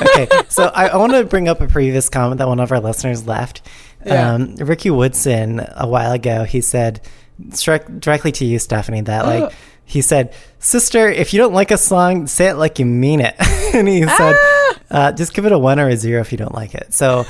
Okay, 0.00 0.28
so 0.48 0.64
I, 0.64 0.88
I 0.88 0.96
want 0.96 1.12
to 1.12 1.24
bring 1.24 1.48
up 1.48 1.60
a 1.60 1.66
previous 1.66 2.08
comment 2.08 2.38
that 2.38 2.48
one 2.48 2.60
of 2.60 2.72
our 2.72 2.80
listeners 2.80 3.26
left. 3.26 3.62
Yeah. 4.04 4.34
Um, 4.34 4.56
Ricky 4.56 4.90
Woodson 4.90 5.60
a 5.76 5.86
while 5.86 6.12
ago, 6.12 6.44
he 6.44 6.60
said 6.60 7.00
direct, 7.50 8.00
directly 8.00 8.32
to 8.32 8.44
you, 8.44 8.58
Stephanie, 8.58 9.02
that 9.02 9.26
like 9.26 9.52
he 9.84 10.00
said, 10.00 10.34
"Sister, 10.58 11.08
if 11.08 11.32
you 11.32 11.38
don't 11.38 11.54
like 11.54 11.70
a 11.70 11.78
song, 11.78 12.26
say 12.26 12.48
it 12.48 12.54
like 12.54 12.78
you 12.78 12.86
mean 12.86 13.20
it." 13.20 13.34
and 13.74 13.86
he 13.86 14.02
said, 14.02 14.36
Ah! 14.36 14.78
uh, 14.90 15.12
"Just 15.12 15.34
give 15.34 15.46
it 15.46 15.52
a 15.52 15.58
one 15.58 15.78
or 15.78 15.88
a 15.88 15.96
zero 15.96 16.20
if 16.20 16.32
you 16.32 16.38
don't 16.38 16.54
like 16.54 16.74
it." 16.74 16.92
So. 16.92 17.24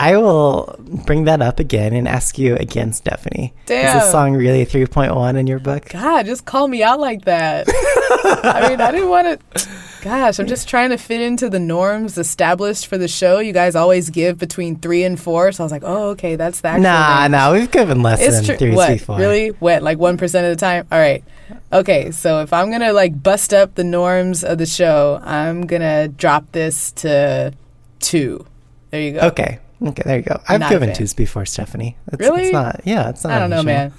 I 0.00 0.16
will 0.16 0.76
bring 1.06 1.24
that 1.24 1.42
up 1.42 1.58
again 1.58 1.92
and 1.92 2.06
ask 2.06 2.38
you 2.38 2.54
again, 2.54 2.92
Stephanie. 2.92 3.52
Is 3.64 3.66
Damn. 3.66 3.98
this 3.98 4.10
song 4.12 4.34
really 4.34 4.64
3.1 4.64 5.36
in 5.36 5.46
your 5.48 5.58
book? 5.58 5.88
God, 5.88 6.24
just 6.26 6.44
call 6.44 6.68
me 6.68 6.84
out 6.84 7.00
like 7.00 7.24
that. 7.24 7.66
I 7.68 8.68
mean, 8.68 8.80
I 8.80 8.92
didn't 8.92 9.08
want 9.08 9.40
to. 9.40 9.68
Gosh, 10.02 10.38
I'm 10.38 10.46
just 10.46 10.68
trying 10.68 10.90
to 10.90 10.98
fit 10.98 11.20
into 11.20 11.50
the 11.50 11.58
norms 11.58 12.16
established 12.16 12.86
for 12.86 12.96
the 12.96 13.08
show. 13.08 13.40
You 13.40 13.52
guys 13.52 13.74
always 13.74 14.10
give 14.10 14.38
between 14.38 14.76
three 14.76 15.02
and 15.02 15.18
four, 15.20 15.50
so 15.50 15.62
I 15.62 15.64
was 15.64 15.72
like, 15.72 15.82
oh, 15.84 16.10
okay, 16.10 16.36
that's 16.36 16.60
the 16.60 16.68
actual 16.68 16.84
Nah, 16.84 17.20
range. 17.22 17.32
nah, 17.32 17.52
we've 17.52 17.70
given 17.70 18.00
less 18.04 18.20
It's 18.20 18.36
than 18.36 18.44
true. 18.44 18.56
three, 18.56 18.74
What? 18.76 18.86
three, 18.90 18.98
four. 18.98 19.18
Really? 19.18 19.48
What? 19.48 19.82
Like 19.82 19.98
one 19.98 20.16
percent 20.16 20.46
of 20.46 20.56
the 20.56 20.60
time? 20.60 20.86
All 20.92 20.98
right. 20.98 21.24
Okay, 21.72 22.12
so 22.12 22.40
if 22.42 22.52
I'm 22.52 22.70
gonna 22.70 22.92
like 22.92 23.20
bust 23.20 23.52
up 23.52 23.74
the 23.74 23.82
norms 23.84 24.44
of 24.44 24.58
the 24.58 24.66
show, 24.66 25.20
I'm 25.24 25.66
gonna 25.66 26.06
drop 26.06 26.52
this 26.52 26.92
to 26.92 27.52
two. 27.98 28.46
There 28.90 29.00
you 29.00 29.12
go. 29.14 29.20
Okay. 29.28 29.58
Okay, 29.80 30.02
there 30.04 30.16
you 30.16 30.22
go. 30.24 30.40
I've 30.48 30.60
Not 30.60 30.70
given 30.70 30.92
twos 30.94 31.14
before, 31.14 31.46
Stephanie. 31.46 31.96
It's, 32.12 32.20
Really? 32.20 32.44
It's 32.44 32.52
not. 32.52 32.80
Yeah, 32.84 33.10
it's 33.10 33.22
not. 33.24 33.32
I 33.32 33.38
don't 33.38 33.50
know, 33.50 33.62
man. 33.62 33.92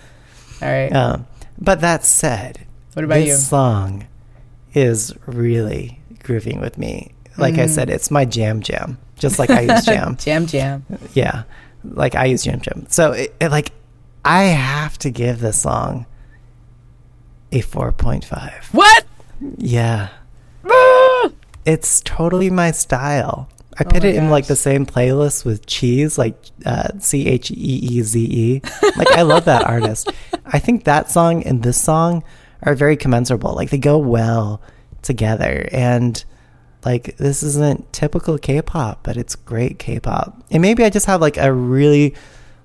All 0.61 0.67
right. 0.69 0.93
Um, 0.93 1.25
but 1.57 1.81
that 1.81 2.03
said, 2.03 2.65
what 2.93 3.05
about 3.05 3.15
this 3.15 3.27
you? 3.27 3.35
song 3.35 4.07
is 4.73 5.13
really 5.25 6.01
grooving 6.23 6.59
with 6.59 6.77
me. 6.77 7.13
Like 7.37 7.55
I 7.55 7.65
Mm. 7.65 7.69
said, 7.69 7.89
it's 7.89 8.11
my 8.11 8.25
jam 8.25 8.61
jam, 8.61 8.97
just 9.17 9.39
like 9.39 9.49
IU's 9.49 9.85
jam. 9.85 10.17
Jam 10.17 10.45
Jam. 10.47 10.85
yeah, 11.13 11.43
like 11.85 12.13
IU's 12.13 12.43
jam 12.43 12.59
jam. 12.59 12.85
So 12.89 13.13
it, 13.13 13.33
it, 13.39 13.49
like 13.49 13.71
I 14.25 14.43
have 14.43 14.97
to 14.99 15.09
give 15.09 15.39
this 15.39 15.61
song 15.61 16.05
a 17.53 17.61
four 17.61 17.93
point 17.93 18.25
five. 18.25 18.67
What? 18.73 19.05
Yeah, 19.57 20.09
Ah! 20.65 21.29
it's 21.65 22.01
totally 22.01 22.49
my 22.49 22.71
style. 22.71 23.47
I 23.79 23.83
Oh 23.85 23.89
put 23.89 24.03
my 24.03 24.09
it 24.09 24.15
in 24.15 24.29
like 24.29 24.47
the 24.47 24.57
same 24.57 24.85
playlist 24.85 25.45
with 25.45 25.65
Cheeze, 25.65 26.17
like 26.17 26.35
uh, 26.65 26.89
C 26.99 27.27
H 27.27 27.49
E 27.49 27.55
E 27.55 28.01
Z 28.01 28.19
E. 28.19 28.61
Like 28.97 29.11
I 29.11 29.21
love 29.21 29.45
that 29.45 29.65
artist. 29.65 30.11
I 30.45 30.59
think 30.59 30.83
that 30.83 31.09
song 31.09 31.43
and 31.43 31.63
this 31.63 31.81
song 31.81 32.23
are 32.61 32.75
very 32.75 32.97
commensurable. 32.97 33.53
Like 33.53 33.69
they 33.69 33.77
go 33.77 33.97
well 33.97 34.61
together, 35.01 35.69
and 35.71 36.21
like 36.83 37.15
this 37.17 37.41
isn't 37.41 37.91
typical 37.93 38.37
K-pop, 38.37 39.03
but 39.03 39.15
it's 39.15 39.35
great 39.35 39.79
K-pop. 39.79 40.43
And 40.51 40.61
maybe 40.61 40.83
I 40.83 40.89
just 40.89 41.05
have 41.05 41.21
like 41.21 41.37
a 41.37 41.53
really 41.53 42.15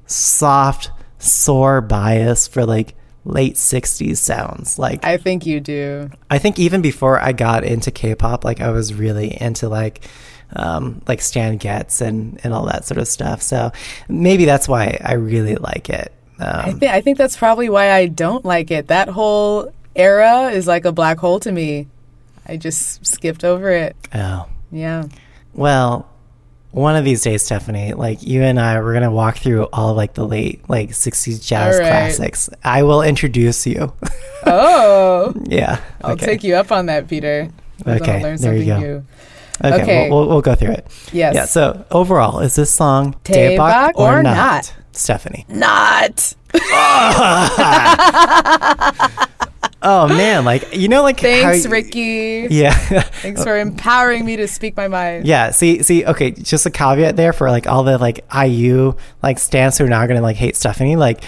soft, 0.06 0.90
sore 1.18 1.80
bias 1.80 2.48
for 2.48 2.66
like 2.66 2.96
late 3.24 3.54
'60s 3.54 4.16
sounds. 4.16 4.80
Like 4.80 5.04
I 5.04 5.16
think 5.16 5.46
you 5.46 5.60
do. 5.60 6.10
I 6.28 6.38
think 6.38 6.58
even 6.58 6.82
before 6.82 7.20
I 7.20 7.30
got 7.30 7.62
into 7.62 7.92
K-pop, 7.92 8.44
like 8.44 8.60
I 8.60 8.70
was 8.70 8.92
really 8.92 9.40
into 9.40 9.68
like 9.68 10.08
um, 10.56 11.02
like 11.06 11.20
Stan 11.20 11.56
Getz 11.56 12.00
and 12.00 12.40
and 12.44 12.52
all 12.54 12.66
that 12.66 12.84
sort 12.84 12.98
of 12.98 13.08
stuff. 13.08 13.42
So 13.42 13.72
maybe 14.08 14.44
that's 14.44 14.68
why 14.68 14.98
I 15.04 15.14
really 15.14 15.56
like 15.56 15.90
it. 15.90 16.12
I 16.38 16.44
Um, 16.70 16.78
think 16.80 16.92
I 16.92 17.00
think 17.00 17.18
that's 17.18 17.36
probably 17.36 17.68
why 17.68 17.92
I 17.92 18.06
don't 18.06 18.44
like 18.44 18.70
it. 18.70 18.88
That 18.88 19.08
whole 19.08 19.72
era 19.94 20.50
is 20.50 20.66
like 20.66 20.84
a 20.84 20.92
black 20.92 21.18
hole 21.18 21.38
to 21.40 21.52
me. 21.52 21.86
I 22.46 22.56
just 22.56 23.06
skipped 23.06 23.44
over 23.44 23.70
it. 23.70 23.96
oh 24.14 24.46
Yeah. 24.70 25.04
well, 25.54 26.08
one 26.72 26.96
of 26.96 27.04
these 27.04 27.22
days, 27.22 27.44
Stephanie, 27.44 27.92
like 27.94 28.22
you 28.24 28.42
and 28.42 28.58
I, 28.58 28.80
we're 28.80 28.92
gonna 28.94 29.12
walk 29.12 29.36
through 29.38 29.64
all 29.72 29.94
like 29.94 30.14
the 30.14 30.26
late 30.26 30.68
like 30.68 30.90
'60s 30.90 31.46
jazz 31.46 31.78
right. 31.78 31.86
classics. 31.86 32.50
I 32.64 32.82
will 32.82 33.02
introduce 33.02 33.66
you. 33.66 33.92
Oh, 34.46 35.32
yeah, 35.46 35.80
I'll 36.02 36.12
okay. 36.12 36.26
take 36.26 36.44
you 36.44 36.54
up 36.56 36.70
on 36.70 36.84
that, 36.86 37.08
Peter. 37.08 37.48
Okay, 37.86 38.36
there 38.36 38.54
you 38.54 38.66
go. 38.66 38.78
new. 38.78 39.04
Okay, 39.62 39.82
Okay. 39.82 40.10
We'll, 40.10 40.20
we'll, 40.20 40.28
we'll 40.30 40.40
go 40.42 40.54
through 40.54 40.72
it. 40.72 40.86
Yes. 41.12 41.34
Yeah. 41.34 41.44
So 41.44 41.84
overall, 41.90 42.40
is 42.40 42.54
this 42.56 42.72
song 42.72 43.14
Daebak 43.24 43.92
or 43.96 44.18
or 44.18 44.22
not? 44.22 44.36
not? 44.36 44.74
Stephanie. 44.92 45.44
Not. 45.48 46.34
Oh 49.86 50.08
man, 50.08 50.46
like 50.46 50.74
you 50.74 50.88
know, 50.88 51.02
like 51.02 51.20
Thanks, 51.20 51.66
how- 51.66 51.70
Ricky. 51.70 52.46
Yeah, 52.50 52.72
Thanks 52.72 53.44
for 53.44 53.58
empowering 53.58 54.24
me 54.24 54.36
to 54.36 54.48
speak 54.48 54.78
my 54.78 54.88
mind. 54.88 55.26
yeah. 55.26 55.50
See, 55.50 55.82
see. 55.82 56.06
Okay, 56.06 56.30
just 56.30 56.64
a 56.64 56.70
caveat 56.70 57.16
there 57.16 57.34
for 57.34 57.50
like 57.50 57.66
all 57.66 57.82
the 57.84 57.98
like 57.98 58.24
IU 58.34 58.94
like 59.22 59.38
stans 59.38 59.76
who 59.76 59.84
are 59.84 59.88
now 59.88 60.06
gonna 60.06 60.22
like 60.22 60.36
hate 60.36 60.56
Stephanie. 60.56 60.96
Like 60.96 61.22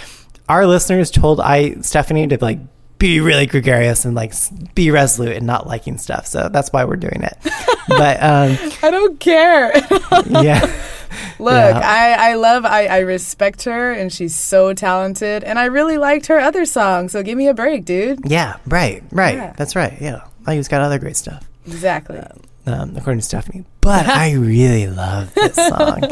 our 0.48 0.66
listeners 0.66 1.10
told 1.10 1.38
I 1.38 1.74
Stephanie 1.82 2.26
to 2.28 2.38
like 2.40 2.58
be 2.98 3.20
really 3.20 3.46
gregarious 3.46 4.04
and 4.04 4.14
like 4.14 4.32
be 4.74 4.90
resolute 4.90 5.36
and 5.36 5.46
not 5.46 5.66
liking 5.66 5.98
stuff. 5.98 6.26
So 6.26 6.48
that's 6.48 6.72
why 6.72 6.84
we're 6.84 6.96
doing 6.96 7.22
it. 7.22 7.36
but 7.88 8.22
um, 8.22 8.56
I 8.82 8.90
don't 8.90 9.20
care. 9.20 9.72
yeah, 10.26 10.60
Look, 11.38 11.52
Yeah. 11.52 11.80
I, 11.84 12.30
I 12.30 12.34
love, 12.34 12.64
I, 12.64 12.86
I 12.86 12.98
respect 13.00 13.64
her, 13.64 13.92
and 13.92 14.12
she's 14.12 14.34
so 14.34 14.72
talented, 14.74 15.44
and 15.44 15.58
I 15.58 15.66
really 15.66 15.98
liked 15.98 16.26
her 16.26 16.38
other 16.38 16.64
songs. 16.64 17.12
So 17.12 17.22
give 17.22 17.36
me 17.36 17.48
a 17.48 17.54
break, 17.54 17.84
dude. 17.84 18.20
yeah, 18.30 18.56
right, 18.66 19.02
right. 19.10 19.36
Yeah. 19.36 19.52
That's 19.56 19.76
right. 19.76 19.94
Yeah, 20.00 20.22
IU's 20.48 20.68
got 20.68 20.80
other 20.80 20.98
great 20.98 21.16
stuff. 21.16 21.46
Exactly. 21.66 22.18
um, 22.66 22.96
according 22.96 23.20
to 23.20 23.26
Stephanie. 23.26 23.64
But 23.82 24.06
I 24.08 24.32
really 24.34 24.86
love 24.88 25.32
this 25.34 25.54
song. 25.54 26.02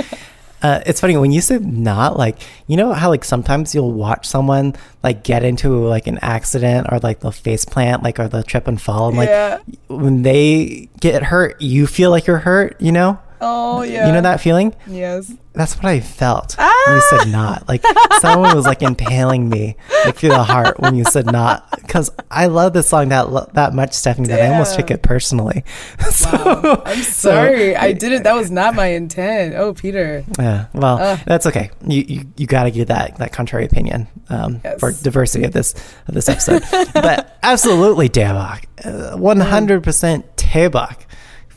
Uh, 0.64 0.80
it's 0.86 0.98
funny 0.98 1.14
when 1.14 1.30
you 1.30 1.42
said 1.42 1.62
not 1.62 2.16
like 2.16 2.38
you 2.68 2.76
know 2.76 2.94
how 2.94 3.10
like 3.10 3.22
sometimes 3.22 3.74
you'll 3.74 3.92
watch 3.92 4.26
someone 4.26 4.74
like 5.02 5.22
get 5.22 5.44
into 5.44 5.68
like 5.86 6.06
an 6.06 6.18
accident 6.22 6.86
or 6.90 6.98
like 7.00 7.20
they'll 7.20 7.30
face 7.30 7.66
plant 7.66 8.02
like 8.02 8.18
or 8.18 8.28
they'll 8.28 8.42
trip 8.42 8.66
and 8.66 8.80
fall 8.80 9.08
and 9.08 9.16
like 9.18 9.28
Yeah. 9.28 9.58
when 9.88 10.22
they 10.22 10.88
get 11.00 11.22
hurt 11.24 11.60
you 11.60 11.86
feel 11.86 12.08
like 12.10 12.26
you're 12.26 12.38
hurt 12.38 12.80
you 12.80 12.92
know 12.92 13.18
oh 13.44 13.82
yeah. 13.82 14.06
you 14.06 14.12
know 14.12 14.20
that 14.22 14.40
feeling 14.40 14.74
Yes. 14.86 15.30
that's 15.52 15.76
what 15.76 15.84
I 15.84 16.00
felt 16.00 16.56
when 16.58 16.96
you 16.96 17.02
said 17.10 17.28
not. 17.30 17.68
Like 17.68 17.84
someone 18.20 18.56
was 18.56 18.64
like 18.66 18.82
impaling 18.82 19.48
me 19.48 19.76
like 20.04 20.16
through 20.16 20.30
the 20.30 20.42
heart 20.42 20.80
when 20.80 20.96
you 20.96 21.04
said 21.04 21.26
not. 21.26 21.68
Because 21.80 22.10
I 22.30 22.46
love 22.46 22.72
this 22.72 22.88
song 22.88 23.10
that 23.10 23.52
that 23.54 23.72
much, 23.74 23.92
Stephanie, 23.92 24.28
that 24.28 24.40
I 24.40 24.48
almost 24.52 24.74
took 24.74 24.90
it 24.90 25.02
personally. 25.02 25.62
so, 26.10 26.82
I'm 26.84 27.02
sorry. 27.02 27.76
I 27.76 27.92
didn't. 27.92 28.24
That 28.24 28.34
was 28.34 28.50
not 28.50 28.74
my 28.74 28.86
intent. 28.86 29.54
Oh, 29.54 29.74
Peter. 29.74 30.24
yeah, 30.38 30.66
well, 30.74 30.98
Ugh. 30.98 31.20
that's 31.26 31.46
okay. 31.46 31.70
You 31.86 32.02
you, 32.08 32.24
you 32.36 32.46
got 32.46 32.64
to 32.64 32.70
give 32.72 32.88
that 32.88 33.18
that 33.18 33.32
contrary 33.32 33.64
opinion 33.64 34.08
um, 34.28 34.60
Yes. 34.64 34.80
for 34.80 34.90
diversity 34.92 35.44
of 35.44 35.52
this 35.52 35.74
of 36.08 36.14
this 36.14 36.28
episode. 36.28 36.62
but 36.94 37.38
absolutely, 37.42 38.08
hundred 39.40 39.82
percent 39.84 40.24
Daebak 40.36 41.00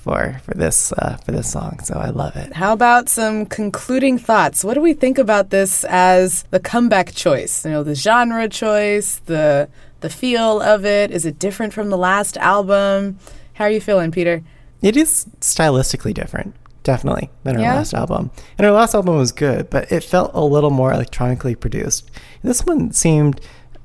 for 0.07 0.39
for 0.43 0.53
this 0.53 0.93
uh, 0.93 1.17
for 1.25 1.33
this 1.33 1.51
song. 1.51 1.79
So 1.83 1.95
I 1.95 2.09
love 2.09 2.35
it. 2.37 2.53
How 2.53 2.71
about 2.71 3.09
some 3.09 3.45
concluding 3.45 4.17
thoughts? 4.17 4.63
What 4.63 4.75
do 4.75 4.81
we 4.81 4.93
think 4.93 5.17
about 5.17 5.49
this 5.49 5.83
as 5.83 6.43
the 6.43 6.59
comeback 6.61 7.13
choice? 7.13 7.65
You 7.65 7.71
know, 7.71 7.83
the 7.83 7.93
genre 7.95 8.47
choice, 8.47 9.19
the 9.25 9.67
the 9.99 10.09
feel 10.09 10.61
of 10.61 10.85
it. 10.85 11.11
Is 11.11 11.25
it 11.25 11.37
different 11.39 11.73
from 11.73 11.89
the 11.89 11.97
last 11.97 12.37
album? 12.37 13.19
How 13.55 13.65
are 13.65 13.71
you 13.71 13.81
feeling, 13.81 14.11
Peter? 14.11 14.43
It 14.81 14.95
is 14.95 15.25
stylistically 15.41 16.13
different, 16.13 16.55
definitely, 16.83 17.29
than 17.43 17.57
our 17.57 17.61
Yeah? 17.61 17.75
last 17.75 17.93
album. 17.93 18.31
And 18.57 18.65
our 18.67 18.73
last 18.73 18.93
album 18.95 19.17
was 19.17 19.31
good, 19.33 19.69
but 19.69 19.91
it 19.91 20.03
felt 20.03 20.31
a 20.33 20.41
little 20.43 20.69
more 20.69 20.93
electronically 20.93 21.55
produced. 21.55 22.09
This 22.43 22.63
one 22.63 22.91
seemed 22.93 23.41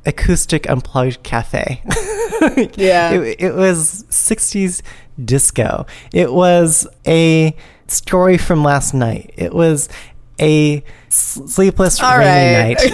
acoustic 0.07 0.68
unplugged 0.70 1.23
cafe. 1.25 1.83
Yeah. 2.77 3.12
it, 3.12 3.37
it 3.41 3.55
was 3.55 4.05
60s 4.11 4.83
disco. 5.23 5.87
It 6.13 6.33
was 6.33 6.87
a 7.07 7.55
story 7.89 8.39
from 8.39 8.63
last 8.65 8.95
night. 8.95 9.33
It 9.37 9.53
was 9.55 9.89
a 10.41 10.83
sleepless 11.09 12.01
All 12.01 12.19
rainy 12.19 12.75
right. 12.75 12.79
night. 12.79 12.93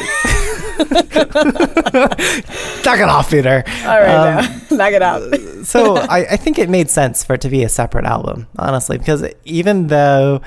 Knock 2.84 2.98
it 3.00 3.08
off, 3.08 3.30
Peter. 3.30 3.64
All 3.84 4.00
right, 4.00 4.14
Um, 4.14 4.44
now 4.70 4.70
knock 4.76 4.92
it 4.92 5.02
out. 5.02 5.22
so 5.64 5.96
I, 5.96 6.18
I 6.32 6.36
think 6.36 6.58
it 6.58 6.68
made 6.68 6.90
sense 6.90 7.24
for 7.24 7.34
it 7.34 7.40
to 7.42 7.48
be 7.48 7.62
a 7.64 7.68
separate 7.68 8.04
album, 8.04 8.46
honestly, 8.58 8.98
because 8.98 9.24
even 9.44 9.88
though, 9.88 10.40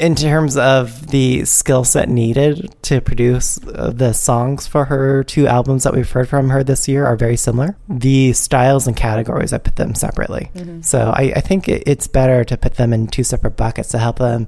in 0.00 0.14
terms 0.14 0.56
of 0.56 1.08
the 1.08 1.44
skill 1.44 1.84
set 1.84 2.08
needed 2.08 2.74
to 2.82 3.02
produce 3.02 3.62
uh, 3.66 3.92
the 3.94 4.14
songs 4.14 4.66
for 4.66 4.86
her 4.86 5.22
two 5.22 5.46
albums 5.46 5.84
that 5.84 5.92
we've 5.94 6.10
heard 6.10 6.26
from 6.26 6.48
her 6.48 6.64
this 6.64 6.88
year 6.88 7.04
are 7.04 7.16
very 7.16 7.36
similar, 7.36 7.76
the 7.86 8.32
styles 8.32 8.86
and 8.86 8.96
categories 8.96 9.52
I 9.52 9.58
put 9.58 9.76
them 9.76 9.94
separately. 9.94 10.50
So 10.82 11.12
I, 11.14 11.34
I 11.36 11.40
think 11.40 11.68
it, 11.68 11.82
it's 11.86 12.06
better 12.06 12.44
to 12.44 12.56
put 12.56 12.76
them 12.76 12.94
in 12.94 13.08
two 13.08 13.22
separate 13.22 13.58
buckets 13.58 13.90
to 13.90 13.98
help 13.98 14.18
them 14.18 14.46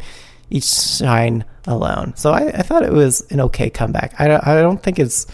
each 0.49 0.65
shine 0.65 1.45
alone. 1.67 2.15
So 2.17 2.33
I, 2.33 2.47
I 2.49 2.63
thought 2.63 2.83
it 2.83 2.93
was 2.93 3.21
an 3.31 3.41
okay 3.43 3.69
comeback. 3.69 4.19
I 4.19 4.29
don't, 4.29 4.47
I 4.47 4.63
don't 4.63 4.83
think 4.83 4.99
it's 4.99 5.27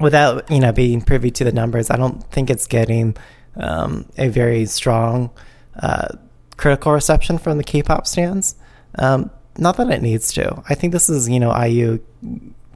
without 0.00 0.50
you 0.50 0.58
know 0.58 0.72
being 0.72 1.00
privy 1.00 1.30
to 1.30 1.44
the 1.44 1.52
numbers, 1.52 1.90
I 1.90 1.96
don't 1.96 2.22
think 2.32 2.50
it's 2.50 2.66
getting 2.66 3.16
um, 3.54 4.04
a 4.18 4.28
very 4.28 4.66
strong 4.66 5.30
uh, 5.80 6.08
critical 6.56 6.90
reception 6.90 7.38
from 7.38 7.58
the 7.58 7.64
K-pop 7.64 8.08
stands. 8.08 8.56
Um, 8.98 9.30
not 9.58 9.76
that 9.76 9.90
it 9.90 10.02
needs 10.02 10.32
to. 10.34 10.62
I 10.68 10.74
think 10.74 10.92
this 10.92 11.08
is 11.08 11.28
you 11.28 11.40
know 11.40 11.56
IU 11.56 12.00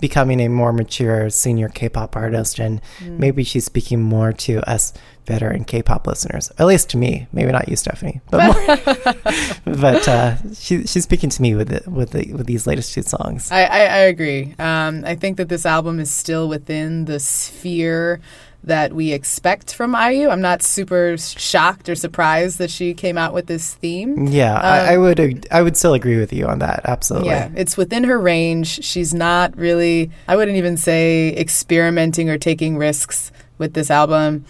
becoming 0.01 0.41
a 0.41 0.49
more 0.49 0.73
mature 0.73 1.31
senior 1.31 1.69
K-pop 1.69 2.17
artist, 2.17 2.59
and 2.59 2.81
maybe 3.03 3.45
she's 3.45 3.65
speaking 3.65 4.03
more 4.03 4.33
to 4.33 4.61
us 4.69 4.93
veteran 5.27 5.65
K-pop 5.65 6.07
listeners, 6.07 6.53
at 6.59 6.67
least 6.67 6.91
to 6.91 6.97
me. 6.97 7.27
Maybe 7.33 7.51
not 7.51 7.69
you, 7.69 7.77
Stephanie, 7.77 8.21
but 8.31 8.45
more, 8.45 9.75
but 9.77 10.09
uh, 10.09 10.37
she, 10.55 10.87
she's 10.87 11.05
speaking 11.05 11.31
to 11.31 11.43
me 11.43 11.55
with 11.55 11.69
the, 11.69 11.91
with 11.91 12.11
the, 12.11 12.33
with 12.33 12.47
these 12.47 12.67
latest 12.67 12.95
two 12.95 13.03
songs. 13.03 13.51
I, 13.51 13.65
I, 13.65 13.81
I 13.81 13.99
agree. 13.99 14.55
Um, 14.59 15.05
I 15.05 15.17
think 15.17 15.39
that 15.39 15.49
this 15.49 15.67
album 15.67 15.99
is 15.99 16.11
still 16.11 16.49
within 16.49 17.07
the 17.07 17.19
sphere 17.19 18.21
that 18.67 18.93
we 18.93 19.13
expect 19.13 19.73
from 19.73 19.95
IU. 19.95 20.29
I'm 20.29 20.41
not 20.41 20.61
super 20.61 21.17
shocked 21.17 21.89
or 21.89 21.95
surprised 21.95 22.59
that 22.59 22.69
she 22.69 22.95
came 22.95 23.17
out 23.17 23.33
with 23.33 23.47
this 23.47 23.75
theme. 23.75 24.27
Yeah, 24.27 24.55
I, 24.61 24.93
I 24.93 24.97
um, 24.97 25.03
would 25.03 25.49
I 25.51 25.63
would 25.63 25.77
still 25.77 25.95
agree 25.95 26.19
with 26.19 26.33
you 26.33 26.47
on 26.47 26.59
that. 26.59 26.83
Absolutely. 26.85 27.31
Yeah, 27.31 27.49
it's 27.55 27.77
within 27.77 28.05
her 28.05 28.19
range. 28.19 28.85
She's 28.85 29.15
not 29.15 29.57
really, 29.57 30.11
I 30.29 30.37
wouldn't 30.37 30.57
even 30.57 30.77
say 30.77 31.35
experimenting 31.37 32.29
or 32.29 32.39
taking 32.39 32.77
risks 32.77 33.31
with 33.59 33.75
this 33.75 33.91
album. 33.91 34.45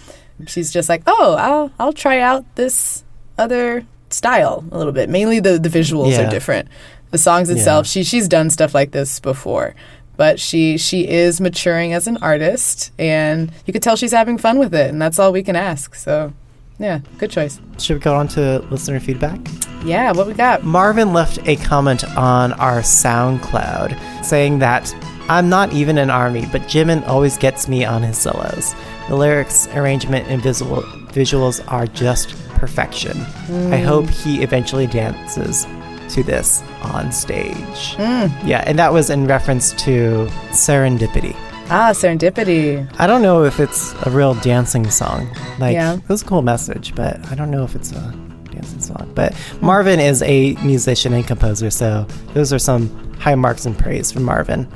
She's 0.46 0.72
just 0.72 0.88
like, 0.88 1.02
oh, 1.06 1.34
I'll 1.34 1.70
I'll 1.78 1.92
try 1.92 2.20
out 2.20 2.44
this 2.56 3.04
other 3.38 3.86
style 4.08 4.64
a 4.72 4.78
little 4.78 4.92
bit. 4.94 5.10
Mainly 5.10 5.40
the 5.40 5.58
the 5.58 5.68
visuals 5.68 6.12
Yeah. 6.12 6.26
are 6.26 6.30
different. 6.30 6.68
The 7.10 7.18
songs 7.18 7.50
itself, 7.50 7.86
she 7.86 8.02
she's 8.02 8.28
done 8.28 8.50
stuff 8.50 8.74
like 8.74 8.90
this 8.90 9.20
before. 9.20 9.74
But 10.16 10.40
she 10.40 10.78
she 10.78 11.08
is 11.08 11.40
maturing 11.40 11.92
as 11.92 12.06
an 12.06 12.16
artist 12.18 12.92
and 12.98 13.52
you 13.66 13.72
could 13.72 13.82
tell 13.82 13.96
she's 13.96 14.12
having 14.12 14.38
fun 14.38 14.58
with 14.58 14.74
it 14.74 14.90
and 14.90 15.00
that's 15.00 15.18
all 15.18 15.32
we 15.32 15.42
can 15.42 15.56
ask. 15.56 15.94
So, 15.94 16.32
yeah, 16.78 17.00
good 17.18 17.30
choice. 17.30 17.60
Should 17.78 17.94
we 17.94 18.00
go 18.00 18.14
on 18.14 18.28
to 18.28 18.60
listener 18.70 19.00
feedback? 19.00 19.38
Yeah, 19.84 20.12
what 20.12 20.26
we 20.26 20.34
got? 20.34 20.64
Marvin 20.64 21.12
left 21.12 21.38
a 21.46 21.56
comment 21.56 22.04
on 22.16 22.52
our 22.54 22.80
SoundCloud 22.80 24.24
saying 24.24 24.58
that 24.60 24.94
I'm 25.28 25.48
not 25.48 25.72
even 25.72 25.98
an 25.98 26.08
army, 26.08 26.46
but 26.52 26.62
Jimin 26.62 27.06
always 27.06 27.36
gets 27.36 27.68
me 27.68 27.84
on 27.84 28.02
his 28.02 28.16
solos. 28.16 28.74
The 29.08 29.16
lyrics, 29.16 29.68
arrangement, 29.68 30.28
and 30.28 30.42
visual 30.42 30.82
visuals 31.16 31.64
are 31.70 31.86
just 31.86 32.30
perfection. 32.54 33.20
I 33.20 33.80
mm. 33.80 33.84
hope 33.84 34.08
he 34.08 34.42
eventually 34.42 34.86
dances 34.86 35.66
to 36.10 36.22
this 36.22 36.62
on 36.82 37.10
stage. 37.12 37.94
Yeah, 37.98 38.62
and 38.66 38.78
that 38.78 38.92
was 38.92 39.10
in 39.10 39.26
reference 39.26 39.72
to 39.84 40.26
Serendipity. 40.50 41.34
Ah, 41.68 41.90
serendipity. 41.92 42.86
I 42.98 43.06
don't 43.08 43.22
know 43.22 43.42
if 43.44 43.58
it's 43.58 43.92
a 44.06 44.10
real 44.10 44.34
dancing 44.34 44.88
song. 44.90 45.28
Like 45.58 45.74
Yeah. 45.74 45.94
it 45.94 46.08
was 46.08 46.22
a 46.22 46.24
cool 46.24 46.42
message, 46.42 46.94
but 46.94 47.18
I 47.30 47.34
don't 47.34 47.50
know 47.50 47.64
if 47.64 47.74
it's 47.74 47.90
a 47.90 48.14
dancing 48.52 48.80
song. 48.80 49.10
But 49.16 49.34
Marvin 49.60 49.98
is 49.98 50.22
a 50.22 50.54
musician 50.62 51.12
and 51.12 51.26
composer, 51.26 51.70
so 51.70 52.06
those 52.34 52.52
are 52.52 52.58
some 52.60 52.88
high 53.18 53.34
marks 53.34 53.66
and 53.66 53.76
praise 53.76 54.12
from 54.12 54.22
Marvin. 54.22 54.68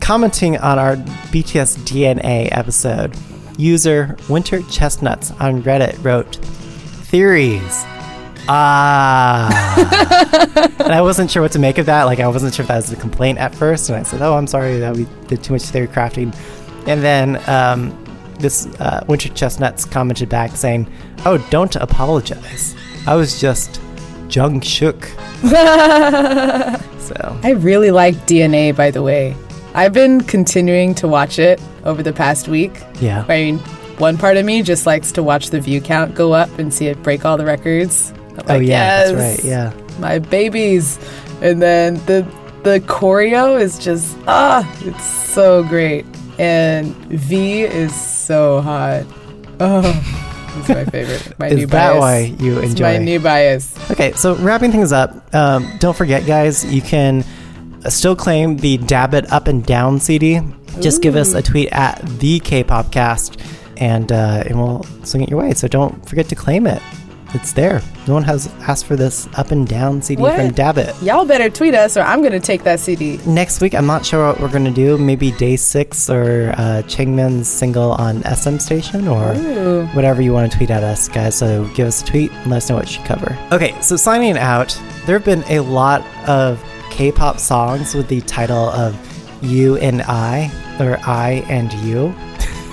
Commenting 0.00 0.58
on 0.58 0.78
our 0.78 0.96
BTS 1.30 1.76
DNA 1.84 2.48
episode, 2.50 3.14
user 3.56 4.16
Winter 4.28 4.62
Chestnuts 4.70 5.32
on 5.40 5.62
Reddit 5.62 6.02
wrote, 6.04 6.36
"Theories." 7.10 7.84
Ah. 8.48 10.74
and 10.80 10.92
I 10.92 11.00
wasn't 11.00 11.30
sure 11.30 11.42
what 11.42 11.52
to 11.52 11.58
make 11.58 11.78
of 11.78 11.86
that. 11.86 12.04
Like, 12.04 12.20
I 12.20 12.28
wasn't 12.28 12.54
sure 12.54 12.62
if 12.64 12.68
that 12.68 12.76
was 12.76 12.92
a 12.92 12.96
complaint 12.96 13.38
at 13.38 13.54
first. 13.54 13.88
And 13.88 13.98
I 13.98 14.02
said, 14.02 14.22
Oh, 14.22 14.34
I'm 14.34 14.46
sorry 14.46 14.78
that 14.78 14.96
we 14.96 15.06
did 15.26 15.42
too 15.44 15.52
much 15.52 15.62
theory 15.62 15.88
crafting. 15.88 16.34
And 16.86 17.02
then 17.02 17.42
um, 17.48 18.04
this 18.38 18.66
uh, 18.80 19.04
Winter 19.08 19.28
Chestnuts 19.30 19.84
commented 19.84 20.28
back 20.28 20.56
saying, 20.56 20.90
Oh, 21.26 21.38
don't 21.50 21.74
apologize. 21.76 22.74
I 23.06 23.16
was 23.16 23.40
just 23.40 23.80
jung 24.30 24.60
shook. 24.60 25.04
so, 25.42 25.50
I 27.42 27.54
really 27.58 27.90
like 27.90 28.14
DNA, 28.26 28.74
by 28.74 28.90
the 28.90 29.02
way. 29.02 29.36
I've 29.74 29.92
been 29.92 30.20
continuing 30.22 30.94
to 30.96 31.08
watch 31.08 31.38
it 31.38 31.60
over 31.84 32.02
the 32.02 32.12
past 32.12 32.48
week. 32.48 32.82
yeah. 33.00 33.24
I 33.28 33.36
mean, 33.36 33.58
one 33.98 34.16
part 34.16 34.36
of 34.36 34.44
me 34.44 34.62
just 34.62 34.86
likes 34.86 35.12
to 35.12 35.22
watch 35.22 35.50
the 35.50 35.60
view 35.60 35.80
count 35.80 36.14
go 36.14 36.32
up 36.32 36.58
and 36.58 36.72
see 36.72 36.86
it 36.86 37.02
break 37.02 37.24
all 37.24 37.36
the 37.36 37.44
records. 37.44 38.12
I'm 38.38 38.44
Oh, 38.48 38.54
like, 38.58 38.66
yeah. 38.66 38.68
yes, 38.68 39.12
That's 39.12 39.42
right. 39.42 39.44
Yeah. 39.48 39.72
my 40.00 40.18
babies. 40.18 40.98
And 41.42 41.60
then 41.62 41.94
the 42.06 42.26
the 42.64 42.80
choreo 42.80 43.60
is 43.60 43.78
just 43.78 44.16
ah, 44.26 44.64
it's 44.80 45.04
so 45.04 45.62
great. 45.64 46.04
And 46.38 46.94
V 47.06 47.62
is 47.62 47.94
so 47.94 48.60
hot. 48.60 49.04
Oh. 49.60 49.82
It's 50.58 50.68
my 50.68 50.84
favorite. 50.86 51.38
My 51.38 51.46
Is 51.50 51.56
new 51.58 51.66
that 51.66 51.90
bias. 51.92 52.00
why 52.00 52.18
you 52.44 52.58
It's 52.58 52.70
enjoy? 52.70 52.84
my 52.84 52.98
new 52.98 53.20
bias. 53.20 53.74
Okay, 53.90 54.12
so 54.12 54.34
wrapping 54.36 54.72
things 54.72 54.90
up, 54.92 55.32
um, 55.34 55.68
don't 55.78 55.96
forget, 55.96 56.26
guys, 56.26 56.64
you 56.64 56.82
can 56.82 57.24
still 57.88 58.16
claim 58.16 58.56
the 58.56 58.76
Dab 58.78 59.14
It 59.14 59.30
Up 59.32 59.46
and 59.46 59.64
Down 59.64 60.00
CD. 60.00 60.40
Just 60.80 61.00
give 61.02 61.14
us 61.16 61.34
a 61.34 61.42
tweet 61.42 61.68
at 61.70 62.00
the 62.18 62.40
K-Popcast, 62.40 63.40
and 63.76 64.10
uh, 64.10 64.42
and 64.46 64.58
we'll 64.60 64.82
swing 65.04 65.22
it 65.22 65.28
your 65.28 65.38
way. 65.40 65.52
So 65.54 65.68
don't 65.68 66.08
forget 66.08 66.28
to 66.30 66.34
claim 66.34 66.66
it. 66.66 66.82
It's 67.34 67.52
there. 67.52 67.82
No 68.06 68.14
one 68.14 68.22
has 68.24 68.46
asked 68.66 68.86
for 68.86 68.96
this 68.96 69.28
Up 69.36 69.50
and 69.50 69.68
Down 69.68 70.00
CD 70.00 70.22
What? 70.22 70.36
from 70.36 70.50
Dab 70.52 70.78
It. 70.78 70.94
Y'all 71.02 71.26
better 71.26 71.50
tweet 71.50 71.74
us 71.74 71.96
or 71.96 72.00
I'm 72.00 72.22
gonna 72.22 72.40
take 72.40 72.64
that 72.64 72.80
CD. 72.80 73.18
Next 73.26 73.60
week, 73.60 73.74
I'm 73.74 73.86
not 73.86 74.06
sure 74.06 74.26
what 74.26 74.40
we're 74.40 74.50
gonna 74.50 74.70
do. 74.70 74.96
Maybe 74.96 75.32
Day 75.32 75.56
Six 75.56 76.08
or 76.08 76.54
uh, 76.56 76.82
Changmin's 76.86 77.46
single 77.48 77.92
on 77.92 78.22
SM 78.22 78.56
Station 78.58 79.06
or 79.08 79.34
Ooh. 79.34 79.86
whatever 79.88 80.22
you 80.22 80.32
want 80.32 80.50
to 80.50 80.56
tweet 80.56 80.70
at 80.70 80.82
us, 80.82 81.08
guys. 81.08 81.36
So 81.36 81.68
give 81.74 81.86
us 81.86 82.02
a 82.02 82.06
tweet 82.06 82.32
and 82.32 82.50
let 82.50 82.58
us 82.58 82.70
know 82.70 82.76
what 82.76 82.96
you 82.96 83.04
cover. 83.04 83.36
Okay, 83.52 83.78
so 83.82 83.96
signing 83.96 84.38
out, 84.38 84.78
there 85.04 85.18
have 85.18 85.24
been 85.26 85.44
a 85.48 85.60
lot 85.60 86.02
of 86.26 86.62
K-pop 86.90 87.38
songs 87.38 87.94
with 87.94 88.08
the 88.08 88.22
title 88.22 88.70
of 88.70 88.96
"You 89.42 89.76
and 89.76 90.00
I" 90.02 90.50
or 90.80 90.98
"I 91.06 91.44
and 91.48 91.70
You." 91.74 92.14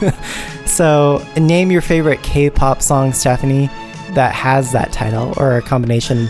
so 0.66 1.22
name 1.38 1.72
your 1.72 1.82
favorite 1.82 2.24
K-pop 2.24 2.82
song, 2.82 3.12
Stephanie, 3.12 3.70
that 4.16 4.34
has 4.34 4.72
that 4.72 4.92
title 4.92 5.34
or 5.38 5.56
a 5.58 5.62
combination 5.62 6.28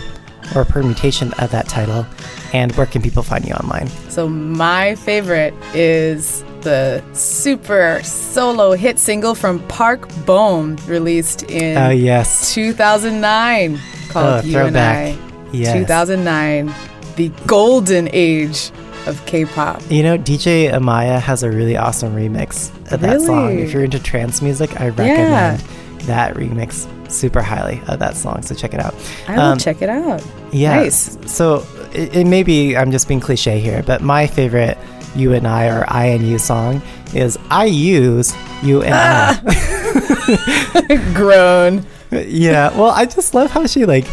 or 0.54 0.60
a 0.62 0.64
permutation 0.66 1.32
of 1.34 1.50
that 1.50 1.68
title, 1.68 2.06
and 2.52 2.70
where 2.76 2.86
can 2.86 3.02
people 3.02 3.22
find 3.22 3.44
you 3.44 3.52
online? 3.54 3.88
So 4.08 4.28
my 4.28 4.94
favorite 4.94 5.54
is 5.74 6.44
the 6.60 7.02
super 7.14 8.00
solo 8.04 8.72
hit 8.72 8.98
single 8.98 9.34
from 9.34 9.58
Park 9.68 10.08
Bom 10.24 10.76
released 10.86 11.42
in 11.44 11.76
Oh 11.76 11.90
yes, 11.90 12.54
2009 12.54 13.78
called 14.08 14.44
Oh, 14.44 14.46
You 14.46 14.58
and 14.60 14.76
I. 14.76 15.12
throwback. 15.12 15.52
Yes. 15.52 15.72
2009, 15.74 16.74
the 17.16 17.28
golden 17.46 18.08
age 18.12 18.70
of 19.06 19.24
K-pop. 19.26 19.80
You 19.90 20.02
know, 20.02 20.18
DJ 20.18 20.70
Amaya 20.72 21.20
has 21.20 21.42
a 21.44 21.50
really 21.50 21.76
awesome 21.76 22.14
remix 22.14 22.70
of 22.92 23.00
that 23.00 23.20
song. 23.20 23.58
If 23.58 23.72
you're 23.72 23.84
into 23.84 24.00
trance 24.00 24.42
music, 24.42 24.80
I 24.80 24.88
recommend 24.88 25.62
that 26.06 26.34
remix 26.34 26.86
super 27.10 27.40
highly 27.42 27.80
of 27.88 27.98
that 28.00 28.16
song. 28.16 28.42
So 28.42 28.54
check 28.54 28.74
it 28.74 28.80
out. 28.80 28.94
I 29.28 29.36
will 29.36 29.42
Um, 29.42 29.58
check 29.58 29.82
it 29.82 29.88
out. 29.88 30.22
Yeah. 30.52 30.76
Nice. 30.76 31.16
So 31.26 31.64
it, 31.92 32.16
it 32.16 32.26
may 32.26 32.42
be 32.42 32.76
I'm 32.76 32.90
just 32.90 33.06
being 33.08 33.20
cliche 33.20 33.60
here, 33.60 33.82
but 33.86 34.00
my 34.02 34.26
favorite 34.26 34.76
"You 35.14 35.32
and 35.34 35.46
I" 35.46 35.66
or 35.68 35.84
"I 35.88 36.06
and 36.06 36.22
You" 36.26 36.38
song 36.38 36.82
is 37.14 37.38
"IU's 37.50 38.34
you 38.62 38.82
and 38.82 38.94
I. 38.94 39.32
Grown. 41.14 41.84
Yeah. 42.10 42.76
Well, 42.76 42.90
I 42.90 43.04
just 43.06 43.34
love 43.34 43.50
how 43.50 43.66
she 43.66 43.84
like. 43.84 44.06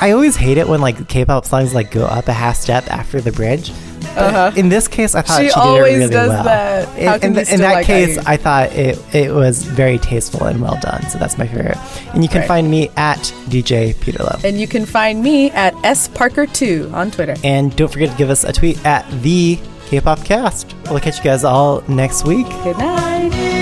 I 0.00 0.10
always 0.10 0.36
hate 0.36 0.58
it 0.58 0.68
when 0.68 0.80
like 0.82 1.08
K-pop 1.08 1.46
songs 1.46 1.72
like 1.74 1.90
go 1.90 2.04
up 2.04 2.28
a 2.28 2.32
half 2.32 2.56
step 2.56 2.86
after 2.90 3.20
the 3.20 3.32
bridge. 3.32 3.72
Uh-huh. 4.16 4.52
In 4.56 4.68
this 4.68 4.88
case, 4.88 5.14
I 5.14 5.22
thought 5.22 5.36
She 5.40 5.48
she, 5.48 5.54
did 5.54 5.56
always 5.56 5.92
it 5.94 5.96
really 5.98 6.10
does 6.10 6.28
well. 6.30 6.44
that. 6.44 6.98
In, 6.98 7.06
How 7.06 7.14
in 7.16 7.32
the- 7.34 7.44
you 7.44 7.52
in 7.54 7.60
that 7.60 7.74
like 7.74 7.86
case, 7.86 8.16
IU? 8.16 8.22
I 8.26 8.36
thought 8.36 8.72
it 8.72 8.98
it 9.14 9.32
was 9.34 9.62
very 9.64 9.98
tasteful 9.98 10.44
and 10.46 10.60
well 10.60 10.78
done. 10.80 11.02
So 11.10 11.18
that's 11.18 11.36
my 11.38 11.46
favorite. 11.46 11.78
And 12.14 12.22
you 12.22 12.28
can 12.28 12.40
Right. 12.40 12.48
find 12.48 12.70
me 12.70 12.90
at 12.96 13.32
DJ 13.48 13.94
Peterlo. 13.94 14.42
And 14.44 14.58
you 14.60 14.66
can 14.66 14.86
find 14.86 15.22
me 15.22 15.50
at 15.50 15.74
S 15.84 16.08
Parker2 16.08 16.92
on 16.94 17.10
Twitter. 17.10 17.36
And 17.44 17.74
don't 17.76 17.92
forget 17.92 18.10
to 18.10 18.16
give 18.16 18.30
us 18.30 18.44
a 18.44 18.52
tweet 18.52 18.84
at 18.86 19.04
the 19.22 19.58
K-pop 19.88 20.24
Cast. 20.24 20.74
We'll 20.90 21.00
catch 21.00 21.18
you 21.18 21.24
guys 21.24 21.44
all 21.44 21.82
next 21.88 22.24
week. 22.24 22.46
Good 22.64 22.78
night. 22.78 23.55